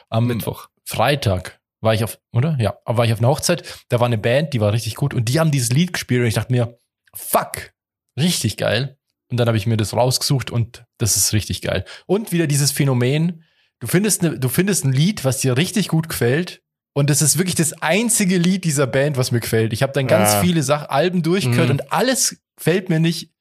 Am 0.08 0.26
Mittwoch. 0.26 0.68
Freitag 0.84 1.60
war 1.80 1.94
ich 1.94 2.02
auf, 2.02 2.18
oder? 2.32 2.56
Ja, 2.60 2.76
war 2.84 3.04
ich 3.04 3.12
auf 3.12 3.18
einer 3.20 3.28
Hochzeit. 3.28 3.62
Da 3.88 4.00
war 4.00 4.06
eine 4.06 4.18
Band, 4.18 4.52
die 4.54 4.60
war 4.60 4.72
richtig 4.72 4.96
gut 4.96 5.14
und 5.14 5.28
die 5.28 5.38
haben 5.38 5.50
dieses 5.50 5.70
Lied 5.70 5.92
gespielt 5.92 6.20
und 6.22 6.26
ich 6.26 6.34
dachte 6.34 6.52
mir, 6.52 6.78
fuck, 7.14 7.72
richtig 8.18 8.56
geil. 8.56 8.98
Und 9.30 9.38
dann 9.38 9.46
habe 9.48 9.56
ich 9.56 9.66
mir 9.66 9.76
das 9.76 9.94
rausgesucht 9.94 10.50
und 10.50 10.84
das 10.98 11.16
ist 11.16 11.32
richtig 11.32 11.62
geil. 11.62 11.84
Und 12.06 12.32
wieder 12.32 12.46
dieses 12.46 12.72
Phänomen, 12.72 13.44
du 13.80 13.86
findest, 13.86 14.22
ne, 14.22 14.38
du 14.38 14.48
findest 14.48 14.84
ein 14.84 14.92
Lied, 14.92 15.24
was 15.24 15.38
dir 15.38 15.56
richtig 15.56 15.88
gut 15.88 16.08
gefällt 16.08 16.62
und 16.96 17.10
das 17.10 17.20
ist 17.20 17.36
wirklich 17.36 17.54
das 17.56 17.74
einzige 17.82 18.38
Lied 18.38 18.64
dieser 18.64 18.86
Band, 18.86 19.18
was 19.18 19.30
mir 19.30 19.40
gefällt. 19.40 19.74
Ich 19.74 19.82
habe 19.82 19.92
dann 19.92 20.06
ganz 20.06 20.30
Ah. 20.30 20.40
viele 20.40 20.62
Sach 20.62 20.88
Alben 20.88 21.22
durchgehört 21.22 21.68
Mhm. 21.68 21.72
und 21.80 21.92
alles 21.92 22.38
fällt 22.56 22.88
mir 22.88 23.00
nicht, 23.00 23.32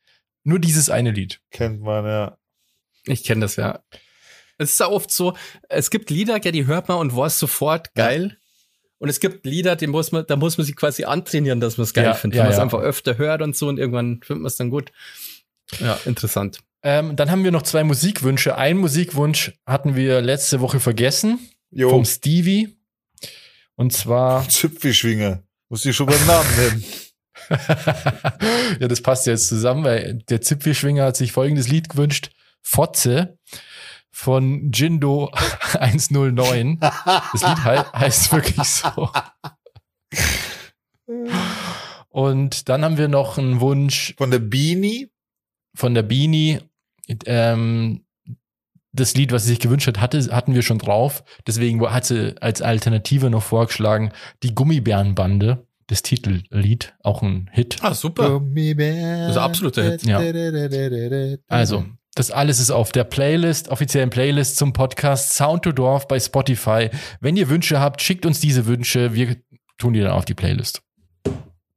nur 0.43 0.59
dieses 0.59 0.89
eine 0.89 1.11
Lied. 1.11 1.39
Kennt 1.51 1.81
man, 1.81 2.05
ja. 2.05 2.37
Ich 3.05 3.23
kenne 3.23 3.41
das 3.41 3.55
ja. 3.55 3.79
Es 4.57 4.73
ist 4.73 4.79
ja 4.79 4.87
oft 4.89 5.09
so, 5.09 5.35
es 5.69 5.89
gibt 5.89 6.09
Lieder, 6.09 6.39
ja, 6.43 6.51
die 6.51 6.65
hört 6.65 6.89
man 6.89 6.97
und 6.97 7.15
weiß 7.15 7.39
sofort 7.39 7.93
geil. 7.93 8.37
Und 8.97 9.09
es 9.09 9.19
gibt 9.19 9.45
Lieder, 9.45 9.75
die 9.75 9.87
muss 9.87 10.11
man, 10.11 10.25
da 10.27 10.35
muss 10.35 10.57
man 10.57 10.65
sich 10.65 10.75
quasi 10.75 11.03
antrainieren, 11.05 11.59
dass 11.59 11.77
man 11.77 11.83
es 11.83 11.93
geil 11.93 12.05
Ja, 12.05 12.13
findet. 12.13 12.37
ja, 12.37 12.43
Wenn 12.43 12.47
man 12.47 12.51
es 12.53 12.57
ja. 12.57 12.63
einfach 12.63 12.79
öfter 12.79 13.17
hört 13.17 13.41
und 13.41 13.55
so 13.55 13.67
und 13.69 13.77
irgendwann 13.79 14.21
findet 14.21 14.41
man 14.43 14.47
es 14.47 14.55
dann 14.57 14.69
gut. 14.69 14.91
Ja, 15.79 15.97
interessant. 16.05 16.59
Ähm, 16.83 17.15
dann 17.15 17.31
haben 17.31 17.43
wir 17.43 17.51
noch 17.51 17.63
zwei 17.63 17.83
Musikwünsche. 17.83 18.57
Einen 18.57 18.79
Musikwunsch 18.79 19.53
hatten 19.65 19.95
wir 19.95 20.21
letzte 20.21 20.59
Woche 20.61 20.79
vergessen. 20.79 21.39
Jo, 21.71 21.89
vom 21.89 22.05
Stevie. 22.05 22.74
Und 23.75 23.93
zwar, 23.93 24.47
Zipfelschwinger. 24.49 25.43
Muss 25.69 25.85
ich 25.85 25.95
schon 25.95 26.05
beim 26.07 26.25
Namen 26.25 26.49
nennen. 26.57 26.83
ja, 28.79 28.87
das 28.87 29.01
passt 29.01 29.25
ja 29.25 29.33
jetzt 29.33 29.47
zusammen, 29.47 29.83
weil 29.83 30.15
der 30.29 30.41
Zipfelschwinger 30.41 31.05
hat 31.05 31.17
sich 31.17 31.31
folgendes 31.31 31.67
Lied 31.67 31.89
gewünscht. 31.89 32.31
Fotze 32.61 33.37
von 34.11 34.71
Jindo 34.71 35.31
109. 35.73 36.79
Das 36.79 37.33
Lied 37.33 37.63
hei 37.65 37.77
heißt 37.77 38.31
wirklich 38.31 38.63
so. 38.63 39.09
Und 42.09 42.69
dann 42.69 42.83
haben 42.85 42.97
wir 42.97 43.07
noch 43.09 43.37
einen 43.37 43.59
Wunsch 43.59 44.15
Von 44.17 44.31
der 44.31 44.39
Beanie. 44.39 45.11
von 45.75 45.93
der 45.93 46.03
Beanie. 46.03 46.59
Ähm, 47.25 48.04
das 48.95 49.15
Lied, 49.15 49.31
was 49.31 49.43
sie 49.43 49.49
sich 49.49 49.59
gewünscht 49.59 49.87
hat, 49.87 49.99
hatte, 49.99 50.19
hatten 50.31 50.53
wir 50.53 50.61
schon 50.61 50.79
drauf. 50.79 51.23
Deswegen 51.45 51.81
hat 51.89 52.05
sie 52.05 52.35
als 52.41 52.61
Alternative 52.61 53.29
noch 53.29 53.43
vorgeschlagen, 53.43 54.11
die 54.43 54.55
Gummibärenbande, 54.55 55.67
das 55.87 56.01
Titellied, 56.01 56.95
auch 57.03 57.21
ein 57.21 57.49
Hit. 57.51 57.77
Ah, 57.81 57.93
super. 57.93 58.39
Gummibär. 58.39 59.27
Das 59.27 59.31
ist 59.31 59.37
ein 59.37 59.43
absoluter 59.43 59.83
Hit. 59.83 60.03
Ja. 60.03 60.19
Also, 61.47 61.85
das 62.15 62.31
alles 62.31 62.59
ist 62.59 62.71
auf 62.71 62.91
der 62.91 63.03
Playlist, 63.03 63.69
offiziellen 63.69 64.09
Playlist 64.09 64.57
zum 64.57 64.73
Podcast 64.73 65.33
Sound 65.33 65.63
to 65.63 65.71
Dorf 65.71 66.07
bei 66.07 66.19
Spotify. 66.19 66.89
Wenn 67.19 67.35
ihr 67.35 67.49
Wünsche 67.49 67.79
habt, 67.79 68.01
schickt 68.01 68.25
uns 68.25 68.39
diese 68.39 68.65
Wünsche. 68.65 69.13
Wir 69.13 69.35
tun 69.77 69.93
die 69.93 70.01
dann 70.01 70.11
auf 70.11 70.25
die 70.25 70.33
Playlist. 70.33 70.81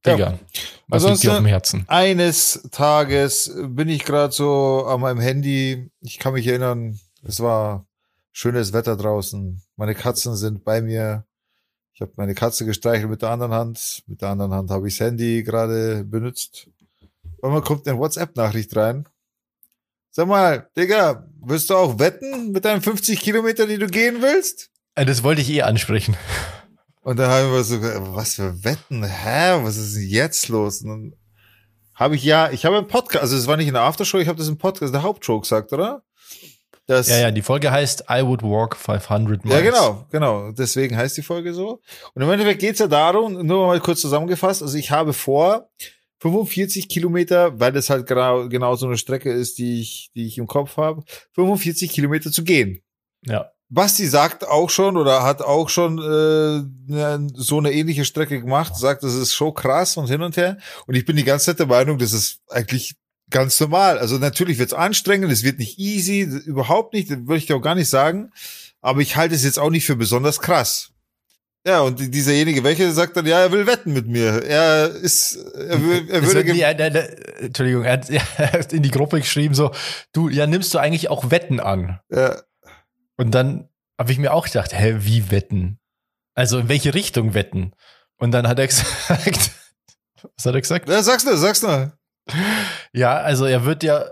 Ja. 0.07 0.14
Digga, 0.14 0.38
was 0.87 1.04
liegt 1.04 1.24
dir 1.24 1.33
auf 1.33 1.38
dem 1.38 1.46
Herzen? 1.46 1.85
Eines 1.88 2.68
Tages 2.70 3.52
bin 3.61 3.88
ich 3.88 4.04
gerade 4.04 4.33
so 4.33 4.87
an 4.87 5.00
meinem 5.00 5.20
Handy. 5.20 5.90
Ich 6.00 6.18
kann 6.18 6.33
mich 6.33 6.46
erinnern, 6.46 6.98
es 7.22 7.40
war 7.40 7.87
schönes 8.33 8.72
Wetter 8.72 8.96
draußen. 8.96 9.62
Meine 9.76 9.94
Katzen 9.94 10.37
sind 10.37 10.64
bei 10.64 10.81
mir. 10.81 11.24
Ich 11.94 12.00
habe 12.00 12.12
meine 12.16 12.35
Katze 12.35 12.64
gestreichelt 12.64 13.11
mit 13.11 13.22
der 13.22 13.31
anderen 13.31 13.52
Hand. 13.52 14.02
Mit 14.07 14.22
der 14.22 14.28
anderen 14.28 14.52
Hand 14.54 14.70
habe 14.70 14.87
ich 14.88 14.96
das 14.96 15.07
Handy 15.07 15.42
gerade 15.42 16.04
benutzt. 16.04 16.68
Und 17.40 17.52
man 17.52 17.62
kommt 17.62 17.87
eine 17.88 17.98
WhatsApp-Nachricht 17.98 18.74
rein. 18.76 19.09
Sag 20.11 20.26
mal, 20.28 20.68
Digga, 20.76 21.28
willst 21.40 21.70
du 21.70 21.76
auch 21.76 21.98
wetten 21.98 22.50
mit 22.52 22.64
deinen 22.64 22.83
50 22.83 23.20
Kilometer, 23.20 23.66
die 23.66 23.78
du 23.78 23.87
gehen 23.87 24.22
willst? 24.22 24.70
Äh, 24.94 25.04
Das 25.04 25.22
wollte 25.22 25.42
ich 25.42 25.50
eh 25.50 25.62
ansprechen. 25.62 26.16
Und 27.02 27.18
dann 27.18 27.31
haben 27.31 27.52
wir 27.52 27.64
so, 27.64 27.81
was 28.14 28.35
für 28.35 28.64
Wetten? 28.64 29.04
Hä? 29.04 29.62
Was 29.62 29.76
ist 29.76 29.94
denn 29.96 30.09
jetzt 30.09 30.48
los? 30.48 30.83
Und 30.83 30.88
dann 30.88 31.14
habe 31.94 32.16
ich 32.16 32.22
ja, 32.24 32.50
ich 32.50 32.64
habe 32.64 32.78
im 32.78 32.87
Podcast, 32.87 33.22
also 33.22 33.37
es 33.37 33.46
war 33.46 33.57
nicht 33.57 33.68
in 33.68 33.74
der 33.74 33.83
Aftershow, 33.83 34.18
ich 34.18 34.28
habe 34.28 34.38
das 34.38 34.48
im 34.48 34.59
Podcast, 34.59 34.92
der 34.94 35.02
Hauptshow 35.02 35.40
gesagt, 35.40 35.72
oder? 35.72 36.02
Das, 36.88 37.09
Ja, 37.09 37.18
ja, 37.18 37.31
die 37.31 37.42
Folge 37.42 37.70
heißt 37.70 38.05
I 38.11 38.24
Would 38.24 38.42
Walk 38.42 38.74
500 38.74 39.44
Miles. 39.44 39.57
ja, 39.57 39.62
genau, 39.62 40.07
genau. 40.11 40.53
Deswegen 40.53 40.96
heißt 40.96 41.16
die 41.18 41.22
Folge 41.22 41.53
so. 41.55 41.81
Und 42.14 42.22
im 42.22 42.31
Endeffekt 42.31 42.61
geht's 42.61 42.81
ja 42.81 42.87
darum, 42.88 43.46
nur 43.46 43.67
mal 43.67 43.79
kurz 43.81 44.00
zusammengefasst, 44.00 44.63
also 44.63 44.77
ich 44.77 44.90
habe 44.90 45.13
vor, 45.13 45.69
45 46.21 46.88
Kilometer, 46.88 47.60
weil 47.60 47.73
das 47.73 47.90
halt 47.90 48.06
genau, 48.08 48.48
genau 48.48 48.75
so 48.75 48.87
eine 48.87 48.96
Strecke 48.96 49.31
ist, 49.31 49.58
die 49.58 49.81
ich, 49.81 50.10
die 50.17 50.27
ich 50.27 50.38
im 50.38 50.46
Kopf 50.48 50.77
habe, 50.77 51.04
45 51.35 51.90
Kilometer 51.92 52.33
zu 52.33 52.42
gehen. 52.42 52.83
Ja. 53.25 53.50
Basti 53.69 54.06
sagt 54.06 54.48
auch 54.48 54.71
schon 54.71 54.96
oder 54.96 55.23
hat 55.23 55.42
auch 55.42 55.69
schon 55.69 55.98
äh, 55.98 56.63
ne- 56.92 57.27
so 57.35 57.58
eine 57.58 57.71
ähnliche 57.71 58.04
Strecke 58.06 58.40
gemacht, 58.40 58.75
sagt, 58.77 59.02
das 59.04 59.15
ist 59.15 59.35
schon 59.35 59.52
krass 59.54 59.96
und 59.98 60.06
hin 60.08 60.23
und 60.23 60.37
her. 60.38 60.56
Und 60.87 60.94
ich 60.96 61.04
bin 61.04 61.17
die 61.17 61.25
ganze 61.25 61.46
Zeit 61.46 61.58
der 61.58 61.67
Meinung, 61.67 61.98
das 61.98 62.13
ist 62.15 62.40
eigentlich 62.48 62.96
ganz 63.31 63.58
normal. 63.60 63.98
Also 63.98 64.18
natürlich 64.18 64.58
wird's 64.58 64.72
anstrengend, 64.72 65.31
es 65.33 65.42
wird 65.42 65.58
nicht 65.58 65.79
easy, 65.79 66.20
überhaupt 66.20 66.94
nicht, 66.94 67.10
das 67.10 67.18
würde 67.18 67.37
ich 67.37 67.46
dir 67.46 67.56
auch 67.56 67.62
gar 67.62 67.74
nicht 67.74 67.88
sagen. 67.88 68.31
Aber 68.81 69.00
ich 69.00 69.16
halte 69.16 69.35
es 69.35 69.44
jetzt 69.44 69.58
auch 69.58 69.70
nicht 69.70 69.87
für 69.87 69.96
besonders 69.96 70.40
krass. 70.40 70.90
Ja, 71.66 71.81
und 71.81 71.98
die- 71.98 72.10
dieserjenige, 72.10 72.62
welche 72.64 72.90
sagt 72.92 73.16
dann, 73.16 73.26
ja, 73.26 73.40
er 73.40 73.52
will 73.52 73.66
wetten 73.66 73.92
mit 73.92 74.06
mir. 74.06 74.42
Er 74.44 74.88
ist, 74.88 75.35
er, 75.37 75.83
will, 75.83 76.08
er 76.08 76.22
würde, 76.24 76.52
ja, 76.54 76.72
der, 76.72 76.90
der, 76.90 77.42
Entschuldigung, 77.42 77.83
er 77.85 77.92
hat, 77.94 78.08
er 78.38 78.52
hat 78.52 78.72
in 78.72 78.83
die 78.83 78.90
Gruppe 78.90 79.18
geschrieben 79.20 79.54
so, 79.54 79.72
du, 80.12 80.29
ja, 80.29 80.46
nimmst 80.46 80.72
du 80.72 80.79
eigentlich 80.79 81.10
auch 81.10 81.31
Wetten 81.31 81.58
an? 81.60 81.98
ja, 82.10 82.40
Und 83.16 83.33
dann 83.33 83.68
habe 83.98 84.12
ich 84.12 84.18
mir 84.18 84.33
auch 84.33 84.46
gedacht, 84.46 84.72
hä, 84.72 84.98
wie 85.00 85.31
Wetten? 85.33 85.79
Also 86.35 86.60
in 86.60 86.68
welche 86.68 86.94
Richtung 86.94 87.35
Wetten? 87.35 87.72
Und 88.16 88.31
dann 88.31 88.46
hat 88.46 88.58
er 88.60 88.66
gesagt, 88.68 89.50
was 90.37 90.46
hat 90.46 90.54
er 90.54 90.60
gesagt? 90.60 90.88
ja, 90.88 91.02
sag's 91.02 91.24
nur, 91.24 91.37
sag's 91.37 91.62
nur. 91.62 91.92
Ja, 92.93 93.17
also 93.19 93.45
er 93.45 93.65
wird 93.65 93.83
ja, 93.83 94.05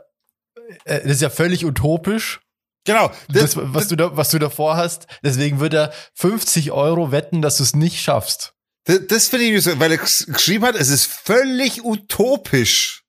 äh, 0.85 1.01
das 1.03 1.12
ist 1.12 1.22
ja 1.22 1.31
völlig 1.31 1.64
utopisch, 1.64 2.41
Genau. 2.85 3.11
Das, 3.29 3.57
was, 3.57 3.89
du 3.89 3.97
da, 3.97 4.16
was 4.16 4.31
du 4.31 4.39
davor 4.39 4.77
hast, 4.77 5.09
deswegen 5.24 5.59
wird 5.59 5.74
er 5.74 5.93
50 6.14 6.70
Euro 6.70 7.11
wetten, 7.11 7.43
dass 7.43 7.57
du 7.57 7.64
es 7.64 7.74
nicht 7.74 8.01
schaffst. 8.01 8.55
Das, 8.85 9.01
das 9.09 9.27
finde 9.29 9.47
ich 9.47 9.64
so, 9.64 9.77
weil 9.81 9.91
er 9.91 9.99
ges- 9.99 10.33
geschrieben 10.33 10.64
hat, 10.64 10.77
es 10.77 10.89
ist 10.89 11.07
völlig 11.07 11.85
utopisch. 11.85 13.03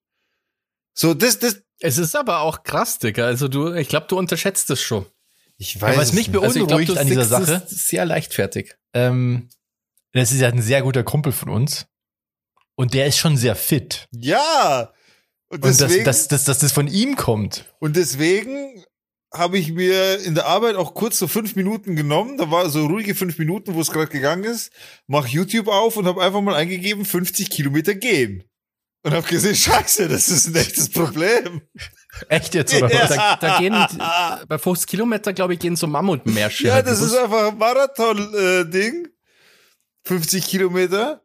So, 0.95 1.13
das, 1.13 1.37
das, 1.37 1.61
Es 1.79 1.99
ist 1.99 2.15
aber 2.15 2.39
auch 2.39 2.63
krass, 2.63 2.97
Digga. 2.97 3.25
Also 3.25 3.47
du, 3.47 3.71
ich 3.75 3.87
glaube, 3.87 4.07
du 4.07 4.17
unterschätzt 4.17 4.67
es 4.71 4.81
schon. 4.81 5.05
ich 5.57 5.75
Aber 5.79 5.95
was 5.95 6.07
es 6.07 6.13
mich 6.13 6.27
nicht. 6.29 6.41
Also 6.41 6.59
ich 6.59 6.65
glaub, 6.65 6.69
beunruhigt 6.69 6.89
du 6.89 6.99
an 6.99 7.05
dieser 7.05 7.25
Sache, 7.25 7.61
sehr 7.67 8.03
leichtfertig. 8.05 8.75
ähm, 8.95 9.47
das 10.13 10.31
ist 10.31 10.39
ja 10.39 10.47
ein 10.47 10.61
sehr 10.63 10.81
guter 10.81 11.03
Kumpel 11.03 11.31
von 11.31 11.49
uns. 11.49 11.85
Und 12.75 12.95
der 12.95 13.05
ist 13.05 13.19
schon 13.19 13.37
sehr 13.37 13.55
fit. 13.55 14.07
Ja. 14.11 14.91
Und 15.49 15.63
Und 15.63 15.65
dass, 15.65 15.77
deswegen, 15.77 16.03
dass, 16.05 16.27
dass, 16.27 16.43
dass 16.45 16.59
das 16.59 16.71
von 16.71 16.87
ihm 16.87 17.15
kommt. 17.15 17.65
und 17.79 17.95
deswegen 17.95 18.83
habe 19.33 19.57
ich 19.57 19.71
mir 19.73 20.19
in 20.23 20.35
der 20.35 20.45
Arbeit 20.45 20.75
auch 20.75 20.93
kurz 20.93 21.19
so 21.19 21.27
fünf 21.27 21.55
Minuten 21.55 21.95
genommen. 21.95 22.37
Da 22.37 22.49
war 22.49 22.69
so 22.69 22.85
ruhige 22.85 23.13
fünf 23.13 23.37
Minuten, 23.37 23.73
wo 23.75 23.81
es 23.81 23.91
gerade 23.91 24.07
gegangen 24.07 24.45
ist. 24.45 24.71
Mach 25.05 25.27
YouTube 25.27 25.67
auf 25.67 25.97
und 25.97 26.05
habe 26.07 26.23
einfach 26.23 26.41
mal 26.41 26.55
eingegeben, 26.55 27.03
50 27.05 27.49
Kilometer 27.49 27.93
gehen. 27.93 28.43
Und 29.03 29.13
habe 29.13 29.27
gesehen, 29.27 29.55
scheiße, 29.55 30.07
das 30.07 30.29
ist 30.29 30.47
ein 30.47 30.55
echtes 30.55 30.89
Problem. 30.89 31.61
Echt 32.29 32.55
jetzt, 32.55 32.73
oder 32.73 32.91
Ja. 32.91 33.01
was? 33.03 33.09
Da, 33.15 33.35
da 33.35 33.59
gehen 33.59 34.45
bei 34.47 34.57
50 34.57 34.87
Kilometer, 34.87 35.33
glaube 35.33 35.53
ich, 35.53 35.59
gehen 35.59 35.75
so 35.75 35.87
Mammutmärsche. 35.87 36.67
Ja, 36.67 36.81
das 36.81 37.01
ist 37.01 37.15
einfach 37.15 37.49
ein 37.51 37.57
Marathon-Ding. 37.57 39.09
50 40.05 40.45
Kilometer. 40.47 41.21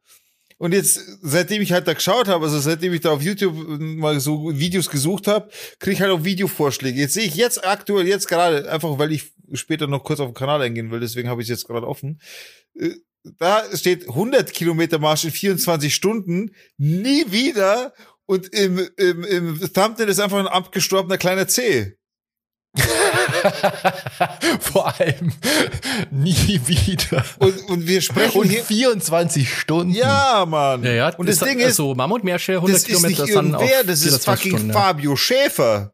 Und 0.62 0.70
jetzt, 0.74 1.18
seitdem 1.22 1.60
ich 1.60 1.72
halt 1.72 1.88
da 1.88 1.92
geschaut 1.92 2.28
habe, 2.28 2.44
also 2.44 2.60
seitdem 2.60 2.92
ich 2.92 3.00
da 3.00 3.10
auf 3.10 3.20
YouTube 3.20 3.52
mal 3.80 4.20
so 4.20 4.56
Videos 4.56 4.88
gesucht 4.88 5.26
habe, 5.26 5.50
kriege 5.80 5.94
ich 5.94 6.00
halt 6.00 6.12
auch 6.12 6.22
Videovorschläge. 6.22 7.00
Jetzt 7.00 7.14
sehe 7.14 7.24
ich 7.24 7.34
jetzt 7.34 7.66
aktuell, 7.66 8.06
jetzt 8.06 8.28
gerade, 8.28 8.70
einfach 8.70 8.96
weil 8.96 9.10
ich 9.10 9.32
später 9.54 9.88
noch 9.88 10.04
kurz 10.04 10.20
auf 10.20 10.28
den 10.30 10.34
Kanal 10.34 10.62
eingehen 10.62 10.92
will, 10.92 11.00
deswegen 11.00 11.28
habe 11.28 11.42
ich 11.42 11.46
es 11.46 11.58
jetzt 11.58 11.66
gerade 11.66 11.88
offen. 11.88 12.20
Äh, 12.78 12.90
Da 13.40 13.64
steht 13.76 14.06
100 14.08 14.52
Kilometer 14.52 15.00
Marsch 15.00 15.24
in 15.24 15.32
24 15.32 15.92
Stunden, 15.92 16.54
nie 16.78 17.24
wieder. 17.32 17.92
Und 18.26 18.46
im, 18.54 18.88
im, 18.96 19.24
im 19.24 19.58
Thumbnail 19.72 20.08
ist 20.08 20.20
einfach 20.20 20.38
ein 20.38 20.46
abgestorbener 20.46 21.18
kleiner 21.18 21.48
C. 21.48 21.96
Vor 24.60 24.98
allem 24.98 25.32
nie 26.10 26.60
wieder. 26.66 27.24
Und, 27.38 27.68
und 27.68 27.86
wir 27.86 28.00
sprechen 28.00 28.40
Und 28.40 28.48
hier. 28.48 28.64
24 28.64 29.52
Stunden. 29.52 29.94
Ja, 29.94 30.44
Mann. 30.46 30.82
Ja, 30.84 30.92
ja. 30.92 31.14
Und 31.16 31.28
das 31.28 31.36
ist, 31.36 31.44
Ding 31.44 31.58
ist, 31.58 31.66
also 31.66 31.94
Mammutmärsche, 31.94 32.54
100 32.54 32.74
das 32.74 32.82
ist 32.82 32.88
nicht 32.88 32.96
Kilometer 32.96 33.26
sind 33.26 33.54
auf 33.54 33.62
irgendwer, 33.62 33.84
das 33.84 34.00
ist 34.04 34.24
24 34.24 34.24
fucking 34.24 34.58
Stunden. 34.58 34.72
Fabio 34.72 35.16
Schäfer. 35.16 35.92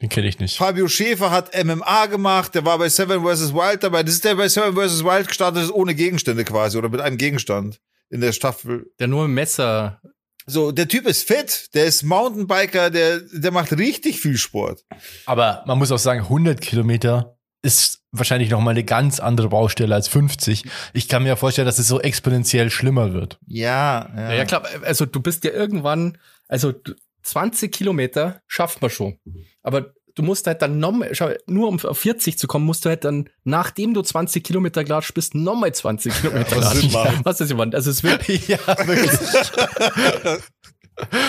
Den 0.00 0.08
kenne 0.08 0.28
ich 0.28 0.38
nicht. 0.38 0.56
Fabio 0.56 0.88
Schäfer 0.88 1.30
hat 1.30 1.52
MMA 1.64 2.06
gemacht, 2.06 2.54
der 2.54 2.64
war 2.64 2.78
bei 2.78 2.88
Seven 2.88 3.22
vs. 3.22 3.54
Wild 3.54 3.82
dabei. 3.82 4.02
Das 4.02 4.14
ist 4.14 4.24
der 4.24 4.34
bei 4.34 4.48
Seven 4.48 4.74
vs. 4.74 5.04
Wild 5.04 5.28
gestartet 5.28 5.62
ist 5.62 5.72
ohne 5.72 5.94
Gegenstände 5.94 6.44
quasi 6.44 6.76
oder 6.76 6.88
mit 6.88 7.00
einem 7.00 7.16
Gegenstand 7.16 7.80
in 8.10 8.20
der 8.20 8.32
Staffel. 8.32 8.86
Der 8.98 9.06
nur 9.06 9.24
im 9.26 9.34
Messer. 9.34 10.00
So, 10.46 10.72
der 10.72 10.88
Typ 10.88 11.06
ist 11.06 11.26
fit, 11.26 11.70
der 11.74 11.86
ist 11.86 12.02
Mountainbiker, 12.02 12.90
der, 12.90 13.20
der 13.32 13.50
macht 13.50 13.72
richtig 13.72 14.20
viel 14.20 14.36
Sport. 14.36 14.84
Aber 15.26 15.64
man 15.66 15.78
muss 15.78 15.90
auch 15.90 15.98
sagen, 15.98 16.20
100 16.20 16.60
Kilometer 16.60 17.38
ist 17.62 18.02
wahrscheinlich 18.12 18.50
noch 18.50 18.60
mal 18.60 18.72
eine 18.72 18.84
ganz 18.84 19.20
andere 19.20 19.48
Baustelle 19.48 19.94
als 19.94 20.06
50. 20.08 20.64
Ich 20.92 21.08
kann 21.08 21.22
mir 21.22 21.36
vorstellen, 21.36 21.64
dass 21.66 21.78
es 21.78 21.88
so 21.88 21.98
exponentiell 22.00 22.70
schlimmer 22.70 23.14
wird. 23.14 23.38
Ja, 23.46 24.10
Ja, 24.14 24.32
ja, 24.34 24.44
klar. 24.44 24.64
Also 24.82 25.06
du 25.06 25.20
bist 25.20 25.44
ja 25.44 25.50
irgendwann, 25.50 26.18
also 26.46 26.72
du- 26.72 26.92
20 27.22 27.72
Kilometer 27.72 28.42
schafft 28.46 28.82
man 28.82 28.90
schon. 28.90 29.18
Aber 29.62 29.94
du 30.14 30.22
musst 30.22 30.46
halt 30.46 30.62
dann 30.62 30.78
noch, 30.78 30.94
schau, 31.12 31.30
nur 31.46 31.68
um 31.68 31.78
auf 31.80 31.98
40 31.98 32.38
zu 32.38 32.46
kommen, 32.46 32.64
musst 32.64 32.84
du 32.84 32.88
halt 32.88 33.04
dann, 33.04 33.28
nachdem 33.44 33.94
du 33.94 34.02
20 34.02 34.44
Kilometer 34.44 34.84
gelatscht 34.84 35.14
bist, 35.14 35.34
nochmal 35.34 35.74
20 35.74 36.12
Kilometer 36.14 36.56
was 36.56 36.74
latschen. 36.74 37.20
Was 37.24 37.40
ist 37.40 37.48
jemand? 37.48 37.74
Also 37.74 37.90
es 37.90 38.02
wird, 38.02 38.26
ja, 38.48 38.58
wirklich. 38.86 39.10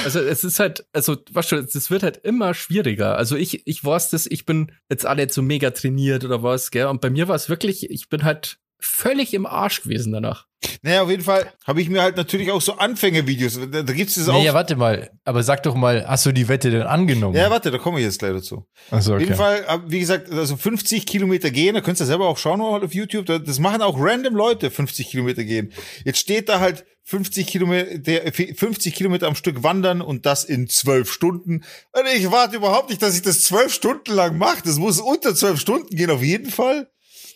also 0.03 0.19
es 0.19 0.43
ist 0.43 0.59
halt, 0.59 0.85
also 0.93 1.17
weißt 1.31 1.51
du, 1.51 1.55
es 1.57 1.89
wird 1.89 2.03
halt 2.03 2.17
immer 2.17 2.53
schwieriger. 2.53 3.17
Also 3.17 3.35
ich, 3.35 3.65
ich 3.67 3.83
weiß 3.83 4.11
das, 4.11 4.25
ich 4.27 4.45
bin 4.45 4.71
jetzt 4.89 5.07
auch 5.07 5.15
nicht 5.15 5.33
so 5.33 5.41
mega 5.41 5.71
trainiert 5.71 6.23
oder 6.23 6.43
was, 6.43 6.71
gell? 6.71 6.87
Und 6.87 7.01
bei 7.01 7.09
mir 7.09 7.27
war 7.27 7.35
es 7.35 7.49
wirklich, 7.49 7.89
ich 7.89 8.09
bin 8.09 8.23
halt 8.23 8.59
völlig 8.85 9.33
im 9.33 9.45
Arsch 9.45 9.81
gewesen 9.83 10.13
danach. 10.13 10.45
Naja, 10.81 11.03
auf 11.03 11.09
jeden 11.11 11.23
Fall 11.23 11.51
habe 11.65 11.79
ich 11.81 11.89
mir 11.89 12.01
halt 12.01 12.17
natürlich 12.17 12.51
auch 12.51 12.61
so 12.61 12.77
Anfängervideos. 12.77 13.59
Da, 13.71 13.83
da 13.83 13.93
gibt's 13.93 14.15
das 14.15 14.27
auch. 14.29 14.39
Nee, 14.39 14.45
ja, 14.45 14.53
warte 14.55 14.75
mal. 14.75 15.11
Aber 15.23 15.43
sag 15.43 15.61
doch 15.63 15.75
mal, 15.75 16.07
hast 16.07 16.25
du 16.25 16.31
die 16.31 16.47
Wette 16.47 16.71
denn 16.71 16.81
angenommen? 16.83 17.35
ja, 17.35 17.49
warte, 17.51 17.69
da 17.69 17.77
komme 17.77 17.99
ich 17.99 18.05
jetzt 18.05 18.19
gleich 18.19 18.33
dazu. 18.33 18.65
also, 18.89 19.13
Auf 19.13 19.19
jeden 19.19 19.33
okay. 19.33 19.41
Fall, 19.41 19.65
ab- 19.67 19.83
wie 19.87 19.99
gesagt, 19.99 20.31
also 20.31 20.57
50 20.57 21.05
Kilometer 21.05 21.51
gehen, 21.51 21.75
da 21.75 21.81
könnt 21.81 21.99
ihr 21.99 22.05
selber 22.05 22.27
auch 22.27 22.37
schauen 22.39 22.61
auf 22.61 22.93
YouTube, 22.95 23.25
da- 23.27 23.37
das 23.39 23.59
machen 23.59 23.81
auch 23.83 23.95
random 23.99 24.35
Leute, 24.35 24.71
50 24.71 25.09
Kilometer 25.09 25.43
gehen. 25.43 25.71
Jetzt 26.03 26.19
steht 26.19 26.49
da 26.49 26.59
halt 26.59 26.83
50 27.03 27.45
Kilometer, 27.45 27.99
der- 27.99 28.33
50 28.33 28.95
Kilometer 28.95 29.27
am 29.27 29.35
Stück 29.35 29.61
wandern 29.61 30.01
und 30.01 30.25
das 30.25 30.43
in 30.43 30.67
zwölf 30.67 31.11
Stunden. 31.11 31.63
Und 31.93 32.03
ich 32.15 32.31
warte 32.31 32.55
überhaupt 32.55 32.89
nicht, 32.89 33.03
dass 33.03 33.15
ich 33.15 33.21
das 33.21 33.43
zwölf 33.43 33.71
Stunden 33.71 34.13
lang 34.13 34.39
mache. 34.39 34.63
Das 34.65 34.77
muss 34.79 34.99
unter 34.99 35.35
zwölf 35.35 35.59
Stunden 35.59 35.95
gehen, 35.95 36.09
auf 36.09 36.23
jeden 36.23 36.49
Fall. 36.49 36.89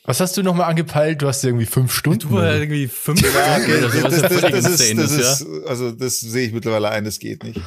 Was 0.10 0.20
hast 0.20 0.36
du 0.36 0.42
noch 0.42 0.56
mal 0.56 0.66
angepeilt? 0.66 1.22
Du 1.22 1.28
hast 1.28 1.44
irgendwie 1.44 1.68
fünf 1.68 1.94
Stunden. 1.94 2.30
Du 2.30 2.32
war 2.32 2.52
irgendwie 2.52 2.88
fünf 2.88 3.20
Stunden 3.20 3.78
oder 3.78 3.92
so, 3.92 4.04
was 4.04 4.22
das, 4.22 4.42
ja 4.42 4.50
das, 4.50 4.64
das, 4.64 4.82
ist, 4.82 4.98
das 4.98 5.12
ist, 5.12 5.48
also 5.68 5.92
das 5.92 6.20
sehe 6.20 6.48
ich 6.48 6.52
mittlerweile 6.52 6.90
ein, 6.90 7.04
das 7.04 7.20
geht 7.20 7.44
nicht. 7.44 7.58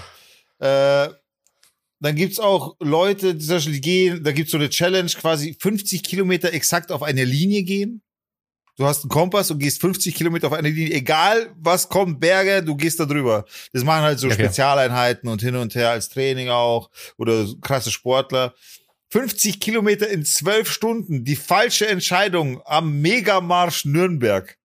Äh, 0.58 1.08
dann 2.00 2.16
gibt's 2.16 2.40
auch 2.40 2.74
Leute, 2.80 3.36
die 3.36 3.46
zum 3.46 3.54
Beispiel 3.54 3.78
gehen, 3.78 4.24
da 4.24 4.32
gibt's 4.32 4.50
so 4.50 4.58
eine 4.58 4.70
Challenge, 4.70 5.08
quasi 5.10 5.56
50 5.56 6.02
Kilometer 6.02 6.52
exakt 6.52 6.90
auf 6.90 7.04
eine 7.04 7.22
Linie 7.22 7.62
gehen. 7.62 8.02
Du 8.76 8.86
hast 8.86 9.04
einen 9.04 9.10
Kompass 9.10 9.52
und 9.52 9.60
gehst 9.60 9.80
50 9.80 10.12
Kilometer 10.12 10.48
auf 10.48 10.54
eine 10.54 10.70
Linie, 10.70 10.94
egal 10.94 11.54
was 11.60 11.88
kommt, 11.88 12.18
Berge, 12.18 12.64
du 12.64 12.74
gehst 12.74 12.98
da 12.98 13.04
drüber. 13.04 13.44
Das 13.72 13.84
machen 13.84 14.02
halt 14.02 14.18
so 14.18 14.26
Okay. 14.26 14.34
Spezialeinheiten 14.46 15.28
und 15.28 15.42
hin 15.42 15.54
und 15.54 15.76
her 15.76 15.90
als 15.90 16.08
Training 16.08 16.48
auch 16.48 16.90
oder 17.18 17.46
so 17.46 17.56
krasse 17.58 17.92
Sportler. 17.92 18.52
50 19.12 19.60
Kilometer 19.60 20.08
in 20.08 20.24
12 20.24 20.70
Stunden, 20.72 21.22
die 21.22 21.36
falsche 21.36 21.86
Entscheidung 21.86 22.62
am 22.64 23.02
Megamarsch 23.02 23.84
Nürnberg. 23.84 24.56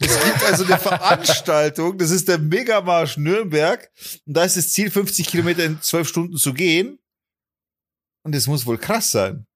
Es 0.00 0.24
gibt 0.24 0.42
also 0.44 0.64
eine 0.64 0.78
Veranstaltung, 0.78 1.96
das 1.96 2.10
ist 2.10 2.26
der 2.28 2.38
Megamarsch 2.38 3.18
Nürnberg. 3.18 3.88
Und 4.26 4.36
da 4.36 4.42
ist 4.42 4.56
das 4.56 4.72
Ziel, 4.72 4.90
50 4.90 5.28
Kilometer 5.28 5.64
in 5.64 5.80
12 5.80 6.08
Stunden 6.08 6.36
zu 6.36 6.54
gehen. 6.54 6.98
Und 8.24 8.34
das 8.34 8.48
muss 8.48 8.66
wohl 8.66 8.78
krass 8.78 9.12
sein. 9.12 9.46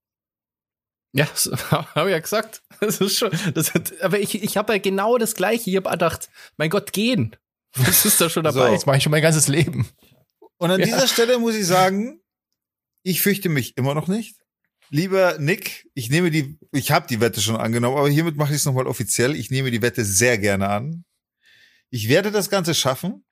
Ja, 1.12 1.24
das 1.34 1.50
habe 1.72 2.10
ich 2.10 2.12
ja 2.12 2.20
gesagt. 2.20 2.62
Das 2.80 3.00
ist 3.00 3.18
schon, 3.18 3.36
das 3.54 3.74
hat, 3.74 4.00
aber 4.02 4.20
ich, 4.20 4.40
ich 4.40 4.56
habe 4.56 4.72
ja 4.74 4.78
genau 4.78 5.18
das 5.18 5.34
Gleiche. 5.34 5.68
Ich 5.68 5.76
habe 5.76 5.90
gedacht, 5.90 6.30
mein 6.56 6.70
Gott, 6.70 6.92
gehen. 6.92 7.34
Was 7.74 8.04
ist 8.04 8.20
da 8.20 8.30
schon 8.30 8.44
dabei? 8.44 8.68
So. 8.68 8.74
Das 8.74 8.86
mache 8.86 8.98
ich 8.98 9.02
schon 9.02 9.10
mein 9.10 9.22
ganzes 9.22 9.48
Leben. 9.48 9.88
Und 10.58 10.70
an 10.70 10.78
Ja. 10.78 10.86
dieser 10.86 11.08
Stelle 11.08 11.38
muss 11.40 11.56
ich 11.56 11.66
sagen, 11.66 12.21
ich 13.02 13.22
fürchte 13.22 13.48
mich 13.48 13.76
immer 13.76 13.94
noch 13.94 14.08
nicht. 14.08 14.36
Lieber 14.90 15.38
Nick, 15.38 15.88
ich 15.94 16.10
nehme 16.10 16.30
die, 16.30 16.58
ich 16.70 16.90
habe 16.90 17.06
die 17.06 17.20
Wette 17.20 17.40
schon 17.40 17.56
angenommen, 17.56 17.96
aber 17.96 18.10
hiermit 18.10 18.36
mache 18.36 18.50
ich 18.52 18.58
es 18.58 18.66
nochmal 18.66 18.86
offiziell. 18.86 19.34
Ich 19.34 19.50
nehme 19.50 19.70
die 19.70 19.80
Wette 19.80 20.04
sehr 20.04 20.36
gerne 20.36 20.68
an. 20.68 21.04
Ich 21.88 22.08
werde 22.08 22.30
das 22.30 22.50
Ganze 22.50 22.74
schaffen. 22.74 23.24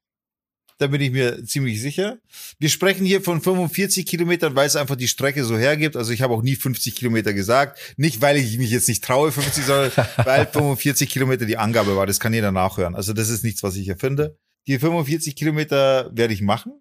Da 0.79 0.87
bin 0.87 1.03
ich 1.03 1.11
mir 1.11 1.45
ziemlich 1.45 1.83
sicher. 1.83 2.18
Wir 2.59 2.71
sprechen 2.71 3.05
hier 3.05 3.21
von 3.21 3.43
45 3.43 4.07
Kilometern, 4.07 4.57
weil 4.57 4.66
es 4.66 4.77
einfach 4.77 4.97
die 4.97 5.09
Strecke 5.09 5.45
so 5.45 5.59
hergibt. 5.59 5.95
Also 5.95 6.11
ich 6.12 6.23
habe 6.23 6.33
auch 6.33 6.41
nie 6.41 6.57
50 6.57 6.97
Kilometer 6.97 7.35
gesagt. 7.35 7.79
Nicht, 7.99 8.23
weil 8.23 8.39
ich 8.39 8.57
mich 8.57 8.71
jetzt 8.71 8.89
nicht 8.89 9.05
traue, 9.05 9.31
50, 9.31 9.62
sondern 9.62 9.93
weil 10.25 10.47
45 10.47 11.11
Kilometer 11.11 11.45
die 11.45 11.59
Angabe 11.59 11.97
war. 11.97 12.07
Das 12.07 12.18
kann 12.18 12.33
jeder 12.33 12.51
nachhören. 12.51 12.95
Also 12.95 13.12
das 13.12 13.29
ist 13.29 13.45
nichts, 13.45 13.62
was 13.62 13.77
ich 13.77 13.89
erfinde. 13.89 14.39
Die 14.66 14.79
45 14.79 15.37
Kilometer 15.37 16.11
werde 16.14 16.33
ich 16.33 16.41
machen. 16.41 16.73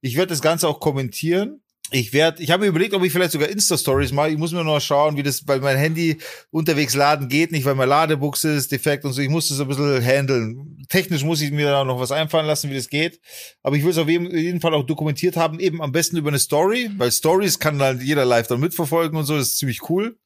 Ich 0.00 0.16
werde 0.16 0.28
das 0.28 0.42
Ganze 0.42 0.68
auch 0.68 0.78
kommentieren. 0.78 1.60
Ich 1.92 2.12
werde, 2.12 2.42
ich 2.42 2.50
habe 2.50 2.62
mir 2.62 2.68
überlegt, 2.68 2.94
ob 2.94 3.02
ich 3.02 3.12
vielleicht 3.12 3.32
sogar 3.32 3.48
Insta-Stories 3.48 4.12
mache. 4.12 4.30
Ich 4.30 4.38
muss 4.38 4.52
mir 4.52 4.62
noch 4.62 4.80
schauen, 4.80 5.16
wie 5.16 5.24
das, 5.24 5.46
weil 5.48 5.60
mein 5.60 5.76
Handy 5.76 6.18
unterwegs 6.50 6.94
laden 6.94 7.28
geht 7.28 7.50
nicht, 7.50 7.64
weil 7.64 7.74
meine 7.74 7.90
Ladebuchse 7.90 8.52
ist 8.52 8.70
defekt 8.70 9.04
und 9.04 9.12
so. 9.12 9.20
Ich 9.20 9.28
muss 9.28 9.48
das 9.48 9.60
ein 9.60 9.66
bisschen 9.66 10.00
handeln. 10.04 10.84
Technisch 10.88 11.24
muss 11.24 11.40
ich 11.40 11.50
mir 11.50 11.66
da 11.66 11.84
noch 11.84 11.98
was 11.98 12.12
einfallen 12.12 12.46
lassen, 12.46 12.70
wie 12.70 12.76
das 12.76 12.88
geht. 12.88 13.20
Aber 13.62 13.76
ich 13.76 13.82
will 13.82 13.90
es 13.90 13.98
auf 13.98 14.08
jeden 14.08 14.60
Fall 14.60 14.74
auch 14.74 14.84
dokumentiert 14.84 15.36
haben, 15.36 15.58
eben 15.58 15.82
am 15.82 15.90
besten 15.90 16.16
über 16.16 16.28
eine 16.28 16.38
Story, 16.38 16.90
weil 16.96 17.10
Stories 17.10 17.58
kann 17.58 17.80
halt 17.82 18.02
jeder 18.02 18.24
live 18.24 18.46
dann 18.46 18.60
mitverfolgen 18.60 19.18
und 19.18 19.24
so. 19.24 19.36
Das 19.36 19.48
ist 19.48 19.58
ziemlich 19.58 19.88
cool. 19.90 20.16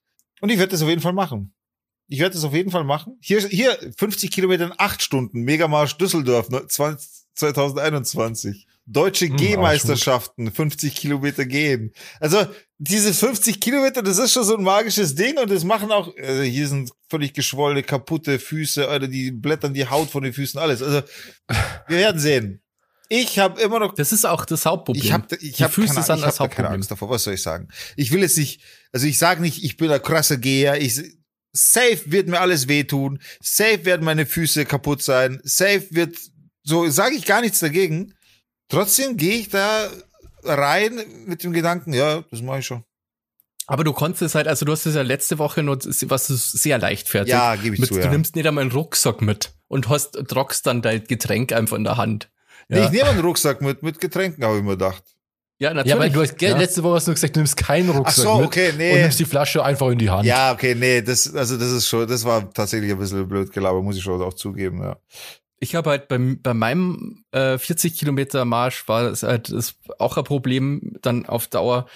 Und 0.41 0.51
ich 0.51 0.59
werde 0.59 0.73
das 0.73 0.83
auf 0.83 0.89
jeden 0.89 1.01
Fall 1.01 1.15
machen. 1.15 1.55
Ich 2.09 2.21
werde 2.21 2.35
das 2.35 2.45
auf 2.45 2.53
jeden 2.53 2.71
Fall 2.71 2.85
machen. 2.85 3.17
Hier, 3.23 3.41
hier 3.49 3.79
50 3.97 4.31
Kilometer 4.31 4.67
in 4.67 4.73
8 4.77 5.01
Stunden. 5.01 5.43
Megamarsch 5.43 5.97
Düsseldorf 5.97 6.51
ne, 6.51 6.67
20, 6.67 7.09
2021. 7.35 8.67
Deutsche 8.87 9.27
Hm, 9.27 9.37
Gehmeisterschaften, 9.37 10.51
50 10.53 10.95
Kilometer 10.95 11.47
gehen. 11.47 11.93
Also 12.21 12.47
diese 12.79 13.15
50 13.15 13.61
Kilometer, 13.61 14.03
das 14.03 14.19
ist 14.19 14.33
schon 14.33 14.45
so 14.45 14.57
ein 14.57 14.63
magisches 14.63 15.15
Ding 15.15 15.39
und 15.39 15.51
das 15.51 15.65
machen 15.65 15.91
auch, 15.91 16.15
also 16.17 16.43
hier 16.43 16.69
sind 16.69 16.91
völlig 17.09 17.33
geschwollene, 17.33 17.83
kaputte 17.83 18.39
Füße, 18.39 18.87
oder 18.87 19.09
die 19.09 19.31
blättern 19.31 19.73
die 19.73 19.89
Haut 19.89 20.11
von 20.11 20.23
den 20.23 20.35
Füßen, 20.35 20.61
alles. 20.61 20.83
Also 20.83 21.03
wir 21.89 21.99
werden 21.99 22.21
sehen. 22.21 22.61
Ich 23.09 23.39
habe 23.39 23.61
immer 23.61 23.79
noch 23.79 23.95
Das 23.95 24.13
ist 24.13 24.25
auch 24.25 24.45
das 24.45 24.67
Hauptproblem. 24.67 25.05
Ich 25.05 25.13
habe 25.13 25.37
ich 25.37 25.63
hab 25.63 25.75
keine, 25.75 25.85
ich 25.87 25.97
hab 25.97 26.07
da 26.07 26.17
keine 26.17 26.39
Hauptproblem. 26.39 26.73
Angst 26.73 26.91
davor. 26.91 27.11
Was 27.11 27.25
soll 27.25 27.35
ich 27.35 27.43
sagen? 27.43 27.69
Ich 27.97 28.13
will 28.13 28.21
jetzt 28.21 28.39
nicht, 28.39 28.61
also 28.93 29.07
ich 29.07 29.19
sage 29.19 29.41
nicht, 29.41 29.63
ich 29.63 29.77
bin 29.77 29.91
ein 29.91 30.03
krasser 30.03 30.37
Geher. 30.37 30.81
Ich, 30.81 31.01
safe 31.53 32.01
wird 32.07 32.29
mir 32.29 32.41
alles 32.41 32.67
wehtun. 32.67 33.21
Safe 33.41 33.85
werden 33.85 34.05
meine 34.05 34.27
Füße 34.27 34.65
kaputt 34.65 35.03
sein. 35.03 35.41
Safe 35.45 35.87
wird, 35.91 36.17
so 36.63 36.89
sage 36.89 37.15
ich 37.15 37.25
gar 37.25 37.41
nichts 37.41 37.61
dagegen. 37.61 38.15
Trotzdem 38.69 39.17
gehe 39.17 39.39
ich 39.39 39.51
da 39.51 39.89
rein 40.43 41.01
mit 41.27 41.43
dem 41.43 41.53
Gedanken, 41.53 41.93
ja, 41.93 42.23
das 42.31 42.43
mache 42.43 42.61
ich 42.61 42.67
schon. 42.67 42.85
Aber 43.67 43.83
du 43.83 43.93
konntest 43.93 44.35
halt, 44.35 44.47
also 44.47 44.67
du 44.67 44.73
hast 44.73 44.85
es 44.85 44.95
ja 44.95 45.03
letzte 45.03 45.39
Woche 45.39 45.63
nur, 45.63 45.79
was 45.79 46.27
sehr 46.27 46.79
leichtfertig. 46.79 47.33
Ja, 47.33 47.57
gebe 47.57 47.75
ich 47.75 47.81
mit, 47.81 47.89
zu, 47.89 47.95
Du 47.95 48.01
ja. 48.01 48.11
nimmst 48.11 48.37
nicht 48.37 48.47
einmal 48.47 48.63
einen 48.63 48.73
Rucksack 48.73 49.23
mit 49.23 49.55
und 49.69 49.89
hast, 49.89 50.13
trockst 50.29 50.67
dann 50.67 50.83
dein 50.83 51.05
Getränk 51.05 51.53
einfach 51.53 51.77
in 51.77 51.85
der 51.85 51.97
Hand. 51.97 52.31
Nee, 52.69 52.79
Ja, 52.79 52.85
ich 52.85 52.91
nehme 52.91 53.09
einen 53.09 53.21
Rucksack 53.21 53.63
mit, 53.63 53.83
mit 53.83 54.01
Getränken, 54.01 54.45
habe 54.45 54.59
ich 54.59 54.63
mir 54.63 54.73
gedacht. 54.73 55.03
ja 55.59 55.73
natürlich. 55.73 55.95
Ja, 55.95 55.99
weil 55.99 56.11
du 56.11 56.21
hast, 56.21 56.41
ja. 56.43 56.57
letzte 56.59 56.83
Woche 56.83 56.97
hast 56.97 57.09
du 57.09 57.15
gesagt, 57.15 57.37
du 57.37 57.41
nimmst 57.41 57.57
keinen 57.57 57.91
Ach 57.91 57.97
Rucksack 57.97 58.25
so, 58.25 58.37
mit 58.37 58.47
okay, 58.49 58.71
und 58.71 58.79
nee. 58.79 59.01
nimmst 59.01 59.19
die 59.19 59.25
Flasche 59.25 59.65
einfach 59.65 59.89
in 59.89 59.99
die 59.99 60.11
Hand. 60.11 60.27
Ja, 60.27 60.53
okay, 60.53 60.75
nee, 60.75 61.01
das, 61.01 61.35
also 61.35 61.57
das 61.57 61.71
ist 61.73 61.89
schon, 61.89 62.07
das 62.07 62.23
war 62.25 62.53
tatsächlich 62.53 62.93
ein 62.93 62.99
bisschen 62.99 63.27
blöd 63.27 63.51
gelabert, 63.51 63.83
muss 63.83 63.97
ich 63.97 64.03
schon 64.03 64.21
auch 64.21 64.35
zugeben, 64.35 64.83
ja. 64.83 64.97
Ich 65.65 65.75
habe 65.75 65.91
halt 65.91 66.09
bei, 66.09 66.19
bei 66.19 66.55
meinem 66.55 67.25
äh, 67.33 67.59
40 67.59 67.99
Kilometer 67.99 68.45
Marsch 68.45 68.87
war 68.89 69.05
es 69.05 69.23
halt 69.23 69.49
ist 69.49 69.77
auch 69.99 70.17
ein 70.17 70.25
Problem 70.25 70.97
dann 71.03 71.27
auf 71.27 71.47
Dauer, 71.49 71.87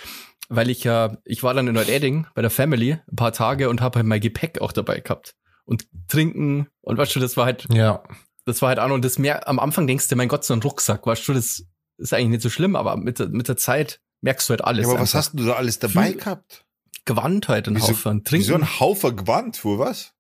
weil 0.49 0.71
ich 0.71 0.85
ja, 0.85 1.19
ich 1.25 1.43
war 1.43 1.53
dann 1.55 1.69
in 1.69 1.75
Nordeding 1.75 2.27
bei 2.35 2.41
der 2.43 2.51
Family 2.51 2.93
ein 3.11 3.17
paar 3.17 3.33
Tage 3.33 3.69
und 3.69 3.81
habe 3.81 3.99
halt 3.99 4.07
mein 4.07 4.21
Gepäck 4.21 4.61
auch 4.61 4.73
dabei 4.73 5.01
gehabt. 5.01 5.35
Und 5.65 5.87
trinken 6.09 6.69
und 6.81 6.97
weißt 6.97 7.15
du, 7.15 7.21
das 7.21 7.37
war 7.37 7.45
halt, 7.45 7.67
Ja. 7.73 8.03
das 8.47 8.63
war 8.63 8.71
halt 8.71 8.79
auch 8.79 8.89
noch, 8.89 8.95
und 8.95 9.05
das 9.05 9.19
mehr, 9.19 9.47
am 9.47 9.59
Anfang 9.59 9.87
denkst 9.87 10.09
du, 10.09 10.17
mein 10.17 10.29
Gott, 10.29 10.45
so 10.45 10.55
ein 10.55 10.63
Rucksack, 10.63 11.07
weißt 11.07 11.29
du, 11.29 11.35
das 11.35 11.65
ist 11.99 12.15
eigentlich 12.15 12.29
nicht 12.31 12.43
so 12.43 12.49
schlimm, 12.51 12.75
aber 12.77 12.97
mit, 12.97 13.19
der- 13.19 13.29
mit 13.29 13.49
der 13.49 13.59
Zeit 13.59 14.01
merkst 14.23 14.49
du 14.49 14.53
halt 14.53 14.65
alles. 14.65 14.87
ja 14.87 14.93
aber 14.93 15.01
was 15.03 15.15
einfach. 15.15 15.19
hast 15.29 15.39
du 15.39 15.45
da 15.45 15.53
alles 15.55 15.79
dabei 15.79 16.07
Viel- 16.09 16.17
gehabt? 16.17 16.65
Gewand 17.05 17.49
halt, 17.49 17.69
ein 17.69 17.81
Haufen. 17.83 18.23
Wie 18.31 18.43
so 18.43 18.53
Trinken. 18.53 18.55
ein 18.65 18.81
Haufen 18.81 19.17
Gewand, 19.17 19.57
für 19.59 19.79
was? 19.79 20.15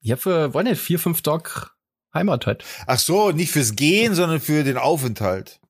Ja, 0.00 0.16
für, 0.16 0.52
war 0.54 0.62
nicht, 0.62 0.80
vier, 0.80 0.98
fünf 0.98 1.20
Tage 1.22 1.68
Heimat 2.14 2.46
halt. 2.46 2.64
Ach 2.86 2.98
so, 2.98 3.30
nicht 3.32 3.50
fürs 3.52 3.74
Gehen, 3.76 4.14
sondern 4.14 4.40
für 4.40 4.64
den 4.64 4.76
Aufenthalt. 4.78 5.60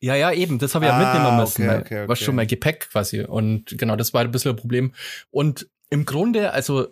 Ja, 0.00 0.16
ja, 0.16 0.32
eben, 0.32 0.58
das 0.58 0.74
habe 0.74 0.84
ich 0.84 0.90
ja 0.90 0.96
Ah, 0.98 1.14
mitnehmen 1.14 1.36
müssen. 1.36 1.62
okay, 1.62 1.68
weil- 1.70 1.80
okay, 1.80 2.08
War 2.08 2.10
okay. 2.16 2.24
schon 2.24 2.34
mein 2.34 2.48
Gepäck 2.48 2.88
quasi. 2.90 3.20
Und 3.20 3.78
genau, 3.78 3.94
das 3.96 4.12
war 4.12 4.22
ein 4.22 4.32
bisschen 4.32 4.50
ein 4.50 4.56
Problem. 4.56 4.92
Und 5.30 5.68
im 5.90 6.04
Grunde, 6.04 6.52
also 6.52 6.88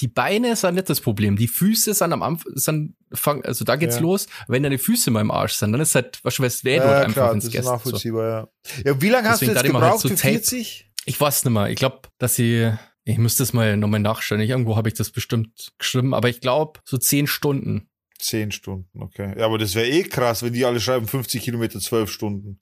die 0.00 0.06
Beine 0.08 0.54
sind 0.56 0.76
nicht 0.76 0.88
das 0.88 1.00
Problem. 1.00 1.36
Die 1.36 1.48
Füße 1.48 1.92
sind 1.92 2.12
am 2.12 2.22
Anfang, 2.22 2.52
sind, 2.54 2.94
fang, 3.12 3.44
also 3.44 3.64
da 3.64 3.76
geht's 3.76 3.96
Ja. 3.96 4.02
los. 4.02 4.26
Wenn 4.46 4.62
deine 4.62 4.78
Füße 4.78 5.10
mal 5.10 5.20
im 5.20 5.30
Arsch 5.32 5.54
sind, 5.54 5.72
dann 5.72 5.80
ist 5.80 5.94
halt, 5.96 6.20
was 6.22 6.38
weh 6.38 6.78
tut, 6.78 6.86
Ja, 6.86 6.98
einfach 7.00 7.12
klar, 7.14 7.32
ins 7.34 7.50
Gäste. 7.50 7.80
So. 7.84 8.20
ja. 8.20 8.48
Ja, 8.84 9.02
wie 9.02 9.08
lange 9.08 9.28
hast 9.28 9.42
du 9.42 9.46
jetzt 9.46 9.56
halt 9.56 9.66
gebraucht 9.66 10.00
so 10.00 10.08
für 10.08 10.14
Tape. 10.14 10.34
40? 10.34 10.88
Ich 11.04 11.20
weiß 11.20 11.44
nicht 11.44 11.52
mehr. 11.52 11.68
Ich 11.68 11.76
glaube, 11.76 12.02
dass 12.18 12.38
ich, 12.38 12.68
ich 13.04 13.18
müsste 13.18 13.42
das 13.42 13.52
mal 13.52 13.76
nochmal 13.76 14.00
nachschauen. 14.00 14.40
Irgendwo 14.40 14.76
habe 14.76 14.88
ich 14.88 14.94
das 14.94 15.10
bestimmt 15.10 15.72
geschrieben, 15.78 16.14
aber 16.14 16.28
ich 16.28 16.40
glaube, 16.40 16.80
so 16.84 16.96
zehn 16.96 17.26
Stunden. 17.26 17.88
Zehn 18.22 18.52
Stunden, 18.52 19.02
okay. 19.02 19.34
Ja, 19.38 19.46
aber 19.46 19.58
das 19.58 19.74
wäre 19.74 19.88
eh 19.88 20.04
krass, 20.04 20.42
wenn 20.42 20.52
die 20.52 20.64
alle 20.64 20.80
schreiben 20.80 21.06
50 21.08 21.42
Kilometer, 21.42 21.80
zwölf 21.80 22.10
Stunden. 22.10 22.60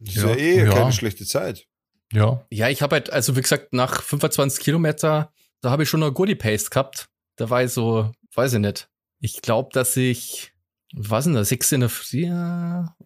Das 0.00 0.14
Ja. 0.16 0.22
ist 0.22 0.28
ja 0.28 0.36
eh 0.36 0.64
Ja. 0.64 0.70
keine 0.72 0.92
schlechte 0.92 1.24
Zeit. 1.24 1.66
Ja. 2.12 2.44
Ja, 2.50 2.68
ich 2.68 2.82
habe 2.82 2.96
halt, 2.96 3.10
also 3.10 3.36
wie 3.36 3.42
gesagt, 3.42 3.72
nach 3.72 4.02
25 4.02 4.62
Kilometer, 4.64 5.32
da 5.60 5.70
habe 5.70 5.82
ich 5.84 5.88
schon 5.88 6.00
noch 6.00 6.12
Goodie 6.12 6.34
Paste 6.34 6.70
gehabt. 6.70 7.08
Da 7.36 7.48
war 7.50 7.62
ich 7.62 7.70
so, 7.72 8.10
weiß 8.34 8.54
ich 8.54 8.60
nicht. 8.60 8.88
Ich 9.20 9.40
glaube, 9.42 9.70
dass 9.72 9.96
ich, 9.96 10.52
was 10.94 11.24
denn 11.24 11.34
da, 11.34 11.44
sechs 11.44 11.70
in 11.72 11.80
der 11.80 11.88
Früh 11.90 12.26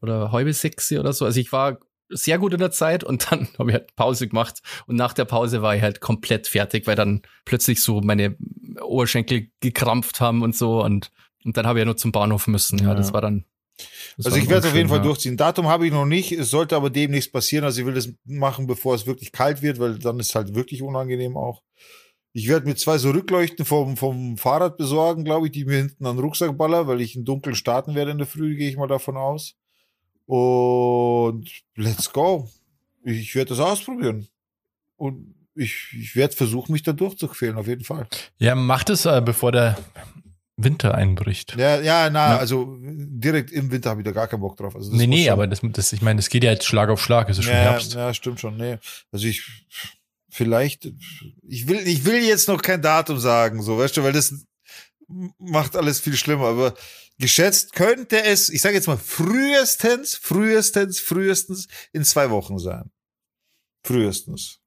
oder 0.00 0.32
halbe 0.32 0.52
sechs 0.52 0.90
oder 0.92 1.12
so. 1.12 1.24
Also 1.24 1.40
ich 1.40 1.52
war 1.52 1.78
sehr 2.08 2.38
gut 2.38 2.52
in 2.52 2.60
der 2.60 2.70
Zeit 2.70 3.04
und 3.04 3.26
dann 3.32 3.48
habe 3.58 3.70
ich 3.70 3.74
halt 3.76 3.94
Pause 3.96 4.28
gemacht 4.28 4.60
und 4.86 4.96
nach 4.96 5.12
der 5.14 5.24
Pause 5.24 5.62
war 5.62 5.74
ich 5.76 5.82
halt 5.82 6.00
komplett 6.00 6.46
fertig, 6.46 6.86
weil 6.86 6.96
dann 6.96 7.22
plötzlich 7.44 7.82
so 7.82 8.00
meine 8.00 8.36
Oberschenkel 8.80 9.48
gekrampft 9.60 10.20
haben 10.20 10.42
und 10.42 10.54
so 10.56 10.82
und, 10.82 11.10
und 11.44 11.56
dann 11.56 11.66
habe 11.66 11.78
ich 11.78 11.82
ja 11.82 11.84
nur 11.86 11.96
zum 11.96 12.12
Bahnhof 12.12 12.46
müssen. 12.46 12.78
Ja, 12.78 12.88
Ja. 12.88 12.94
das 12.94 13.12
war 13.12 13.20
dann. 13.20 13.44
das 14.16 14.26
Also 14.26 14.36
war 14.36 14.42
ich 14.42 14.48
werde 14.48 14.66
es 14.66 14.72
auf 14.72 14.76
jeden 14.76 14.88
Fall 14.88 14.98
ja. 14.98 15.04
durchziehen. 15.04 15.36
Datum 15.36 15.66
habe 15.66 15.86
ich 15.86 15.92
noch 15.92 16.06
nicht. 16.06 16.32
Es 16.32 16.50
sollte 16.50 16.76
aber 16.76 16.90
demnächst 16.90 17.32
passieren. 17.32 17.64
Also 17.64 17.80
ich 17.80 17.86
will 17.86 17.94
das 17.94 18.10
machen, 18.24 18.66
bevor 18.66 18.94
es 18.94 19.06
wirklich 19.06 19.32
kalt 19.32 19.62
wird, 19.62 19.78
weil 19.78 19.98
dann 19.98 20.18
ist 20.20 20.28
es 20.30 20.34
halt 20.34 20.54
wirklich 20.54 20.82
unangenehm 20.82 21.36
auch. 21.36 21.62
Ich 22.34 22.48
werde 22.48 22.66
mir 22.66 22.76
zwei 22.76 22.96
so 22.96 23.10
Rückleuchten 23.10 23.64
vom, 23.66 23.96
vom 23.98 24.38
Fahrrad 24.38 24.78
besorgen, 24.78 25.22
glaube 25.24 25.46
ich, 25.46 25.52
die 25.52 25.66
mir 25.66 25.76
hinten 25.78 26.06
an 26.06 26.16
den 26.16 26.24
Rucksack 26.24 26.56
baller, 26.56 26.86
weil 26.86 27.00
ich 27.02 27.14
im 27.14 27.24
Dunkeln 27.26 27.54
starten 27.54 27.94
werde 27.94 28.10
in 28.12 28.18
der 28.18 28.26
Früh, 28.26 28.56
gehe 28.56 28.70
ich 28.70 28.76
mal 28.78 28.86
davon 28.88 29.18
aus. 29.18 29.54
Und 30.26 31.50
let's 31.76 32.10
go. 32.12 32.48
Ich 33.04 33.34
werde 33.34 33.50
das 33.50 33.60
ausprobieren. 33.60 34.28
Und 34.96 35.34
ich, 35.54 35.88
ich 35.98 36.16
werde 36.16 36.34
versuchen, 36.34 36.72
mich 36.72 36.82
da 36.82 36.92
durchzuquälen, 36.94 37.56
auf 37.56 37.66
jeden 37.66 37.84
Fall. 37.84 38.06
Ja, 38.38 38.54
mach 38.54 38.84
das, 38.84 39.04
äh, 39.04 39.20
bevor 39.22 39.52
der 39.52 39.76
Winter 40.64 40.94
einbricht. 40.94 41.56
Ja, 41.56 41.80
ja, 41.80 42.10
na, 42.10 42.34
Ja. 42.34 42.38
also 42.38 42.76
direkt 42.80 43.50
im 43.52 43.70
Winter 43.70 43.90
habe 43.90 44.00
ich 44.00 44.04
da 44.04 44.12
gar 44.12 44.28
keinen 44.28 44.40
Bock 44.40 44.56
drauf. 44.56 44.74
Also 44.76 44.92
nee, 44.92 45.06
nee, 45.06 45.24
schon- 45.24 45.32
aber 45.32 45.46
das, 45.46 45.60
das, 45.62 45.92
ich 45.92 46.02
meine, 46.02 46.18
das 46.18 46.28
geht 46.28 46.44
ja 46.44 46.50
jetzt 46.52 46.64
Schlag 46.66 46.88
auf 46.88 47.02
Schlag, 47.02 47.28
es 47.28 47.38
ist 47.38 47.44
schon 47.44 47.54
ja, 47.54 47.60
Herbst. 47.60 47.94
Ja, 47.94 48.12
stimmt 48.14 48.40
schon. 48.40 48.56
Nee. 48.56 48.78
Also 49.10 49.26
ich 49.26 49.42
vielleicht 50.30 50.90
ich 51.46 51.68
will 51.68 51.86
ich 51.86 52.04
will 52.04 52.22
jetzt 52.24 52.48
noch 52.48 52.62
kein 52.62 52.80
Datum 52.82 53.18
sagen, 53.18 53.62
so, 53.62 53.78
weißt 53.78 53.96
du, 53.96 54.02
weil 54.02 54.12
das 54.12 54.34
macht 55.38 55.76
alles 55.76 56.00
viel 56.00 56.16
schlimmer, 56.16 56.46
aber 56.46 56.74
geschätzt 57.18 57.74
könnte 57.74 58.22
es, 58.24 58.48
ich 58.48 58.62
sage 58.62 58.74
jetzt 58.74 58.86
mal 58.86 58.96
frühestens, 58.96 60.14
frühestens, 60.16 61.00
frühestens 61.00 61.68
in 61.92 62.04
zwei 62.04 62.30
Wochen 62.30 62.58
sein. 62.58 62.90
Frühestens. 63.84 64.58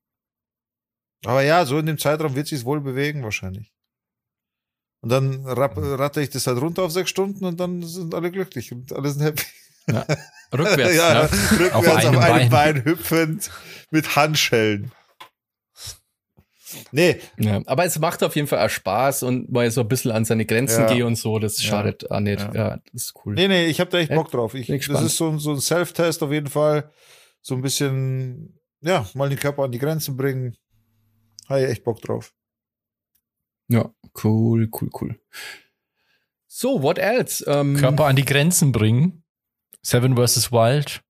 Aber 1.26 1.42
ja, 1.42 1.66
so 1.66 1.80
in 1.80 1.88
dem 1.88 1.98
Zeitraum 1.98 2.36
wird 2.36 2.48
sich 2.48 2.64
wohl 2.66 2.82
bewegen 2.82 3.24
wahrscheinlich. 3.24 3.74
Und 5.06 5.12
dann 5.12 5.46
ratte 5.46 6.20
ich 6.22 6.32
das 6.32 6.48
halt 6.48 6.60
runter 6.60 6.82
auf 6.82 6.92
sechs 6.92 7.12
Stunden 7.12 7.46
und 7.46 7.60
dann 7.60 7.84
sind 7.84 8.16
alle 8.16 8.32
glücklich 8.32 8.72
und 8.72 8.92
alle 8.92 9.12
sind 9.12 9.22
happy. 9.22 9.44
Rückwärts, 10.52 10.96
ja, 10.96 11.14
ja. 11.14 11.22
rückwärts 11.22 11.74
auf, 11.76 11.88
Auf 11.88 11.98
einem 12.06 12.20
Bein. 12.20 12.50
Bein. 12.50 12.86
hüpfend 12.86 13.52
mit 13.92 14.16
Handschellen. 14.16 14.92
Nee, 16.92 17.20
Ja, 17.38 17.62
aber 17.68 17.86
es 17.86 18.00
macht 18.00 18.24
auf 18.24 18.36
jeden 18.36 18.48
Fall 18.48 18.66
auch 18.66 18.70
Spaß 18.70 19.24
und 19.24 19.52
mal 19.52 19.70
so 19.70 19.82
ein 19.82 19.88
bisschen 19.88 20.12
an 20.12 20.26
seine 20.26 20.46
Grenzen 20.46 20.82
Ja. 20.82 20.94
gehe 20.94 21.06
und 21.06 21.16
so, 21.16 21.38
das 21.38 21.62
Ja. 21.62 21.70
schadet 21.70 22.10
auch 22.10 22.20
nicht. 22.20 22.42
Ja. 22.42 22.54
Ja, 22.54 22.78
das 22.92 23.04
ist 23.06 23.14
cool. 23.24 23.36
nee, 23.36 23.48
nee, 23.48 23.68
ich 23.68 23.80
habe 23.80 23.92
da 23.92 24.00
echt 24.00 24.10
Ja, 24.10 24.16
Bock 24.16 24.32
drauf. 24.32 24.56
Ich, 24.56 24.68
das 24.88 25.02
ist 25.04 25.18
so, 25.18 25.30
ein- 25.30 25.40
so 25.40 25.52
ein 25.52 25.62
Self-Test 25.62 26.24
auf 26.24 26.32
jeden 26.32 26.48
Fall. 26.48 26.92
So 27.42 27.54
ein 27.54 27.62
bisschen, 27.62 28.60
ja, 28.82 29.08
mal 29.14 29.30
den 29.30 29.38
Körper 29.40 29.64
an 29.66 29.72
die 29.72 29.78
Grenzen 29.78 30.18
bringen. 30.18 30.58
Habe 31.48 31.62
ich 31.62 31.70
echt 31.70 31.84
Bock 31.84 32.02
drauf. 32.02 32.32
Ja, 33.68 33.90
cool, 34.24 34.70
cool, 34.80 34.90
cool. 35.02 35.20
So, 36.48 36.82
what 36.82 36.98
else? 36.98 37.44
Ähm, 37.48 37.76
Körper 37.76 38.06
an 38.06 38.16
die 38.16 38.26
Grenzen 38.26 38.72
bringen. 38.72 39.24
Seven 39.82 40.16
vs. 40.16 40.52
Wild. 40.52 41.02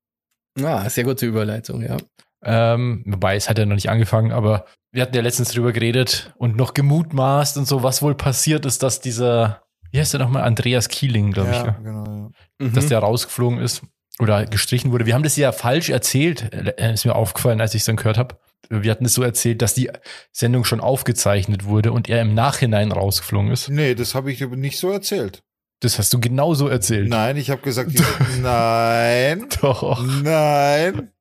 Ah, 0.62 0.89
sehr 0.89 1.03
gute 1.03 1.26
Überleitung, 1.26 1.84
ja. 1.84 1.97
Ähm, 2.43 3.03
wobei, 3.06 3.36
es 3.36 3.49
hat 3.49 3.58
ja 3.58 3.66
noch 3.66 3.76
nicht 3.76 3.89
angefangen, 3.89 4.32
aber 4.32 4.66
wir 4.91 5.01
hatten 5.01 5.16
ja 5.16 5.22
letztens 5.22 5.49
drüber 5.49 5.72
geredet 5.72 6.34
und 6.38 6.56
noch 6.56 6.74
gemutmaßt 6.74 7.58
und 7.58 7.68
so, 7.68 7.84
was 7.84 8.01
wohl 8.01 8.16
passiert 8.16 8.66
ist, 8.66 8.84
dass 8.84 9.01
dieser, 9.01 9.64
wie 9.91 9.99
heißt 9.99 10.14
der 10.14 10.22
nochmal, 10.22 10.43
Andreas 10.43 10.88
Kieling, 10.88 11.32
glaube 11.32 11.49
ich, 11.49 11.58
ja, 11.58 11.66
ja, 11.66 11.72
genau. 11.84 12.32
Mhm. 12.60 12.74
dass 12.74 12.88
der 12.88 12.99
rausgeflogen 12.99 13.60
ist 13.60 13.82
oder 14.20 14.45
gestrichen 14.45 14.91
wurde. 14.91 15.06
Wir 15.06 15.16
haben 15.16 15.24
das 15.24 15.36
ja 15.36 15.51
falsch 15.51 15.89
erzählt, 15.89 16.53
äh, 16.53 16.93
ist 16.93 17.06
mir 17.06 17.16
aufgefallen, 17.16 17.60
als 17.62 17.74
ich 17.74 17.82
es 17.82 17.86
dann 17.86 17.97
gehört 17.97 18.18
habe. 18.18 18.38
Wir 18.70 18.91
hatten 18.91 19.05
es 19.05 19.13
so 19.13 19.24
erzählt, 19.24 19.61
dass 19.61 19.74
die 19.74 19.89
Sendung 20.32 20.63
schon 20.66 20.80
aufgezeichnet 20.80 21.66
wurde 21.66 21.91
und 21.91 22.09
er 22.09 22.22
im 22.22 22.34
Nachhinein 22.34 22.91
rausgeflogen 22.91 23.51
ist. 23.51 23.68
Ja. 23.68 23.74
Nee, 23.74 23.95
das 23.95 24.16
habe 24.16 24.32
ich 24.32 24.43
aber 24.43 24.55
nicht 24.55 24.78
so 24.78 24.89
erzählt. 24.91 25.43
Das 25.82 25.99
hast 25.99 26.13
du 26.13 26.20
genauso 26.20 26.68
erzählt. 26.68 27.09
Nein, 27.09 27.38
ich 27.38 27.49
habe 27.49 27.61
gesagt, 27.61 27.91
die, 27.93 28.01
nein, 28.41 29.45
Doch. 29.61 30.03
nein. 30.24 31.11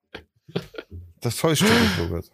Das 1.20 1.36
täuscht 1.36 1.62
dich, 1.62 1.98
Robert. 2.00 2.30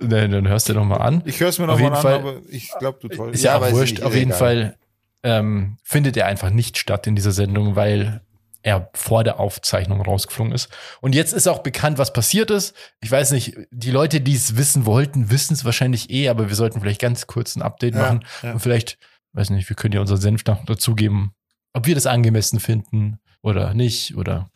Nein, 0.00 0.32
dann 0.32 0.48
hörst 0.48 0.68
du 0.68 0.74
noch 0.74 0.84
mal 0.84 0.96
an. 0.96 1.22
Ich 1.26 1.38
höre 1.38 1.48
es 1.50 1.58
mir 1.58 1.66
nochmal 1.66 1.92
an, 1.94 2.02
Fall- 2.02 2.14
aber 2.14 2.36
ich 2.48 2.72
glaube, 2.78 2.98
du 3.00 3.08
täuscht. 3.08 3.34
Ist 3.34 3.44
ja, 3.44 3.64
ich 3.66 3.72
wurscht. 3.72 4.02
Auf 4.02 4.14
jeden 4.14 4.30
egal. 4.30 4.38
Fall 4.38 4.76
ähm, 5.22 5.76
findet 5.84 6.16
er 6.16 6.26
einfach 6.26 6.50
nicht 6.50 6.76
statt 6.78 7.06
in 7.06 7.14
dieser 7.14 7.30
Sendung, 7.30 7.76
weil 7.76 8.20
er 8.62 8.90
vor 8.94 9.24
der 9.24 9.40
Aufzeichnung 9.40 10.00
rausgeflogen 10.00 10.52
ist. 10.52 10.68
Und 11.00 11.14
jetzt 11.14 11.32
ist 11.32 11.48
auch 11.48 11.60
bekannt, 11.62 11.98
was 11.98 12.12
passiert 12.12 12.50
ist. 12.50 12.74
Ich 13.00 13.10
weiß 13.10 13.32
nicht, 13.32 13.56
die 13.70 13.90
Leute, 13.90 14.20
die 14.20 14.34
es 14.34 14.56
wissen 14.56 14.86
wollten, 14.86 15.30
wissen 15.30 15.54
es 15.54 15.64
wahrscheinlich 15.64 16.10
eh, 16.10 16.28
aber 16.28 16.48
wir 16.48 16.54
sollten 16.54 16.80
vielleicht 16.80 17.00
ganz 17.00 17.26
kurz 17.26 17.56
ein 17.56 17.62
Update 17.62 17.94
Ja, 17.94 18.00
machen. 18.00 18.24
ja. 18.42 18.52
Und 18.52 18.60
vielleicht, 18.60 18.98
weiß 19.32 19.50
nicht, 19.50 19.68
wir 19.68 19.76
können 19.76 19.94
ja 19.94 20.00
unseren 20.00 20.20
Senf 20.20 20.44
noch 20.46 20.64
dazugeben, 20.64 21.32
ob 21.72 21.86
wir 21.86 21.94
das 21.94 22.06
angemessen 22.06 22.60
finden 22.60 23.18
oder 23.42 23.74
nicht. 23.74 24.16
Oder 24.16 24.50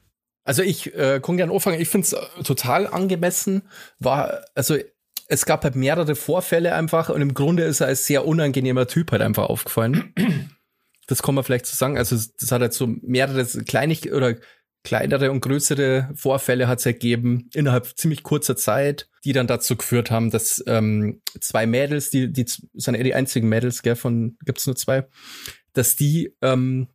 Also 0.44 0.62
ich 0.62 0.94
äh, 0.94 1.20
kann 1.20 1.36
gerne 1.36 1.52
anfangen. 1.52 1.80
Ich 1.80 1.88
finde 1.88 2.06
es 2.06 2.44
total 2.46 2.86
angemessen. 2.86 3.62
War, 3.98 4.42
also 4.54 4.76
es 5.28 5.44
gab 5.46 5.64
halt 5.64 5.74
mehrere 5.74 6.14
Vorfälle 6.14 6.74
einfach 6.74 7.08
und 7.08 7.20
im 7.20 7.34
Grunde 7.34 7.64
ist 7.64 7.80
er 7.80 7.88
als 7.88 8.06
sehr 8.06 8.24
unangenehmer 8.26 8.86
Typ 8.86 9.10
halt 9.10 9.22
einfach 9.22 9.46
aufgefallen. 9.48 10.14
Das 11.06 11.22
kann 11.22 11.34
man 11.34 11.44
vielleicht 11.44 11.66
so 11.66 11.76
sagen. 11.76 11.98
Also 11.98 12.16
das 12.16 12.52
hat 12.52 12.60
halt 12.60 12.72
so 12.72 12.86
mehrere 12.86 13.44
Kleinig 13.64 14.12
oder 14.12 14.36
kleinere 14.86 15.32
und 15.32 15.40
größere 15.40 16.10
Vorfälle 16.14 16.68
hat 16.68 16.78
es 16.78 16.86
ergeben, 16.86 17.50
innerhalb 17.52 17.86
ziemlich 17.98 18.22
kurzer 18.22 18.56
Zeit, 18.56 19.08
die 19.24 19.32
dann 19.32 19.48
dazu 19.48 19.76
geführt 19.76 20.12
haben, 20.12 20.30
dass 20.30 20.62
ähm, 20.68 21.22
zwei 21.40 21.66
Mädels, 21.66 22.10
die, 22.10 22.32
die 22.32 22.46
sind 22.46 22.94
ja 22.94 23.02
die 23.02 23.14
einzigen 23.14 23.48
Mädels, 23.48 23.82
gell, 23.82 23.96
von 23.96 24.36
gibt's 24.44 24.66
nur 24.66 24.76
zwei, 24.76 25.08
dass 25.72 25.96
die 25.96 26.36
ähm, 26.40 26.86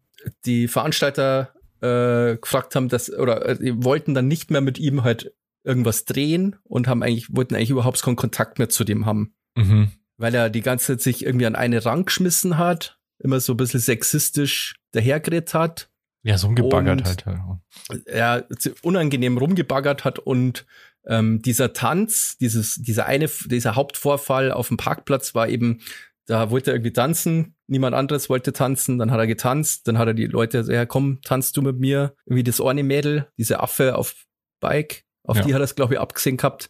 die 0.45 0.69
Veranstalter 0.69 1.53
äh, 1.81 2.37
gefragt 2.37 2.75
haben, 2.75 2.87
dass, 2.87 3.11
oder 3.11 3.45
äh, 3.45 3.57
die 3.57 3.83
wollten 3.83 4.13
dann 4.13 4.27
nicht 4.27 4.51
mehr 4.51 4.61
mit 4.61 4.79
ihm 4.79 5.03
halt 5.03 5.33
irgendwas 5.63 6.05
drehen 6.05 6.55
und 6.63 6.87
haben 6.87 7.03
eigentlich, 7.03 7.35
wollten 7.35 7.55
eigentlich 7.55 7.71
überhaupt 7.71 8.01
keinen 8.01 8.15
Kontakt 8.15 8.57
mehr 8.57 8.69
zu 8.69 8.85
dem 8.85 9.05
haben. 9.05 9.35
Mhm. 9.55 9.91
Weil 10.15 10.33
er 10.33 10.49
die 10.49 10.61
ganze 10.61 10.93
Zeit 10.93 11.01
sich 11.01 11.25
irgendwie 11.25 11.45
an 11.45 11.55
eine 11.55 11.83
Rang 11.83 12.05
geschmissen 12.05 12.57
hat, 12.57 13.00
immer 13.23 13.39
so 13.39 13.53
ein 13.53 13.57
bisschen 13.57 13.79
sexistisch 13.79 14.75
dahergeredet 14.91 15.53
hat 15.53 15.89
Ja, 16.23 16.37
so 16.37 16.49
gebaggert 16.49 17.01
Und- 17.01 17.07
halt. 17.07 17.25
ja. 17.25 17.61
er 18.05 18.47
unangenehm 18.81 19.37
rumgebaggert 19.37 20.03
hat 20.05 20.19
und 20.19 20.65
ähm, 21.07 21.41
dieser 21.41 21.73
Tanz, 21.73 22.37
dieses, 22.37 22.75
dieser 22.75 23.07
eine, 23.07 23.27
dieser 23.45 23.75
Hauptvorfall 23.75 24.51
auf 24.51 24.67
dem 24.67 24.77
Parkplatz 24.77 25.33
war 25.33 25.47
eben, 25.49 25.81
da 26.27 26.51
wollte 26.51 26.69
er 26.71 26.75
irgendwie 26.75 26.93
tanzen, 26.93 27.55
niemand 27.67 27.95
anderes 27.95 28.29
wollte 28.29 28.53
tanzen, 28.53 28.99
dann 28.99 29.09
hat 29.09 29.19
er 29.19 29.25
getanzt, 29.25 29.87
dann 29.87 29.97
hat 29.97 30.07
er 30.07 30.13
die 30.13 30.27
Leute, 30.27 30.59
gesagt, 30.59 30.75
ja 30.75 30.85
komm, 30.85 31.19
tanzt 31.23 31.57
du 31.57 31.63
mit 31.63 31.79
mir, 31.79 32.13
irgendwie 32.27 32.43
das 32.43 32.61
eine 32.61 32.83
Mädel, 32.83 33.27
diese 33.37 33.59
Affe 33.61 33.95
auf 33.95 34.13
Bike, 34.59 35.03
auf 35.23 35.37
Ja. 35.37 35.43
die 35.43 35.53
hat 35.55 35.61
er 35.61 35.63
es 35.65 35.73
glaube 35.75 35.95
ich 35.95 35.99
abgesehen 35.99 36.37
gehabt 36.37 36.69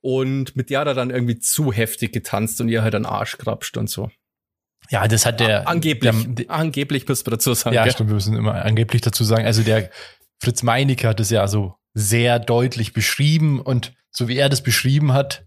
und 0.00 0.56
mit 0.56 0.70
der 0.70 0.80
hat 0.80 0.88
er 0.88 0.94
dann 0.94 1.10
irgendwie 1.10 1.38
zu 1.38 1.72
heftig 1.72 2.12
getanzt 2.12 2.60
und 2.60 2.68
ihr 2.68 2.82
halt 2.82 2.94
einen 2.96 3.06
Arsch 3.06 3.38
krapscht 3.38 3.76
und 3.76 3.88
so. 3.88 4.10
Ja, 4.90 5.06
das 5.08 5.26
hat 5.26 5.40
der. 5.40 5.68
angeblich, 5.68 6.14
Der, 6.28 6.50
angeblich 6.50 7.08
müssen 7.08 7.26
wir 7.26 7.32
dazu 7.32 7.54
sagen. 7.54 7.74
ja, 7.74 7.90
stimmt, 7.90 8.10
wir 8.10 8.14
müssen 8.14 8.36
immer 8.36 8.54
angeblich 8.64 9.02
dazu 9.02 9.24
sagen. 9.24 9.46
Also 9.46 9.62
der 9.62 9.90
Fritz 10.42 10.62
Meinecke 10.62 11.08
hat 11.08 11.20
es 11.20 11.30
ja 11.30 11.46
so 11.48 11.74
sehr 11.94 12.38
deutlich 12.38 12.92
beschrieben 12.92 13.60
und 13.60 13.92
so 14.10 14.28
wie 14.28 14.36
er 14.36 14.48
das 14.48 14.62
beschrieben 14.62 15.12
hat, 15.12 15.46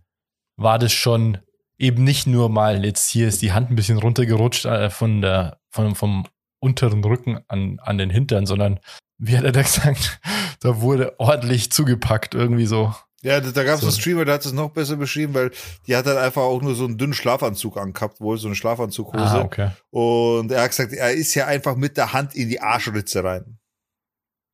war 0.57 0.79
das 0.79 0.91
schon 0.91 1.37
eben 1.77 2.03
nicht 2.03 2.27
nur 2.27 2.49
mal, 2.49 2.83
jetzt 2.83 3.09
hier 3.09 3.27
ist 3.27 3.41
die 3.41 3.51
Hand 3.51 3.69
ein 3.69 3.75
bisschen 3.75 3.97
runtergerutscht 3.97 4.65
äh, 4.65 4.89
von 4.89 5.21
der, 5.21 5.59
von, 5.69 5.95
vom 5.95 6.25
unteren 6.59 7.03
Rücken 7.03 7.39
an, 7.47 7.79
an 7.79 7.97
den 7.97 8.09
Hintern, 8.09 8.45
sondern 8.45 8.79
wie 9.19 9.37
hat 9.37 9.43
er 9.43 9.51
da 9.51 9.61
gesagt, 9.63 10.19
da 10.61 10.81
wurde 10.81 11.19
ordentlich 11.19 11.71
zugepackt, 11.71 12.33
irgendwie 12.33 12.65
so. 12.65 12.93
Ja, 13.23 13.41
da, 13.41 13.51
da 13.51 13.63
gab 13.63 13.75
es 13.75 13.81
So. 13.81 13.87
einen 13.87 13.95
Streamer, 13.95 14.25
der 14.25 14.35
hat 14.35 14.45
es 14.45 14.53
noch 14.53 14.69
besser 14.71 14.95
beschrieben, 14.95 15.33
weil 15.33 15.51
die 15.87 15.95
hat 15.95 16.05
halt 16.05 16.17
einfach 16.17 16.43
auch 16.43 16.61
nur 16.61 16.75
so 16.75 16.85
einen 16.85 16.97
dünnen 16.97 17.13
Schlafanzug 17.13 17.77
angehabt, 17.77 18.21
wohl 18.21 18.37
so 18.37 18.47
eine 18.47 18.55
Schlafanzughose. 18.55 19.17
Ah, 19.23 19.41
okay. 19.41 19.71
Und 19.89 20.51
er 20.51 20.61
hat 20.61 20.69
gesagt, 20.69 20.93
er 20.93 21.11
ist 21.11 21.33
ja 21.33 21.47
einfach 21.47 21.75
mit 21.75 21.97
der 21.97 22.13
Hand 22.13 22.35
in 22.35 22.47
die 22.49 22.61
Arschritze 22.61 23.23
rein. 23.23 23.57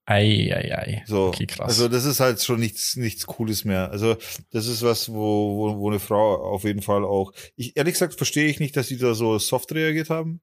Ei, 0.05 0.51
ei, 0.53 0.77
ei. 0.77 1.03
So. 1.05 1.27
Okay, 1.27 1.45
krass. 1.45 1.67
Also 1.69 1.87
das 1.87 2.03
ist 2.03 2.19
halt 2.19 2.41
schon 2.41 2.59
nichts, 2.59 2.97
nichts 2.97 3.25
Cooles 3.25 3.63
mehr. 3.63 3.89
Also 3.91 4.17
das 4.51 4.67
ist 4.67 4.81
was, 4.81 5.09
wo, 5.09 5.13
wo, 5.57 5.77
wo 5.79 5.89
eine 5.89 5.99
Frau 5.99 6.35
auf 6.35 6.63
jeden 6.65 6.81
Fall 6.81 7.05
auch. 7.05 7.31
Ich, 7.55 7.77
ehrlich 7.77 7.93
gesagt 7.93 8.15
verstehe 8.15 8.47
ich 8.47 8.59
nicht, 8.59 8.75
dass 8.75 8.87
die 8.87 8.97
da 8.97 9.13
so 9.13 9.37
soft 9.39 9.71
reagiert 9.73 10.09
haben. 10.09 10.41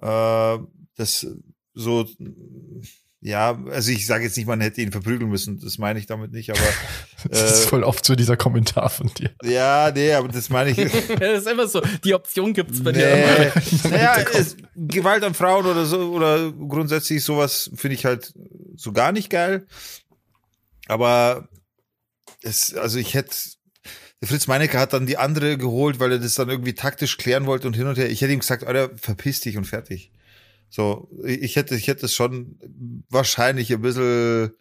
Äh, 0.00 0.58
das 0.96 1.26
so, 1.74 2.06
ja, 3.20 3.58
also 3.70 3.90
ich 3.90 4.06
sage 4.06 4.24
jetzt 4.24 4.36
nicht, 4.36 4.46
man 4.46 4.60
hätte 4.60 4.80
ihn 4.80 4.92
verprügeln 4.92 5.28
müssen, 5.28 5.58
das 5.58 5.78
meine 5.78 5.98
ich 5.98 6.06
damit 6.06 6.30
nicht, 6.30 6.50
aber 6.50 6.60
das 7.28 7.52
ist 7.52 7.64
äh, 7.64 7.68
voll 7.68 7.82
oft 7.82 8.04
so 8.04 8.14
dieser 8.14 8.36
Kommentar 8.36 8.90
von 8.90 9.08
dir. 9.08 9.30
ja, 9.42 9.90
nee, 9.92 10.12
aber 10.12 10.28
das 10.28 10.50
meine 10.50 10.70
ich. 10.70 10.76
das 11.18 11.40
ist 11.40 11.48
immer 11.48 11.66
so, 11.66 11.82
die 12.04 12.14
Option 12.14 12.54
gibt's 12.54 12.82
bei 12.82 12.92
dir 12.92 13.08
Nee. 13.08 13.88
naja, 13.90 14.24
es, 14.34 14.56
Gewalt 14.76 15.24
an 15.24 15.34
Frauen 15.34 15.66
oder 15.66 15.84
so, 15.84 16.12
oder 16.12 16.52
grundsätzlich 16.52 17.24
sowas 17.24 17.70
finde 17.74 17.96
ich 17.96 18.04
halt 18.04 18.32
so 18.76 18.92
gar 18.92 19.10
nicht 19.10 19.30
geil. 19.30 19.66
Aber 20.86 21.48
es, 22.42 22.74
also 22.74 22.98
ich 23.00 23.14
hätte, 23.14 23.36
der 24.20 24.28
Fritz 24.28 24.46
Meinecke 24.46 24.78
hat 24.78 24.92
dann 24.92 25.06
die 25.06 25.16
andere 25.16 25.58
geholt, 25.58 25.98
weil 25.98 26.12
er 26.12 26.18
das 26.18 26.34
dann 26.34 26.50
irgendwie 26.50 26.74
taktisch 26.74 27.18
klären 27.18 27.46
wollte 27.46 27.66
und 27.66 27.74
hin 27.74 27.88
und 27.88 27.98
her. 27.98 28.10
Ich 28.10 28.20
hätte 28.20 28.32
ihm 28.32 28.40
gesagt, 28.40 28.64
Alter, 28.64 28.90
verpiss 28.96 29.40
dich 29.40 29.56
und 29.56 29.64
fertig. 29.64 30.12
So, 30.70 31.08
ich 31.24 31.56
hätte, 31.56 31.74
ich 31.74 31.88
hätte 31.88 32.06
es 32.06 32.14
schon 32.14 32.58
wahrscheinlich 33.08 33.72
ein 33.72 33.80
bisschen 33.80 34.52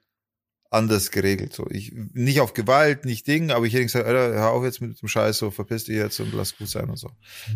anders 0.69 1.11
geregelt. 1.11 1.53
So, 1.53 1.65
ich, 1.69 1.93
nicht 2.13 2.41
auf 2.41 2.53
Gewalt, 2.53 3.05
nicht 3.05 3.27
Ding, 3.27 3.51
aber 3.51 3.65
ich 3.65 3.73
hätte 3.73 3.83
gesagt, 3.83 4.05
Alter, 4.05 4.33
hör 4.33 4.51
auf 4.51 4.63
jetzt 4.63 4.81
mit 4.81 5.01
dem 5.01 5.07
Scheiß, 5.07 5.37
so 5.37 5.51
verpiss 5.51 5.85
dich 5.85 5.95
jetzt 5.95 6.19
und 6.19 6.33
lass 6.33 6.57
gut 6.57 6.67
sein 6.67 6.89
und 6.89 6.97
so. 6.97 7.09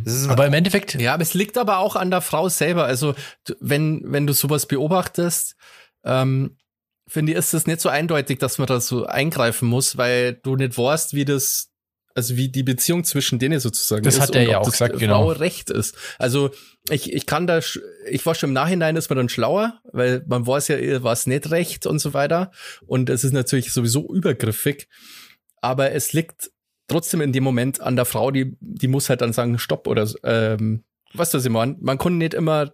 Das 0.03 0.13
ist 0.13 0.27
Aber 0.27 0.47
im 0.47 0.53
Endeffekt, 0.53 0.95
Ja, 0.95 1.13
aber 1.13 1.23
es 1.23 1.33
liegt 1.33 1.57
aber 1.57 1.79
auch 1.79 1.95
an 1.95 2.11
der 2.11 2.21
Frau 2.21 2.49
selber. 2.49 2.85
Also, 2.85 3.15
wenn, 3.59 4.01
wenn 4.05 4.27
du 4.27 4.33
sowas 4.33 4.65
beobachtest, 4.65 5.55
ähm, 6.03 6.57
finde 7.07 7.33
ich, 7.33 7.37
ist 7.37 7.53
es 7.53 7.67
nicht 7.67 7.81
so 7.81 7.89
eindeutig, 7.89 8.39
dass 8.39 8.57
man 8.57 8.67
da 8.67 8.79
so 8.79 9.05
eingreifen 9.05 9.67
muss, 9.67 9.97
weil 9.97 10.33
du 10.35 10.55
nicht 10.55 10.77
weißt, 10.77 11.13
wie 11.13 11.25
das, 11.25 11.70
also 12.16 12.36
wie 12.38 12.49
die 12.49 12.64
Beziehung 12.64 13.03
zwischen 13.03 13.39
denen 13.39 13.59
sozusagen 13.59 14.03
Das 14.03 14.16
ist. 14.16 14.22
hat 14.22 14.36
er 14.36 14.43
ja 14.43 14.59
auch 14.59 14.70
gesagt, 14.70 14.93
der 14.93 14.99
genau. 14.99 15.24
Frau 15.24 15.39
recht 15.39 15.70
ist. 15.70 15.95
Also, 16.18 16.51
ich, 16.89 17.14
ich 17.14 17.26
kann 17.26 17.47
da, 17.47 17.59
ich 18.09 18.26
war 18.26 18.36
schon 18.36 18.49
im 18.49 18.53
Nachhinein 18.53 18.95
ist 18.95 19.09
man 19.09 19.18
dann 19.18 19.30
schlauer, 19.30 19.80
weil 19.91 20.24
man 20.28 20.45
weiß 20.45 20.70
ja, 20.70 20.78
ihr 20.78 21.03
war 21.03 21.14
es 21.14 21.28
nicht 21.28 21.51
recht 21.51 21.86
und 21.86 21.99
so 21.99 22.14
weiter. 22.14 22.51
Und 22.86 23.09
es 23.09 23.24
ist 23.24 23.34
natürlich 23.34 23.72
sowieso 23.74 24.12
übergriffig. 24.14 24.88
Aber 25.62 25.91
es 25.91 26.14
liegt 26.14 26.51
trotzdem 26.88 27.22
in 27.22 27.32
dem 27.32 27.43
Moment 27.43 27.82
an 27.82 27.95
der 27.95 28.05
Frau, 28.05 28.32
die, 28.32 28.57
die 28.59 28.88
muss 28.88 29.09
halt 29.09 29.22
dann 29.22 29.34
sagen, 29.34 29.59
stopp 29.59 29.88
oder 29.88 30.09
ähm, 30.24 30.84
weißt 31.14 31.34
du, 31.34 31.38
was 31.38 31.45
ich 31.45 31.51
meine? 31.51 31.78
Man 31.80 31.97
kann 31.97 32.18
nicht 32.18 32.34
immer 32.34 32.72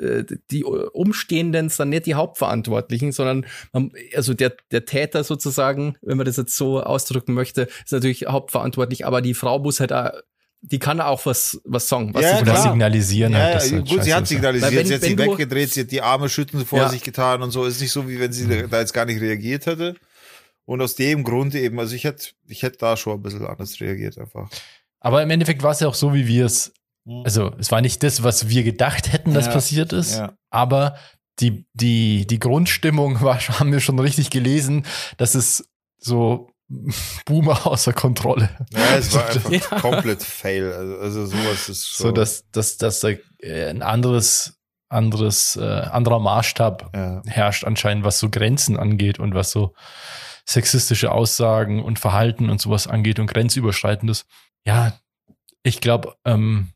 äh, 0.00 0.24
die 0.50 0.64
Umstehenden 0.64 1.68
sind 1.68 1.90
nicht 1.90 2.06
die 2.06 2.14
Hauptverantwortlichen, 2.14 3.12
sondern 3.12 3.46
man, 3.72 3.92
also 4.14 4.34
der, 4.34 4.54
der 4.70 4.84
Täter 4.84 5.24
sozusagen, 5.24 5.96
wenn 6.02 6.16
man 6.16 6.26
das 6.26 6.36
jetzt 6.36 6.56
so 6.56 6.82
ausdrücken 6.82 7.34
möchte, 7.34 7.62
ist 7.84 7.92
natürlich 7.92 8.26
hauptverantwortlich, 8.26 9.06
aber 9.06 9.22
die 9.22 9.34
Frau 9.34 9.58
muss 9.58 9.80
halt 9.80 9.92
auch, 9.92 10.10
die 10.62 10.78
kann 10.78 11.00
auch 11.00 11.24
was, 11.24 11.58
was 11.64 11.88
sagen. 11.88 12.12
Was 12.12 12.22
Ja, 12.22 12.36
sie 12.36 12.42
oder 12.42 12.56
signalisieren 12.56 13.32
Ja, 13.32 13.38
halt, 13.38 13.48
ja, 13.48 13.54
dass 13.60 13.72
halt 13.72 13.80
gut, 13.80 13.88
sie 13.88 13.94
scheiße 13.96 14.14
hat 14.14 14.22
ist. 14.24 14.28
signalisiert, 14.28 14.72
wenn- 14.74 14.86
sie 14.86 14.94
hat 14.94 15.02
sich 15.02 15.18
weggedreht, 15.18 15.70
sie 15.72 15.80
hat 15.80 15.90
die 15.90 16.02
Arme 16.02 16.28
schütteln 16.28 16.66
vor 16.66 16.80
Ja. 16.80 16.88
sich 16.90 17.02
getan 17.02 17.42
und 17.42 17.50
so. 17.50 17.64
Ist 17.64 17.80
nicht 17.80 17.92
so, 17.92 18.06
wie 18.08 18.20
wenn 18.20 18.32
sie 18.32 18.44
Mhm. 18.44 18.68
da 18.70 18.80
jetzt 18.80 18.92
gar 18.92 19.06
nicht 19.06 19.20
reagiert 19.22 19.64
hätte. 19.66 19.94
Und 20.66 20.82
aus 20.82 20.94
dem 20.96 21.24
Grund 21.24 21.54
eben, 21.54 21.80
also 21.80 21.94
ich 21.96 22.04
hätte, 22.04 22.28
ich 22.46 22.62
hätte 22.62 22.76
da 22.78 22.96
schon 22.96 23.14
ein 23.18 23.22
bisschen 23.22 23.44
anders 23.46 23.80
reagiert 23.80 24.18
einfach. 24.18 24.50
Aber 25.00 25.22
im 25.22 25.30
Endeffekt 25.30 25.62
war 25.62 25.70
es 25.72 25.80
ja 25.80 25.88
auch 25.88 25.94
so, 25.94 26.12
wie 26.12 26.26
wir 26.26 26.44
es, 26.44 26.72
also 27.24 27.52
es 27.58 27.70
war 27.72 27.80
nicht 27.80 28.02
das, 28.02 28.22
was 28.22 28.48
wir 28.48 28.62
gedacht 28.62 29.12
hätten, 29.12 29.34
dass 29.34 29.46
Ja. 29.46 29.52
passiert 29.52 29.92
ist, 29.92 30.16
Ja. 30.18 30.32
aber 30.50 30.96
die, 31.40 31.64
die, 31.74 32.26
die 32.26 32.38
Grundstimmung 32.38 33.20
war, 33.22 33.38
haben 33.38 33.72
wir 33.72 33.80
schon 33.80 33.98
richtig 33.98 34.30
gelesen, 34.30 34.84
dass 35.16 35.34
es 35.34 35.68
so 35.98 36.50
Boomer 37.26 37.66
außer 37.66 37.92
Kontrolle. 37.92 38.48
Ja, 38.72 38.96
es 38.96 39.12
war 39.14 39.26
einfach 39.28 39.50
Ja. 39.72 39.80
komplett 39.80 40.22
fail. 40.22 40.72
Also, 40.72 40.96
also 40.98 41.26
sowas 41.26 41.68
ist 41.68 41.86
schon, 41.88 42.06
So, 42.06 42.12
dass, 42.12 42.48
dass, 42.52 42.76
dass 42.76 43.00
da 43.00 43.08
äh, 43.40 43.68
ein 43.70 43.82
anderes, 43.82 44.54
anderes, 44.88 45.56
äh, 45.56 45.62
anderer 45.64 46.18
Maßstab 46.20 46.90
ja. 46.94 47.22
herrscht 47.26 47.64
anscheinend, 47.64 48.04
was 48.04 48.18
so 48.18 48.28
Grenzen 48.30 48.76
angeht 48.76 49.18
und 49.18 49.34
was 49.34 49.50
so 49.50 49.74
sexistische 50.48 51.12
Aussagen 51.12 51.82
und 51.82 51.98
Verhalten 51.98 52.50
und 52.50 52.60
sowas 52.60 52.86
angeht 52.86 53.18
und 53.18 53.26
grenzüberschreitendes. 53.28 54.26
Ja, 54.64 54.98
ich 55.62 55.80
glaube, 55.80 56.16
ähm, 56.24 56.70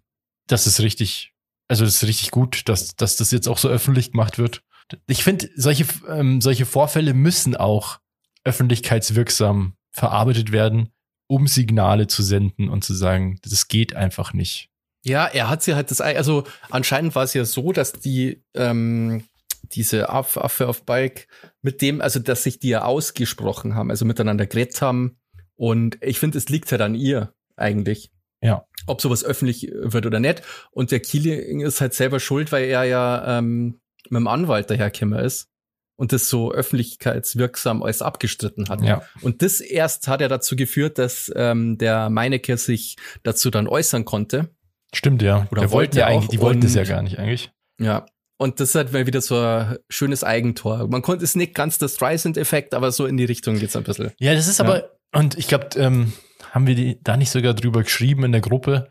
das 0.47 0.67
ist 0.67 0.81
richtig, 0.81 1.33
also 1.69 1.85
das 1.85 1.97
ist 1.97 2.09
richtig 2.09 2.31
gut, 2.31 2.69
dass, 2.69 2.97
dass 2.97 3.17
das 3.17 3.31
jetzt 3.31 3.49
auch 3.49 3.59
so 3.59 3.69
öffentlich 3.69 4.13
gemacht 4.13 4.39
wird. 4.39 4.63
Ich 5.07 5.25
finde, 5.25 5.49
solche, 5.57 5.87
ähm, 6.09 6.41
solche 6.41 6.67
Vorfälle 6.67 7.15
müssen 7.15 7.57
auch 7.57 8.01
öffentlichkeitswirksam 8.45 9.75
verarbeitet 9.91 10.53
werden, 10.53 10.91
um 11.27 11.47
Signale 11.47 12.07
zu 12.07 12.23
senden 12.23 12.69
und 12.69 12.85
zu 12.85 12.95
sagen, 12.95 13.39
das 13.43 13.69
geht 13.69 13.95
einfach 13.95 14.33
nicht. 14.33 14.69
Ja, 15.05 15.27
er 15.27 15.49
hat 15.49 15.63
sie 15.63 15.75
halt 15.75 15.91
das, 15.91 16.01
Ei- 16.01 16.17
also 16.17 16.45
anscheinend 16.71 17.15
war 17.15 17.25
es 17.25 17.35
ja 17.35 17.45
so, 17.45 17.73
dass 17.73 17.93
die, 17.93 18.43
ähm, 18.55 19.25
diese 19.73 20.11
Affe, 20.11 20.45
Affe 20.45 20.69
auf 20.69 20.85
Bike 20.85 21.29
mit 21.63 21.81
dem, 21.83 22.01
also 22.01 22.21
dass 22.21 22.43
sich 22.43 22.59
die 22.59 22.69
ja 22.69 22.85
ausgesprochen 22.85 23.75
haben, 23.75 23.91
also 23.91 24.05
miteinander 24.05 24.47
geredet 24.47 24.81
haben. 24.83 25.19
Und 25.57 25.99
ich 26.03 26.19
finde, 26.19 26.39
es 26.39 26.49
liegt 26.49 26.71
halt 26.73 26.83
an 26.83 26.95
ihr 26.95 27.35
eigentlich. 27.57 28.11
Ja. 28.43 28.67
Ob 28.87 29.01
sowas 29.01 29.25
öffentlich 29.25 29.71
wird 29.73 30.07
oder 30.07 30.21
nicht. 30.21 30.43
Und 30.71 30.91
der 30.91 31.01
Keeling 31.01 31.61
ist 31.61 31.81
halt 31.81 31.95
selber 31.95 32.21
schuld, 32.21 32.53
weil 32.53 32.65
er 32.65 32.85
ja 32.85 33.39
ähm, 33.39 33.81
mit 34.11 34.21
dem 34.21 34.27
Anwalt 34.29 34.69
dahergekommen 34.71 35.19
ist 35.19 35.49
und 35.97 36.13
das 36.13 36.29
so 36.29 36.53
öffentlichkeitswirksam 36.53 37.83
alles 37.83 38.03
abgestritten 38.03 38.69
hat. 38.69 38.83
Ja. 38.83 39.03
Und 39.23 39.43
das 39.43 39.61
erst 39.61 40.09
hat 40.09 40.21
ja 40.21 40.29
dazu 40.29 40.57
geführt, 40.57 40.99
dass 40.99 41.33
ähm, 41.35 41.79
der 41.79 42.11
Meinecke 42.11 42.57
sich 42.57 42.97
dazu 43.23 43.51
dann 43.51 43.67
äußern 43.69 44.05
konnte. 44.05 44.51
Stimmt, 44.93 45.23
ja. 45.23 45.47
Oder 45.51 45.63
Der 45.63 45.71
wollte 45.73 45.99
ja 45.99 46.07
eigentlich, 46.07 46.29
die 46.29 46.41
wollten 46.41 46.65
es 46.65 46.75
ja 46.75 46.85
gar 46.85 47.03
nicht 47.03 47.19
eigentlich. 47.19 47.51
Ja. 47.81 48.07
Und 48.37 48.61
das 48.61 48.71
ist 48.71 48.75
halt 48.75 48.93
mal 48.93 49.07
wieder 49.07 49.21
so 49.21 49.39
ein 49.39 49.79
schönes 49.89 50.25
Eigentor. 50.25 50.89
Man 50.89 51.03
konnte 51.03 51.25
es 51.25 51.35
nicht 51.37 51.55
ganz 51.55 51.79
das 51.79 51.95
Streisand-Effekt, 51.95 52.75
aber 52.75 52.91
so 52.93 53.07
in 53.07 53.17
die 53.17 53.25
Richtung 53.25 53.59
geht's 53.59 53.77
ein 53.77 53.85
bisschen. 53.85 54.11
Ja, 54.19 54.35
das 54.35 54.49
ist 54.49 54.59
Ja. 54.59 54.65
aber, 54.65 54.91
und 55.13 55.39
ich 55.39 55.47
glaube, 55.47 55.69
ähm, 55.77 56.13
haben 56.55 56.67
wir 56.67 56.75
die, 56.75 56.99
da 57.03 57.17
nicht 57.17 57.31
sogar 57.31 57.53
drüber 57.55 57.83
geschrieben 57.83 58.25
in 58.25 58.33
der 58.33 58.41
Gruppe, 58.41 58.91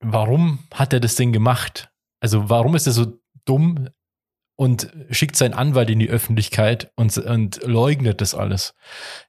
warum 0.00 0.58
hat 0.72 0.92
er 0.92 1.00
das 1.00 1.14
Ding 1.16 1.32
gemacht? 1.32 1.90
Also 2.20 2.50
warum 2.50 2.74
ist 2.74 2.86
er 2.86 2.92
so 2.92 3.18
dumm 3.44 3.88
und 4.56 4.92
schickt 5.10 5.36
seinen 5.36 5.54
Anwalt 5.54 5.90
in 5.90 5.98
die 5.98 6.08
Öffentlichkeit 6.08 6.90
und, 6.96 7.16
und 7.18 7.62
leugnet 7.64 8.20
das 8.20 8.34
alles. 8.34 8.74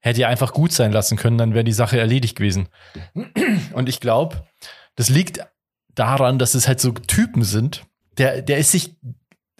Hätte 0.02 0.22
ja 0.22 0.28
einfach 0.30 0.54
gut 0.54 0.72
sein 0.72 0.92
lassen 0.92 1.18
können, 1.18 1.38
dann 1.38 1.54
wäre 1.54 1.64
die 1.64 1.74
Sache 1.74 2.00
erledigt 2.00 2.36
gewesen. 2.36 2.70
Und 3.74 3.90
ich 3.90 4.00
glaube, 4.00 4.46
das 4.96 5.10
liegt 5.10 5.40
daran, 5.96 6.38
dass 6.40 6.54
es 6.56 6.68
halt 6.68 6.80
so 6.80 6.92
Typen 6.92 7.44
sind. 7.44 7.86
Der, 8.18 8.42
der 8.42 8.58
ist 8.60 8.72
sich, 8.72 8.96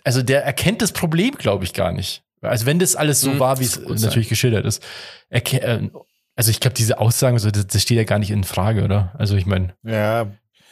also 0.04 0.22
der 0.22 0.44
erkennt 0.46 0.82
das 0.82 0.92
Problem, 0.92 1.36
glaube 1.36 1.64
ich, 1.66 1.74
gar 1.74 1.92
nicht. 1.92 2.24
Also 2.42 2.66
wenn 2.68 2.78
das 2.80 2.96
alles 2.96 3.22
so 3.22 3.32
Hm, 3.32 3.40
war, 3.40 3.60
wie 3.60 3.64
es 3.64 3.78
natürlich 4.06 4.30
geschildert 4.30 4.66
ist. 4.66 4.84
erke- 5.32 5.62
äh, 5.62 5.90
Also 6.36 6.52
ich 6.52 6.60
glaube, 6.60 6.74
diese 6.76 7.00
Aussagen, 7.00 7.40
so, 7.40 7.50
das, 7.52 7.68
das 7.68 7.82
steht 7.82 7.98
ja 7.98 8.04
gar 8.04 8.20
nicht 8.20 8.32
in 8.32 8.44
Frage, 8.44 8.84
oder? 8.84 9.14
Also 9.18 9.36
ich 9.36 9.46
meine, 9.46 9.74
Ja, 9.84 10.28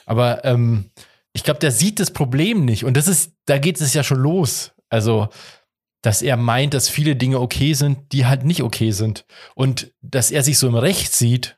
aber 0.05 0.43
ähm, 0.45 0.91
ich 1.31 1.43
glaube, 1.43 1.59
der 1.59 1.71
sieht 1.71 1.99
das 1.99 2.11
Problem 2.11 2.65
nicht. 2.65 2.83
Und 2.85 2.95
das 2.97 3.07
ist, 3.07 3.33
da 3.45 3.57
geht 3.57 3.79
es 3.79 3.93
ja 3.93 4.03
schon 4.03 4.19
los. 4.19 4.73
Also, 4.89 5.29
dass 6.01 6.21
er 6.21 6.35
meint, 6.37 6.73
dass 6.73 6.89
viele 6.89 7.15
Dinge 7.15 7.39
okay 7.39 7.73
sind, 7.73 8.11
die 8.11 8.25
halt 8.25 8.43
nicht 8.43 8.61
okay 8.61 8.91
sind. 8.91 9.25
Und 9.55 9.93
dass 10.01 10.31
er 10.31 10.43
sich 10.43 10.57
so 10.59 10.67
im 10.67 10.75
Recht 10.75 11.13
sieht, 11.13 11.57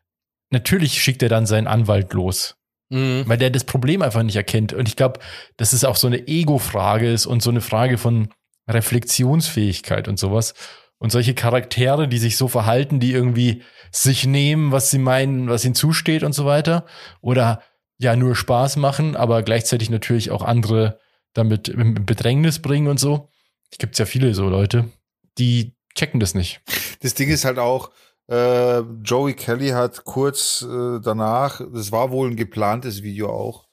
natürlich 0.52 1.02
schickt 1.02 1.24
er 1.24 1.30
dann 1.30 1.46
seinen 1.48 1.68
Anwalt 1.68 2.14
los, 2.14 2.56
Mhm. 2.92 3.24
weil 3.26 3.40
der 3.40 3.50
das 3.50 3.64
Problem 3.64 4.04
einfach 4.04 4.22
nicht 4.22 4.36
erkennt. 4.36 4.72
Und 4.72 4.88
ich 4.88 4.96
glaube, 4.96 5.20
dass 5.58 5.74
es 5.74 5.84
auch 5.84 5.96
so 5.96 6.06
eine 6.06 6.28
Ego-Frage 6.28 7.12
ist 7.12 7.26
und 7.26 7.42
so 7.42 7.50
eine 7.50 7.62
Frage 7.62 7.98
von 7.98 8.30
Reflexionsfähigkeit 8.70 10.08
und 10.08 10.18
sowas. 10.20 10.54
Und 10.98 11.12
solche 11.12 11.34
Charaktere, 11.34 12.08
die 12.08 12.18
sich 12.18 12.38
so 12.38 12.48
verhalten, 12.48 13.00
die 13.00 13.12
irgendwie 13.12 13.64
sich 13.92 14.26
nehmen, 14.26 14.72
was 14.72 14.92
sie 14.92 14.98
meinen, 14.98 15.50
was 15.50 15.66
ihnen 15.66 15.76
zusteht 15.76 16.24
und 16.24 16.34
so 16.34 16.46
weiter. 16.46 16.86
Oder 17.22 17.62
ja, 17.98 18.16
nur 18.16 18.36
Spaß 18.36 18.78
machen, 18.78 19.16
aber 19.16 19.44
gleichzeitig 19.44 19.90
natürlich 19.90 20.32
auch 20.32 20.42
andere 20.42 21.00
damit 21.34 21.68
in 21.68 22.06
Bedrängnis 22.06 22.62
bringen 22.62 22.88
und 22.88 23.00
so. 23.00 23.30
Es 23.72 23.78
gibt 23.78 23.98
ja 24.00 24.06
viele 24.06 24.34
so 24.34 24.48
Leute, 24.48 24.90
die 25.38 25.76
checken 25.96 26.20
das 26.20 26.34
nicht. 26.34 26.62
Das 27.02 27.14
Ding 27.14 27.30
ist 27.30 27.46
halt 27.46 27.60
auch, 27.60 27.92
äh, 28.28 28.80
Joey 29.04 29.34
Kelly 29.34 29.70
hat 29.70 30.04
kurz 30.04 30.62
äh, 30.64 31.00
danach, 31.02 31.62
das 31.74 31.92
war 31.92 32.12
wohl 32.12 32.30
ein 32.30 32.36
geplantes 32.36 33.04
Video 33.04 33.30
auch, 33.30 33.68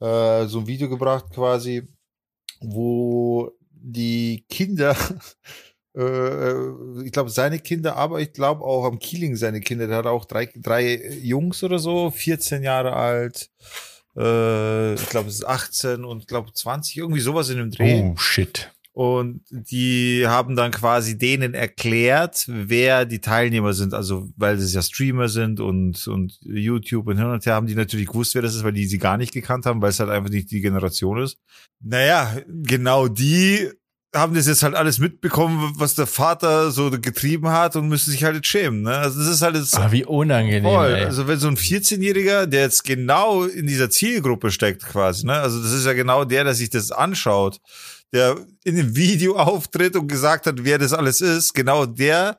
äh, 0.00 0.46
so 0.46 0.60
ein 0.60 0.66
Video 0.66 0.88
gebracht 0.88 1.26
quasi, 1.32 1.88
wo 2.60 3.52
die 3.70 4.44
Kinder, 4.48 4.96
äh, 5.94 6.02
äh, 6.02 7.04
ich 7.04 7.12
glaube 7.12 7.30
seine 7.30 7.58
Kinder, 7.58 7.96
aber 7.96 8.20
ich 8.20 8.32
glaube 8.32 8.62
auch 8.64 8.84
am 8.84 8.98
Keeling 8.98 9.36
seine 9.36 9.60
Kinder, 9.60 9.86
der 9.86 9.98
hat 9.98 10.06
auch 10.06 10.24
drei, 10.24 10.50
drei 10.56 11.00
Jungs 11.22 11.62
oder 11.62 11.78
so, 11.78 12.10
14 12.10 12.62
Jahre 12.62 12.94
alt, 12.94 13.50
äh, 14.16 14.94
ich 14.94 15.08
glaube 15.08 15.28
es 15.28 15.36
ist 15.36 15.46
18 15.46 16.04
und 16.04 16.20
ich 16.20 16.26
glaube 16.26 16.52
20, 16.52 16.96
irgendwie 16.96 17.20
sowas 17.20 17.50
in 17.50 17.58
dem 17.58 17.70
Dreh. 17.70 18.02
Oh, 18.02 18.16
shit. 18.16 18.70
Und 18.94 19.40
die 19.48 20.24
haben 20.26 20.54
dann 20.54 20.70
quasi 20.70 21.16
denen 21.16 21.54
erklärt, 21.54 22.44
wer 22.46 23.06
die 23.06 23.22
Teilnehmer 23.22 23.72
sind. 23.72 23.94
Also, 23.94 24.28
weil 24.36 24.56
es 24.56 24.74
ja 24.74 24.82
Streamer 24.82 25.28
sind 25.28 25.60
und, 25.60 26.06
und 26.08 26.38
YouTube 26.42 27.06
und 27.06 27.16
hin 27.16 27.26
und 27.26 27.46
her 27.46 27.54
haben 27.54 27.66
die 27.66 27.74
natürlich 27.74 28.08
gewusst, 28.08 28.34
wer 28.34 28.42
das 28.42 28.54
ist, 28.54 28.64
weil 28.64 28.74
die 28.74 28.84
sie 28.84 28.98
gar 28.98 29.16
nicht 29.16 29.32
gekannt 29.32 29.64
haben, 29.64 29.80
weil 29.80 29.90
es 29.90 30.00
halt 30.00 30.10
einfach 30.10 30.28
nicht 30.28 30.50
die 30.50 30.60
Generation 30.60 31.22
ist. 31.22 31.38
Naja, 31.80 32.36
genau 32.46 33.08
die 33.08 33.70
haben 34.14 34.34
das 34.34 34.46
jetzt 34.46 34.62
halt 34.62 34.74
alles 34.74 34.98
mitbekommen, 34.98 35.72
was 35.76 35.94
der 35.94 36.06
Vater 36.06 36.70
so 36.70 36.90
getrieben 36.90 37.48
hat 37.48 37.76
und 37.76 37.88
müssen 37.88 38.10
sich 38.10 38.24
halt 38.24 38.34
jetzt 38.36 38.46
schämen. 38.48 38.82
Ne? 38.82 38.94
Also 38.94 39.18
das 39.18 39.28
ist 39.28 39.42
halt 39.42 39.56
jetzt 39.56 39.76
Ah, 39.78 39.90
wie 39.90 40.04
unangenehm. 40.04 40.64
Voll. 40.64 40.94
ey. 40.94 41.04
Also 41.06 41.26
wenn 41.28 41.38
so 41.38 41.48
ein 41.48 41.56
14-Jähriger, 41.56 42.44
der 42.46 42.62
jetzt 42.62 42.84
genau 42.84 43.44
in 43.44 43.66
dieser 43.66 43.88
Zielgruppe 43.88 44.50
steckt 44.50 44.84
quasi, 44.84 45.24
ne? 45.24 45.32
Also 45.34 45.62
das 45.62 45.72
ist 45.72 45.86
ja 45.86 45.94
genau 45.94 46.24
der, 46.26 46.44
der 46.44 46.54
sich 46.54 46.68
das 46.68 46.90
anschaut, 46.90 47.58
der 48.12 48.36
in 48.64 48.76
dem 48.76 48.94
Video 48.94 49.36
auftritt 49.38 49.96
und 49.96 50.08
gesagt 50.08 50.46
hat, 50.46 50.56
wer 50.62 50.76
das 50.78 50.92
alles 50.92 51.22
ist, 51.22 51.54
genau 51.54 51.86
der 51.86 52.38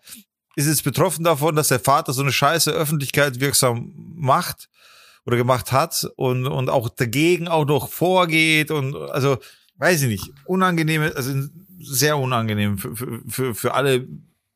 ist 0.55 0.67
jetzt 0.67 0.84
betroffen 0.84 1.24
davon, 1.24 1.55
dass 1.55 1.69
der 1.69 1.80
Vater 1.80 2.13
so 2.13 2.21
eine 2.21 2.32
scheiße 2.32 2.69
Öffentlichkeit 2.71 3.39
wirksam 3.39 3.91
macht 4.15 4.69
oder 5.26 5.38
gemacht 5.38 5.71
hat 5.71 6.07
und, 6.17 6.45
und 6.45 6.69
auch 6.69 6.89
dagegen 6.89 7.47
auch 7.47 7.65
noch 7.65 7.89
vorgeht 7.89 8.69
und 8.69 8.95
also 8.95 9.39
weiß 9.78 10.03
ich 10.03 10.07
nicht, 10.07 10.32
unangenehme, 10.45 11.15
also 11.15 11.34
sehr 11.80 12.17
unangenehm 12.17 12.78
für, 12.78 12.95
für, 12.95 13.21
für, 13.28 13.55
für 13.55 13.74
alle, 13.74 14.07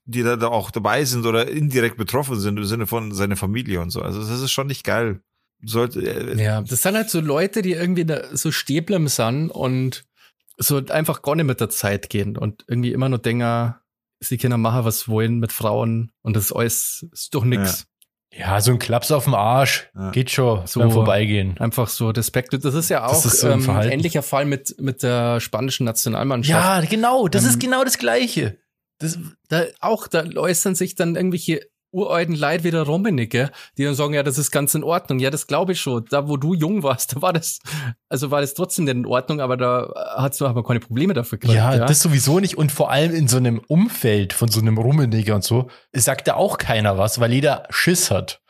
die 0.06 0.24
da, 0.24 0.36
da 0.36 0.48
auch 0.48 0.72
dabei 0.72 1.04
sind 1.06 1.26
oder 1.26 1.48
indirekt 1.48 1.98
betroffen 1.98 2.40
sind 2.40 2.58
im 2.58 2.66
Sinne 2.66 2.88
von 2.88 3.14
seiner 3.14 3.36
Familie 3.36 3.82
und 3.82 3.90
so. 3.90 4.02
Also 4.02 4.20
das 4.20 4.42
ist 4.42 4.52
schon 4.52 4.68
nicht 4.68 4.84
geil. 4.84 5.22
Sollte, 5.64 6.02
äh, 6.02 6.42
Ja, 6.42 6.62
das 6.62 6.84
sind 6.84 6.96
halt 6.96 7.10
so 7.10 7.20
Leute, 7.20 7.62
die 7.62 7.74
irgendwie 7.74 8.06
so 8.34 8.52
Stäblem 8.52 9.08
sind 9.08 9.50
und 9.50 10.06
so 10.58 10.78
einfach 10.88 11.22
gar 11.22 11.36
nicht 11.36 11.46
mit 11.46 11.60
der 11.60 11.70
Zeit 11.70 12.10
gehen 12.10 12.38
und 12.38 12.64
irgendwie 12.68 12.92
immer 12.92 13.10
nur 13.10 13.20
denken, 13.20 13.76
sie 14.20 14.38
können 14.38 14.62
machen, 14.62 14.86
was 14.86 15.08
wollen 15.08 15.40
mit 15.40 15.52
Frauen 15.52 16.12
und 16.22 16.36
das 16.36 16.46
ist 16.46 16.52
alles 16.52 17.08
ist 17.12 17.36
doch 17.36 17.44
nix. 17.44 17.86
Ja, 18.34 18.60
so 18.62 18.72
ein 18.72 18.80
Klaps 18.80 19.12
auf 19.12 19.24
dem 19.24 19.34
Arsch. 19.34 19.90
Ja. 19.96 20.12
Geht 20.12 20.30
schon. 20.32 20.66
So- 20.68 20.88
Vorbeigehen. 20.90 21.58
Einfach 21.60 21.88
so 21.88 22.10
Respekt. 22.10 22.54
Das 22.64 22.74
ist 22.74 22.90
ja 22.90 23.06
auch 23.08 23.14
ist 23.26 23.40
so 23.40 23.48
ein 23.48 23.64
ähm, 23.64 23.80
ähnlicher 23.92 24.22
Fall 24.22 24.46
mit, 24.46 24.76
mit 24.80 25.02
der 25.02 25.40
spanischen 25.40 25.86
Nationalmannschaft. 25.86 26.84
Ja, 26.84 26.90
genau. 26.90 27.28
Das 27.28 27.44
Ähm, 27.44 27.50
ist 27.50 27.60
genau 27.60 27.84
das 27.84 27.98
Gleiche. 27.98 28.58
Das, 29.00 29.18
da 29.48 29.64
auch, 29.80 30.08
da 30.08 30.26
äußern 30.36 30.76
sich 30.76 30.96
dann 30.96 31.16
irgendwelche 31.16 31.62
uralten 31.92 32.36
Leid 32.36 32.64
wie 32.64 32.72
der 32.72 32.84
Rummenigge, 32.84 33.52
die 33.78 33.84
dann 33.84 33.96
sagen, 33.96 34.14
ja, 34.14 34.24
das 34.24 34.38
ist 34.38 34.52
ganz 34.52 34.76
in 34.76 34.84
Ordnung. 34.84 35.20
Ja, 35.20 35.30
das 35.30 35.48
glaube 35.48 35.72
ich 35.72 35.82
schon. 35.82 36.06
Da, 36.10 36.28
wo 36.28 36.38
du 36.38 36.54
jung 36.54 36.84
warst, 36.84 37.16
da 37.16 37.22
war 37.22 37.34
das, 37.34 37.60
also 38.10 38.32
war 38.32 38.42
das 38.42 38.54
trotzdem 38.54 38.86
nicht 38.86 38.96
in 38.96 39.06
Ordnung, 39.06 39.42
aber 39.42 39.58
da 39.58 39.92
hat's 40.16 40.40
noch 40.40 40.50
aber 40.50 40.64
keine 40.64 40.80
Probleme 40.80 41.14
dafür 41.14 41.38
gekriegt. 41.38 41.58
ja, 41.58 41.86
das 41.86 42.02
sowieso 42.02 42.40
nicht. 42.40 42.58
Und 42.58 42.72
vor 42.72 42.92
allem 42.92 43.14
in 43.14 43.28
so 43.28 43.38
einem 43.38 43.62
Umfeld 43.68 44.34
von 44.34 44.50
so 44.50 44.60
einem 44.60 44.78
Rummeniger 44.78 45.36
und 45.36 45.44
so, 45.44 45.70
sagt 45.94 46.28
da 46.28 46.36
auch 46.36 46.58
keiner 46.58 46.98
was, 46.98 47.20
weil 47.20 47.34
jeder 47.34 47.64
Schiss 47.70 48.12
hat. 48.12 48.42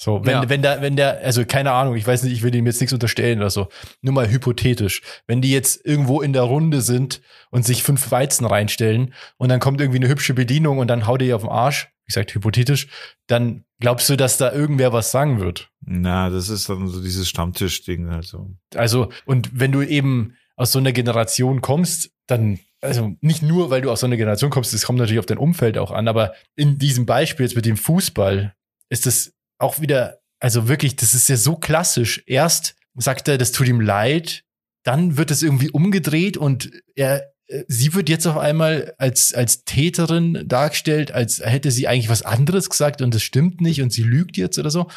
So, 0.00 0.24
wenn, 0.24 0.30
Ja. 0.32 0.48
wenn 0.48 0.62
da, 0.62 0.80
wenn 0.80 0.94
der, 0.94 1.18
also 1.24 1.44
keine 1.44 1.72
Ahnung, 1.72 1.96
ich 1.96 2.06
weiß 2.06 2.22
nicht, 2.22 2.32
ich 2.32 2.42
will 2.44 2.54
ihm 2.54 2.66
jetzt 2.66 2.80
nichts 2.80 2.92
unterstellen 2.92 3.40
oder 3.40 3.50
so. 3.50 3.68
Nur 4.00 4.14
mal 4.14 4.30
hypothetisch. 4.30 5.02
Wenn 5.26 5.42
die 5.42 5.50
jetzt 5.50 5.84
irgendwo 5.84 6.20
in 6.22 6.32
der 6.32 6.42
Runde 6.42 6.80
sind 6.82 7.20
und 7.50 7.66
sich 7.66 7.82
fünf 7.82 8.10
Weizen 8.12 8.46
reinstellen 8.46 9.12
und 9.38 9.48
dann 9.48 9.58
kommt 9.58 9.80
irgendwie 9.80 9.98
eine 9.98 10.08
hübsche 10.08 10.34
Bedienung 10.34 10.78
und 10.78 10.86
dann 10.86 11.08
haut 11.08 11.20
ihr 11.22 11.34
auf 11.34 11.42
den 11.42 11.50
Arsch, 11.50 11.88
wie 12.04 12.12
gesagt, 12.14 12.32
hypothetisch, 12.32 12.86
dann 13.26 13.64
glaubst 13.80 14.08
du, 14.08 14.16
dass 14.16 14.38
da 14.38 14.52
irgendwer 14.52 14.92
was 14.92 15.10
sagen 15.10 15.40
wird? 15.40 15.68
na, 15.90 16.28
das 16.30 16.48
ist 16.48 16.68
dann 16.68 16.86
so 16.86 17.02
dieses 17.02 17.28
Stammtisch-Ding 17.28 18.10
halt 18.10 18.24
so. 18.24 18.50
Also, 18.74 19.08
und 19.24 19.50
wenn 19.58 19.72
du 19.72 19.82
eben 19.82 20.34
aus 20.54 20.70
so 20.72 20.78
einer 20.78 20.92
Generation 20.92 21.60
kommst, 21.60 22.10
dann, 22.26 22.58
also 22.82 23.16
nicht 23.20 23.42
nur, 23.42 23.70
weil 23.70 23.80
du 23.80 23.90
aus 23.90 24.00
so 24.00 24.06
einer 24.06 24.16
Generation 24.18 24.50
kommst, 24.50 24.74
das 24.74 24.82
kommt 24.84 24.98
natürlich 24.98 25.18
auf 25.18 25.26
dein 25.26 25.38
Umfeld 25.38 25.78
auch 25.78 25.90
an, 25.90 26.06
aber 26.06 26.34
in 26.56 26.78
diesem 26.78 27.06
Beispiel 27.06 27.46
jetzt 27.46 27.56
mit 27.56 27.64
dem 27.66 27.76
Fußball 27.78 28.54
ist 28.90 29.06
das 29.06 29.32
auch 29.58 29.80
wieder, 29.80 30.18
also 30.40 30.68
wirklich, 30.68 30.96
das 30.96 31.14
ist 31.14 31.28
ja 31.28 31.36
so 31.36 31.56
klassisch. 31.56 32.22
Erst 32.26 32.76
sagt 32.94 33.28
er, 33.28 33.38
das 33.38 33.52
tut 33.52 33.68
ihm 33.68 33.80
leid, 33.80 34.44
dann 34.82 35.16
wird 35.16 35.30
es 35.30 35.42
irgendwie 35.42 35.70
umgedreht 35.70 36.36
und 36.36 36.70
er, 36.94 37.32
äh, 37.46 37.64
sie 37.68 37.94
wird 37.94 38.08
jetzt 38.08 38.26
auf 38.26 38.38
einmal 38.38 38.94
als, 38.98 39.34
als 39.34 39.64
Täterin 39.64 40.44
dargestellt, 40.46 41.12
als 41.12 41.40
hätte 41.40 41.70
sie 41.70 41.88
eigentlich 41.88 42.08
was 42.08 42.22
anderes 42.22 42.70
gesagt 42.70 43.02
und 43.02 43.14
das 43.14 43.22
stimmt 43.22 43.60
nicht 43.60 43.82
und 43.82 43.92
sie 43.92 44.02
lügt 44.02 44.36
jetzt 44.36 44.58
oder 44.58 44.70
so. 44.70 44.88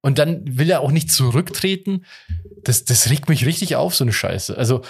Und 0.00 0.18
dann 0.18 0.58
will 0.58 0.68
er 0.68 0.80
auch 0.80 0.90
nicht 0.90 1.12
zurücktreten. 1.12 2.04
Das, 2.64 2.84
das 2.84 3.08
regt 3.08 3.28
mich 3.28 3.46
richtig 3.46 3.76
auf, 3.76 3.94
so 3.94 4.02
eine 4.02 4.12
Scheiße. 4.12 4.56
Also, 4.56 4.82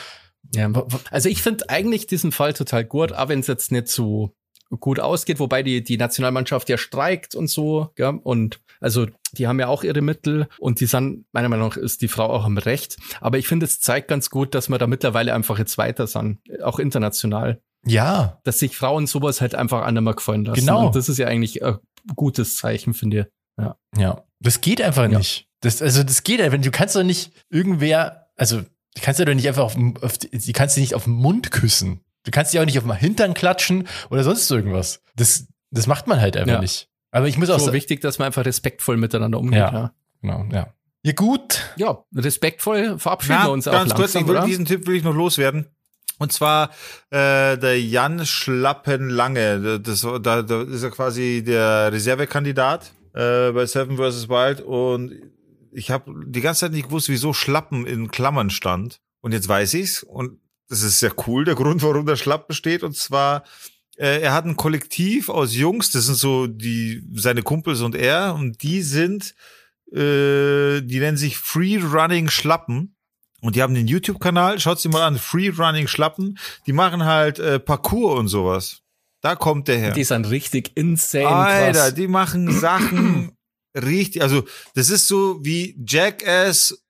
Ja, 0.55 0.71
also 1.11 1.29
ich 1.29 1.43
finde 1.43 1.69
eigentlich 1.69 2.07
diesen 2.07 2.33
Fall 2.33 2.55
total 2.55 2.85
gut, 2.85 3.13
auch 3.13 3.29
wenn 3.29 3.41
es 3.41 3.47
jetzt 3.47 3.73
nicht 3.73 3.89
so 3.89 4.35
gut 4.81 5.01
ausgeht, 5.01 5.39
wobei 5.39 5.63
die, 5.63 5.83
die 5.83 5.97
Nationalmannschaft 5.97 6.69
ja 6.69 6.79
streikt 6.79 7.35
und 7.35 7.49
so, 7.49 7.91
ja, 7.99 8.09
und 8.11 8.61
also 8.81 9.07
die 9.33 9.47
haben 9.47 9.61
ja 9.61 9.69
auch 9.69 9.85
ihre 9.85 10.01
Mittel 10.03 10.49
und 10.59 10.81
die 10.81 10.87
sind, 10.87 11.25
meiner 11.33 11.49
Meinung 11.49 11.69
nach, 11.69 11.77
ist 11.77 12.03
die 12.03 12.09
Frau 12.09 12.27
auch 12.27 12.47
im 12.47 12.59
Recht. 12.59 12.97
Aber 13.21 13.39
ich 13.39 13.47
finde, 13.49 13.65
es 13.67 13.81
zeigt 13.81 14.09
ganz 14.09 14.29
gut, 14.31 14.55
dass 14.55 14.69
wir 14.69 14.79
da 14.79 14.87
mittlerweile 14.87 15.35
einfach 15.35 15.59
jetzt 15.59 15.79
weiter 15.79 16.07
sind, 16.07 16.39
auch 16.63 16.79
international, 16.79 17.61
ja, 17.87 18.41
dass 18.45 18.59
sich 18.59 18.77
Frauen 18.77 19.07
sowas 19.07 19.41
halt 19.41 19.55
einfach 19.55 19.83
andermal 19.83 20.15
gefallen 20.15 20.45
lassen. 20.45 20.61
Genau. 20.61 20.87
Und 20.87 20.97
das 20.97 21.09
ist 21.09 21.19
ja 21.19 21.27
eigentlich 21.27 21.65
ein 21.65 21.79
gutes 22.15 22.57
Zeichen, 22.57 22.95
finde 22.95 23.31
ich. 23.59 23.65
ja. 23.99 24.25
Das 24.41 24.61
geht 24.61 24.81
einfach 24.83 25.11
Ja. 25.11 25.19
nicht. 25.19 25.47
Das, 25.61 25.81
also, 25.81 26.03
das 26.03 26.25
geht 26.25 26.41
einfach. 26.41 26.59
Du 26.61 26.71
kannst 26.73 26.97
doch 26.97 27.05
nicht 27.05 27.31
irgendwer, 27.49 28.27
also, 28.37 28.61
du 28.61 29.01
kannst 29.01 29.21
ja 29.21 29.25
doch 29.27 29.35
nicht 29.35 29.47
einfach 29.47 29.63
auf, 29.63 29.77
auf 30.03 30.19
die, 30.19 30.53
kannst 30.53 30.77
dich 30.77 30.83
nicht 30.83 30.95
auf 30.97 31.05
den 31.05 31.13
Mund 31.13 31.51
küssen. 31.53 32.01
Du 32.25 32.31
kannst 32.31 32.53
dich 32.53 32.61
auch 32.61 32.65
nicht 32.65 32.79
auf 32.79 32.85
den 32.85 32.93
Hintern 32.95 33.35
klatschen 33.35 33.89
oder 34.11 34.23
sonst 34.25 34.51
irgendwas. 34.51 35.03
Das, 35.17 35.47
das 35.71 35.87
macht 35.87 36.07
man 36.07 36.21
halt 36.21 36.37
einfach 36.37 36.55
Ja. 36.55 36.61
nicht. 36.61 36.89
Aber 37.11 37.29
ich 37.29 37.37
muss 37.37 37.51
auch 37.51 37.59
So 37.59 37.67
sagen, 37.67 37.75
wichtig, 37.75 38.01
dass 38.01 38.19
man 38.19 38.27
einfach 38.27 38.45
respektvoll 38.45 38.97
miteinander 38.97 39.39
umgeht. 39.39 39.59
Ja. 39.59 39.73
Ja, 39.73 39.93
genau, 40.21 40.47
ja. 40.53 40.73
Ja, 41.05 41.13
gut. 41.13 41.61
ja 41.77 41.99
respektvoll 42.15 42.99
verabschieden 42.99 43.43
wir 43.43 43.51
uns 43.51 43.67
auch 43.67 43.73
ganz 43.73 43.95
kurz, 43.95 44.15
ich 44.15 44.25
will, 44.27 44.37
oder? 44.37 44.47
diesen 44.47 44.65
Tipp 44.65 44.87
will 44.87 44.95
ich 44.97 45.03
noch 45.03 45.15
loswerden. 45.15 45.67
Und 46.19 46.33
zwar 46.33 46.71
äh, 47.11 47.59
der 47.59 47.81
Jan 47.83 48.25
Schlappenlange. 48.25 49.81
Das, 49.81 50.03
da, 50.23 50.43
da 50.43 50.63
ist 50.63 50.83
er 50.83 50.91
quasi 50.91 51.43
der 51.45 51.93
Reservekandidat 51.93 52.93
äh, 53.15 53.51
bei 53.51 53.67
Seven 53.67 53.97
vs. 53.97 54.29
Wild. 54.29 54.61
Und 54.61 55.13
ich 55.73 55.91
habe 55.91 56.13
die 56.27 56.41
ganze 56.41 56.61
Zeit 56.61 56.73
nicht 56.73 56.87
gewusst, 56.87 57.09
wieso 57.09 57.33
Schlappen 57.33 57.87
in 57.87 58.11
Klammern 58.11 58.51
stand. 58.51 59.01
Und 59.21 59.33
jetzt 59.33 59.49
weiß 59.49 59.75
ich's. 59.75 60.03
Und 60.03 60.39
das 60.73 60.83
ist 60.83 61.01
sehr 61.01 61.13
cool, 61.27 61.45
der 61.45 61.55
Grund, 61.55 61.83
warum 61.83 62.07
der 62.07 62.17
Schlapp 62.17 62.49
besteht. 62.49 62.83
Und 62.83 62.97
zwar, 62.97 63.45
äh, 63.99 64.23
er 64.23 64.33
hat 64.33 64.47
ein 64.47 64.57
Kollektiv 64.57 65.29
aus 65.29 65.55
Jungs, 65.55 65.91
das 65.91 66.07
sind 66.07 66.15
so 66.15 66.47
die 66.47 67.05
seine 67.15 67.43
Kumpels 67.43 67.83
und 67.83 67.95
er, 67.95 68.35
und 68.35 68.63
die 68.63 68.81
sind, 68.81 69.35
äh, 69.93 70.81
die 70.81 70.99
nennen 70.99 71.19
sich 71.19 71.37
Free 71.37 71.77
Running 71.77 72.31
Schlappen. 72.31 72.97
Und 73.43 73.55
die 73.55 73.63
haben 73.63 73.75
den 73.75 73.87
YouTube-Kanal, 73.87 74.61
schaut 74.61 74.81
sie 74.81 74.89
mal 74.89 75.03
an, 75.03 75.19
Free 75.19 75.51
Running 75.51 75.89
Schlappen. 75.89 76.39
Die 76.67 76.73
machen 76.73 77.05
halt 77.05 77.39
äh, 77.39 77.61
Parkour 77.61 78.17
und 78.17 78.29
sowas. 78.29 78.81
Da 79.21 79.37
kommt 79.37 79.69
der 79.69 79.77
her. 79.77 79.93
Die 79.93 80.05
sind 80.05 80.31
richtig 80.31 80.73
insane 80.75 81.27
Alter, 81.29 81.73
krass. 81.73 81.95
die 81.95 82.09
machen 82.09 82.51
Sachen 82.51 83.37
richtig, 83.77 84.23
also 84.23 84.45
das 84.75 84.89
ist 84.89 85.07
so 85.07 85.45
wie 85.45 85.77
Jackass, 85.87 86.83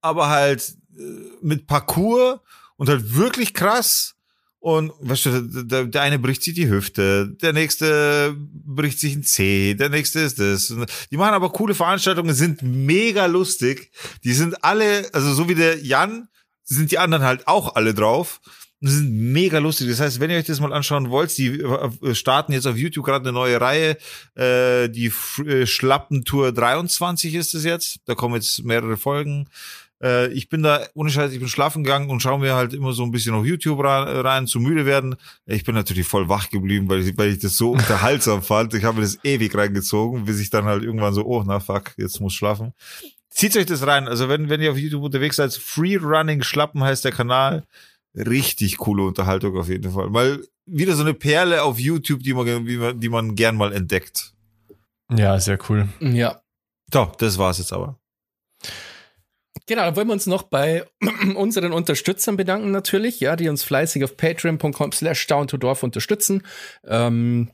aber 0.00 0.30
halt 0.30 0.74
äh, 0.98 1.02
mit 1.42 1.68
Parkour 1.68 2.42
und 2.80 2.88
halt 2.88 3.14
wirklich 3.14 3.52
krass. 3.52 4.14
Und 4.58 4.92
weißt 5.00 5.26
du, 5.26 5.64
der, 5.64 5.84
der 5.84 6.02
eine 6.02 6.18
bricht 6.18 6.42
sich 6.42 6.54
die 6.54 6.68
Hüfte, 6.68 7.28
der 7.42 7.52
nächste 7.52 8.34
bricht 8.34 8.98
sich 8.98 9.14
ein 9.14 9.22
Zeh, 9.22 9.74
der 9.74 9.90
nächste 9.90 10.20
ist 10.20 10.38
das. 10.38 10.74
Die 11.10 11.16
machen 11.18 11.34
aber 11.34 11.50
coole 11.50 11.74
Veranstaltungen, 11.74 12.34
sind 12.34 12.62
mega 12.62 13.26
lustig. 13.26 13.90
Die 14.24 14.32
sind 14.32 14.64
alle, 14.64 15.08
also 15.12 15.34
so 15.34 15.46
wie 15.48 15.54
der 15.54 15.78
Jan, 15.84 16.28
sind 16.64 16.90
die 16.90 16.98
anderen 16.98 17.24
halt 17.24 17.46
auch 17.46 17.76
alle 17.76 17.92
drauf. 17.92 18.40
Die 18.80 18.90
sind 18.90 19.12
mega 19.12 19.58
lustig. 19.58 19.88
Das 19.90 20.00
heißt, 20.00 20.20
wenn 20.20 20.30
ihr 20.30 20.38
euch 20.38 20.46
das 20.46 20.60
mal 20.60 20.72
anschauen 20.72 21.10
wollt, 21.10 21.36
die 21.36 21.60
äh, 21.60 22.14
starten 22.14 22.54
jetzt 22.54 22.66
auf 22.66 22.78
YouTube 22.78 23.04
gerade 23.04 23.28
eine 23.28 23.32
neue 23.32 23.60
Reihe. 23.60 23.98
Äh, 24.34 24.88
die 24.88 25.12
äh, 25.46 25.66
Schlappentour 25.66 26.52
23 26.52 27.34
ist 27.34 27.54
es 27.54 27.64
jetzt. 27.64 28.00
Da 28.06 28.14
kommen 28.14 28.36
jetzt 28.36 28.64
mehrere 28.64 28.96
Folgen. 28.96 29.50
Äh, 30.02 30.28
ich 30.32 30.48
bin 30.48 30.62
da, 30.62 30.86
ohne 30.94 31.10
Scheiß, 31.10 31.32
ich 31.32 31.38
bin 31.38 31.48
schlafen 31.48 31.84
gegangen 31.84 32.10
und 32.10 32.20
schaue 32.20 32.40
mir 32.40 32.54
halt 32.54 32.72
immer 32.72 32.92
so 32.92 33.02
ein 33.04 33.10
bisschen 33.10 33.34
auf 33.34 33.44
YouTube 33.44 33.82
rein, 33.84 34.08
rein 34.08 34.46
zu 34.46 34.60
müde 34.60 34.86
werden. 34.86 35.16
Ich 35.46 35.64
bin 35.64 35.74
natürlich 35.74 36.06
voll 36.06 36.28
wach 36.28 36.50
geblieben, 36.50 36.88
weil 36.88 37.00
ich, 37.00 37.16
weil 37.18 37.30
ich 37.30 37.38
das 37.38 37.56
so 37.56 37.70
unterhaltsam 37.72 38.42
fand. 38.42 38.74
Ich 38.74 38.84
habe 38.84 38.96
mir 38.96 39.02
das 39.02 39.18
ewig 39.24 39.54
reingezogen, 39.54 40.24
bis 40.24 40.40
ich 40.40 40.50
dann 40.50 40.64
halt 40.64 40.82
irgendwann 40.82 41.14
so, 41.14 41.24
oh, 41.24 41.42
na 41.46 41.60
fuck, 41.60 41.92
jetzt 41.96 42.20
muss 42.20 42.34
schlafen. 42.34 42.72
Zieht 43.28 43.56
euch 43.56 43.66
das 43.66 43.86
rein. 43.86 44.08
Also 44.08 44.28
wenn, 44.28 44.48
wenn 44.48 44.60
ihr 44.60 44.72
auf 44.72 44.78
YouTube 44.78 45.04
unterwegs 45.04 45.36
seid, 45.36 45.52
Free 45.54 45.96
Running 45.96 46.42
Schlappen 46.42 46.82
heißt 46.82 47.04
der 47.04 47.12
Kanal. 47.12 47.64
Richtig 48.14 48.78
coole 48.78 49.04
Unterhaltung 49.04 49.56
auf 49.56 49.68
jeden 49.68 49.92
Fall. 49.92 50.12
Weil 50.12 50.44
wieder 50.66 50.96
so 50.96 51.02
eine 51.02 51.14
Perle 51.14 51.62
auf 51.62 51.78
YouTube, 51.78 52.22
die 52.22 52.34
man, 52.34 53.00
die 53.00 53.08
man 53.08 53.36
gern 53.36 53.56
mal 53.56 53.72
entdeckt. 53.72 54.34
Ja, 55.12 55.38
sehr 55.38 55.58
cool. 55.68 55.88
Ja. 56.00 56.40
So, 56.92 57.12
das 57.18 57.38
war's 57.38 57.58
jetzt 57.58 57.72
aber. 57.72 57.99
Genau, 59.70 59.82
dann 59.82 59.94
wollen 59.94 60.08
wir 60.08 60.14
uns 60.14 60.26
noch 60.26 60.42
bei 60.42 60.84
unseren 61.36 61.72
Unterstützern 61.72 62.36
bedanken 62.36 62.72
natürlich, 62.72 63.20
ja, 63.20 63.36
die 63.36 63.48
uns 63.48 63.62
fleißig 63.62 64.02
auf 64.02 64.16
patreon.com 64.16 64.90
slash 64.90 65.24
dorf 65.28 65.84
unterstützen. 65.84 66.42
Ähm, 66.84 67.52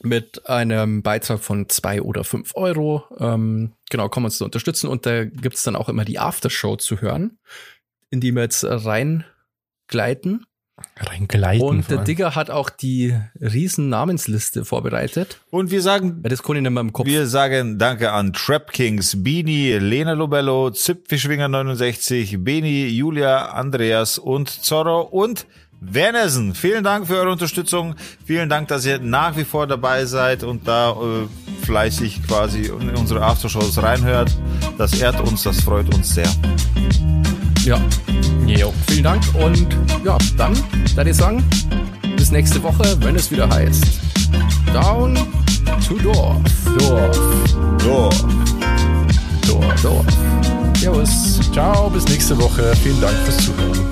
mit 0.00 0.48
einem 0.48 1.02
Beitrag 1.02 1.40
von 1.40 1.68
zwei 1.68 2.00
oder 2.00 2.22
fünf 2.22 2.54
Euro. 2.54 3.02
Ähm, 3.18 3.72
genau, 3.90 4.08
kommen 4.08 4.26
uns 4.26 4.38
zu 4.38 4.44
unterstützen. 4.44 4.86
Und 4.86 5.06
da 5.06 5.24
gibt's 5.24 5.64
dann 5.64 5.74
auch 5.74 5.88
immer 5.88 6.04
die 6.04 6.20
Aftershow 6.20 6.76
zu 6.76 7.00
hören, 7.00 7.36
in 8.10 8.20
die 8.20 8.30
wir 8.30 8.42
jetzt 8.42 8.64
reingleiten. 8.64 10.46
Reingleiten. 10.98 11.66
Und 11.66 11.90
der. 11.90 11.98
Digger 11.98 12.34
hat 12.34 12.50
auch 12.50 12.68
die 12.68 13.14
riesen 13.40 13.88
Namensliste 13.88 14.64
vorbereitet. 14.64 15.40
Und 15.50 15.70
wir 15.70 15.80
sagen 15.80 16.18
Weil 16.22 16.30
das 16.30 16.42
kann 16.42 16.56
ich 16.56 16.62
nicht 16.62 16.70
mehr 16.70 16.82
im 16.82 16.92
Kopf. 16.92 17.06
Wir 17.06 17.26
sagen 17.26 17.78
Danke 17.78 18.12
an 18.12 18.32
Trap 18.32 18.72
Kings, 18.72 19.22
Beanie, 19.22 19.72
Lena 19.78 20.12
Lobello, 20.12 20.70
Zipfischwinger 20.70 21.48
69, 21.48 22.44
Beni, 22.44 22.88
Julia, 22.88 23.46
Andreas 23.52 24.18
und 24.18 24.50
Zorro 24.50 25.00
und 25.02 25.46
Wernersen. 25.80 26.54
Vielen 26.54 26.84
Dank 26.84 27.06
für 27.06 27.16
eure 27.16 27.30
Unterstützung. 27.30 27.94
Vielen 28.24 28.48
Dank, 28.48 28.68
dass 28.68 28.86
ihr 28.86 28.98
nach 28.98 29.36
wie 29.36 29.44
vor 29.44 29.66
dabei 29.66 30.04
seid 30.06 30.42
und 30.42 30.66
da 30.66 30.92
äh, 30.92 31.64
fleißig 31.64 32.26
quasi 32.26 32.66
in 32.66 32.94
unsere 32.96 33.22
Aftershows 33.22 33.82
reinhört. 33.82 34.34
Das 34.78 34.98
ehrt 35.00 35.20
uns, 35.20 35.42
das 35.42 35.60
freut 35.60 35.94
uns 35.94 36.14
sehr. 36.14 36.28
Ja. 37.66 37.80
Jo. 38.46 38.72
Vielen 38.86 39.02
Dank 39.02 39.22
und 39.34 39.76
ja, 40.04 40.16
dann 40.36 40.56
würde 40.94 41.10
ich 41.10 41.16
sagen, 41.16 41.42
bis 42.16 42.30
nächste 42.30 42.62
Woche, 42.62 42.96
wenn 43.00 43.16
es 43.16 43.28
wieder 43.32 43.48
heißt 43.50 43.84
Down 44.72 45.18
to 45.88 45.98
Dorf. 45.98 46.36
Dorf. 46.78 47.16
So. 47.82 48.10
Dorf. 49.48 49.82
Dorf. 49.82 50.06
Servus. 50.86 51.40
Ciao, 51.52 51.90
bis 51.90 52.06
nächste 52.06 52.38
Woche. 52.38 52.72
Vielen 52.82 53.00
Dank 53.00 53.16
fürs 53.24 53.38
Zuhören. 53.38 53.85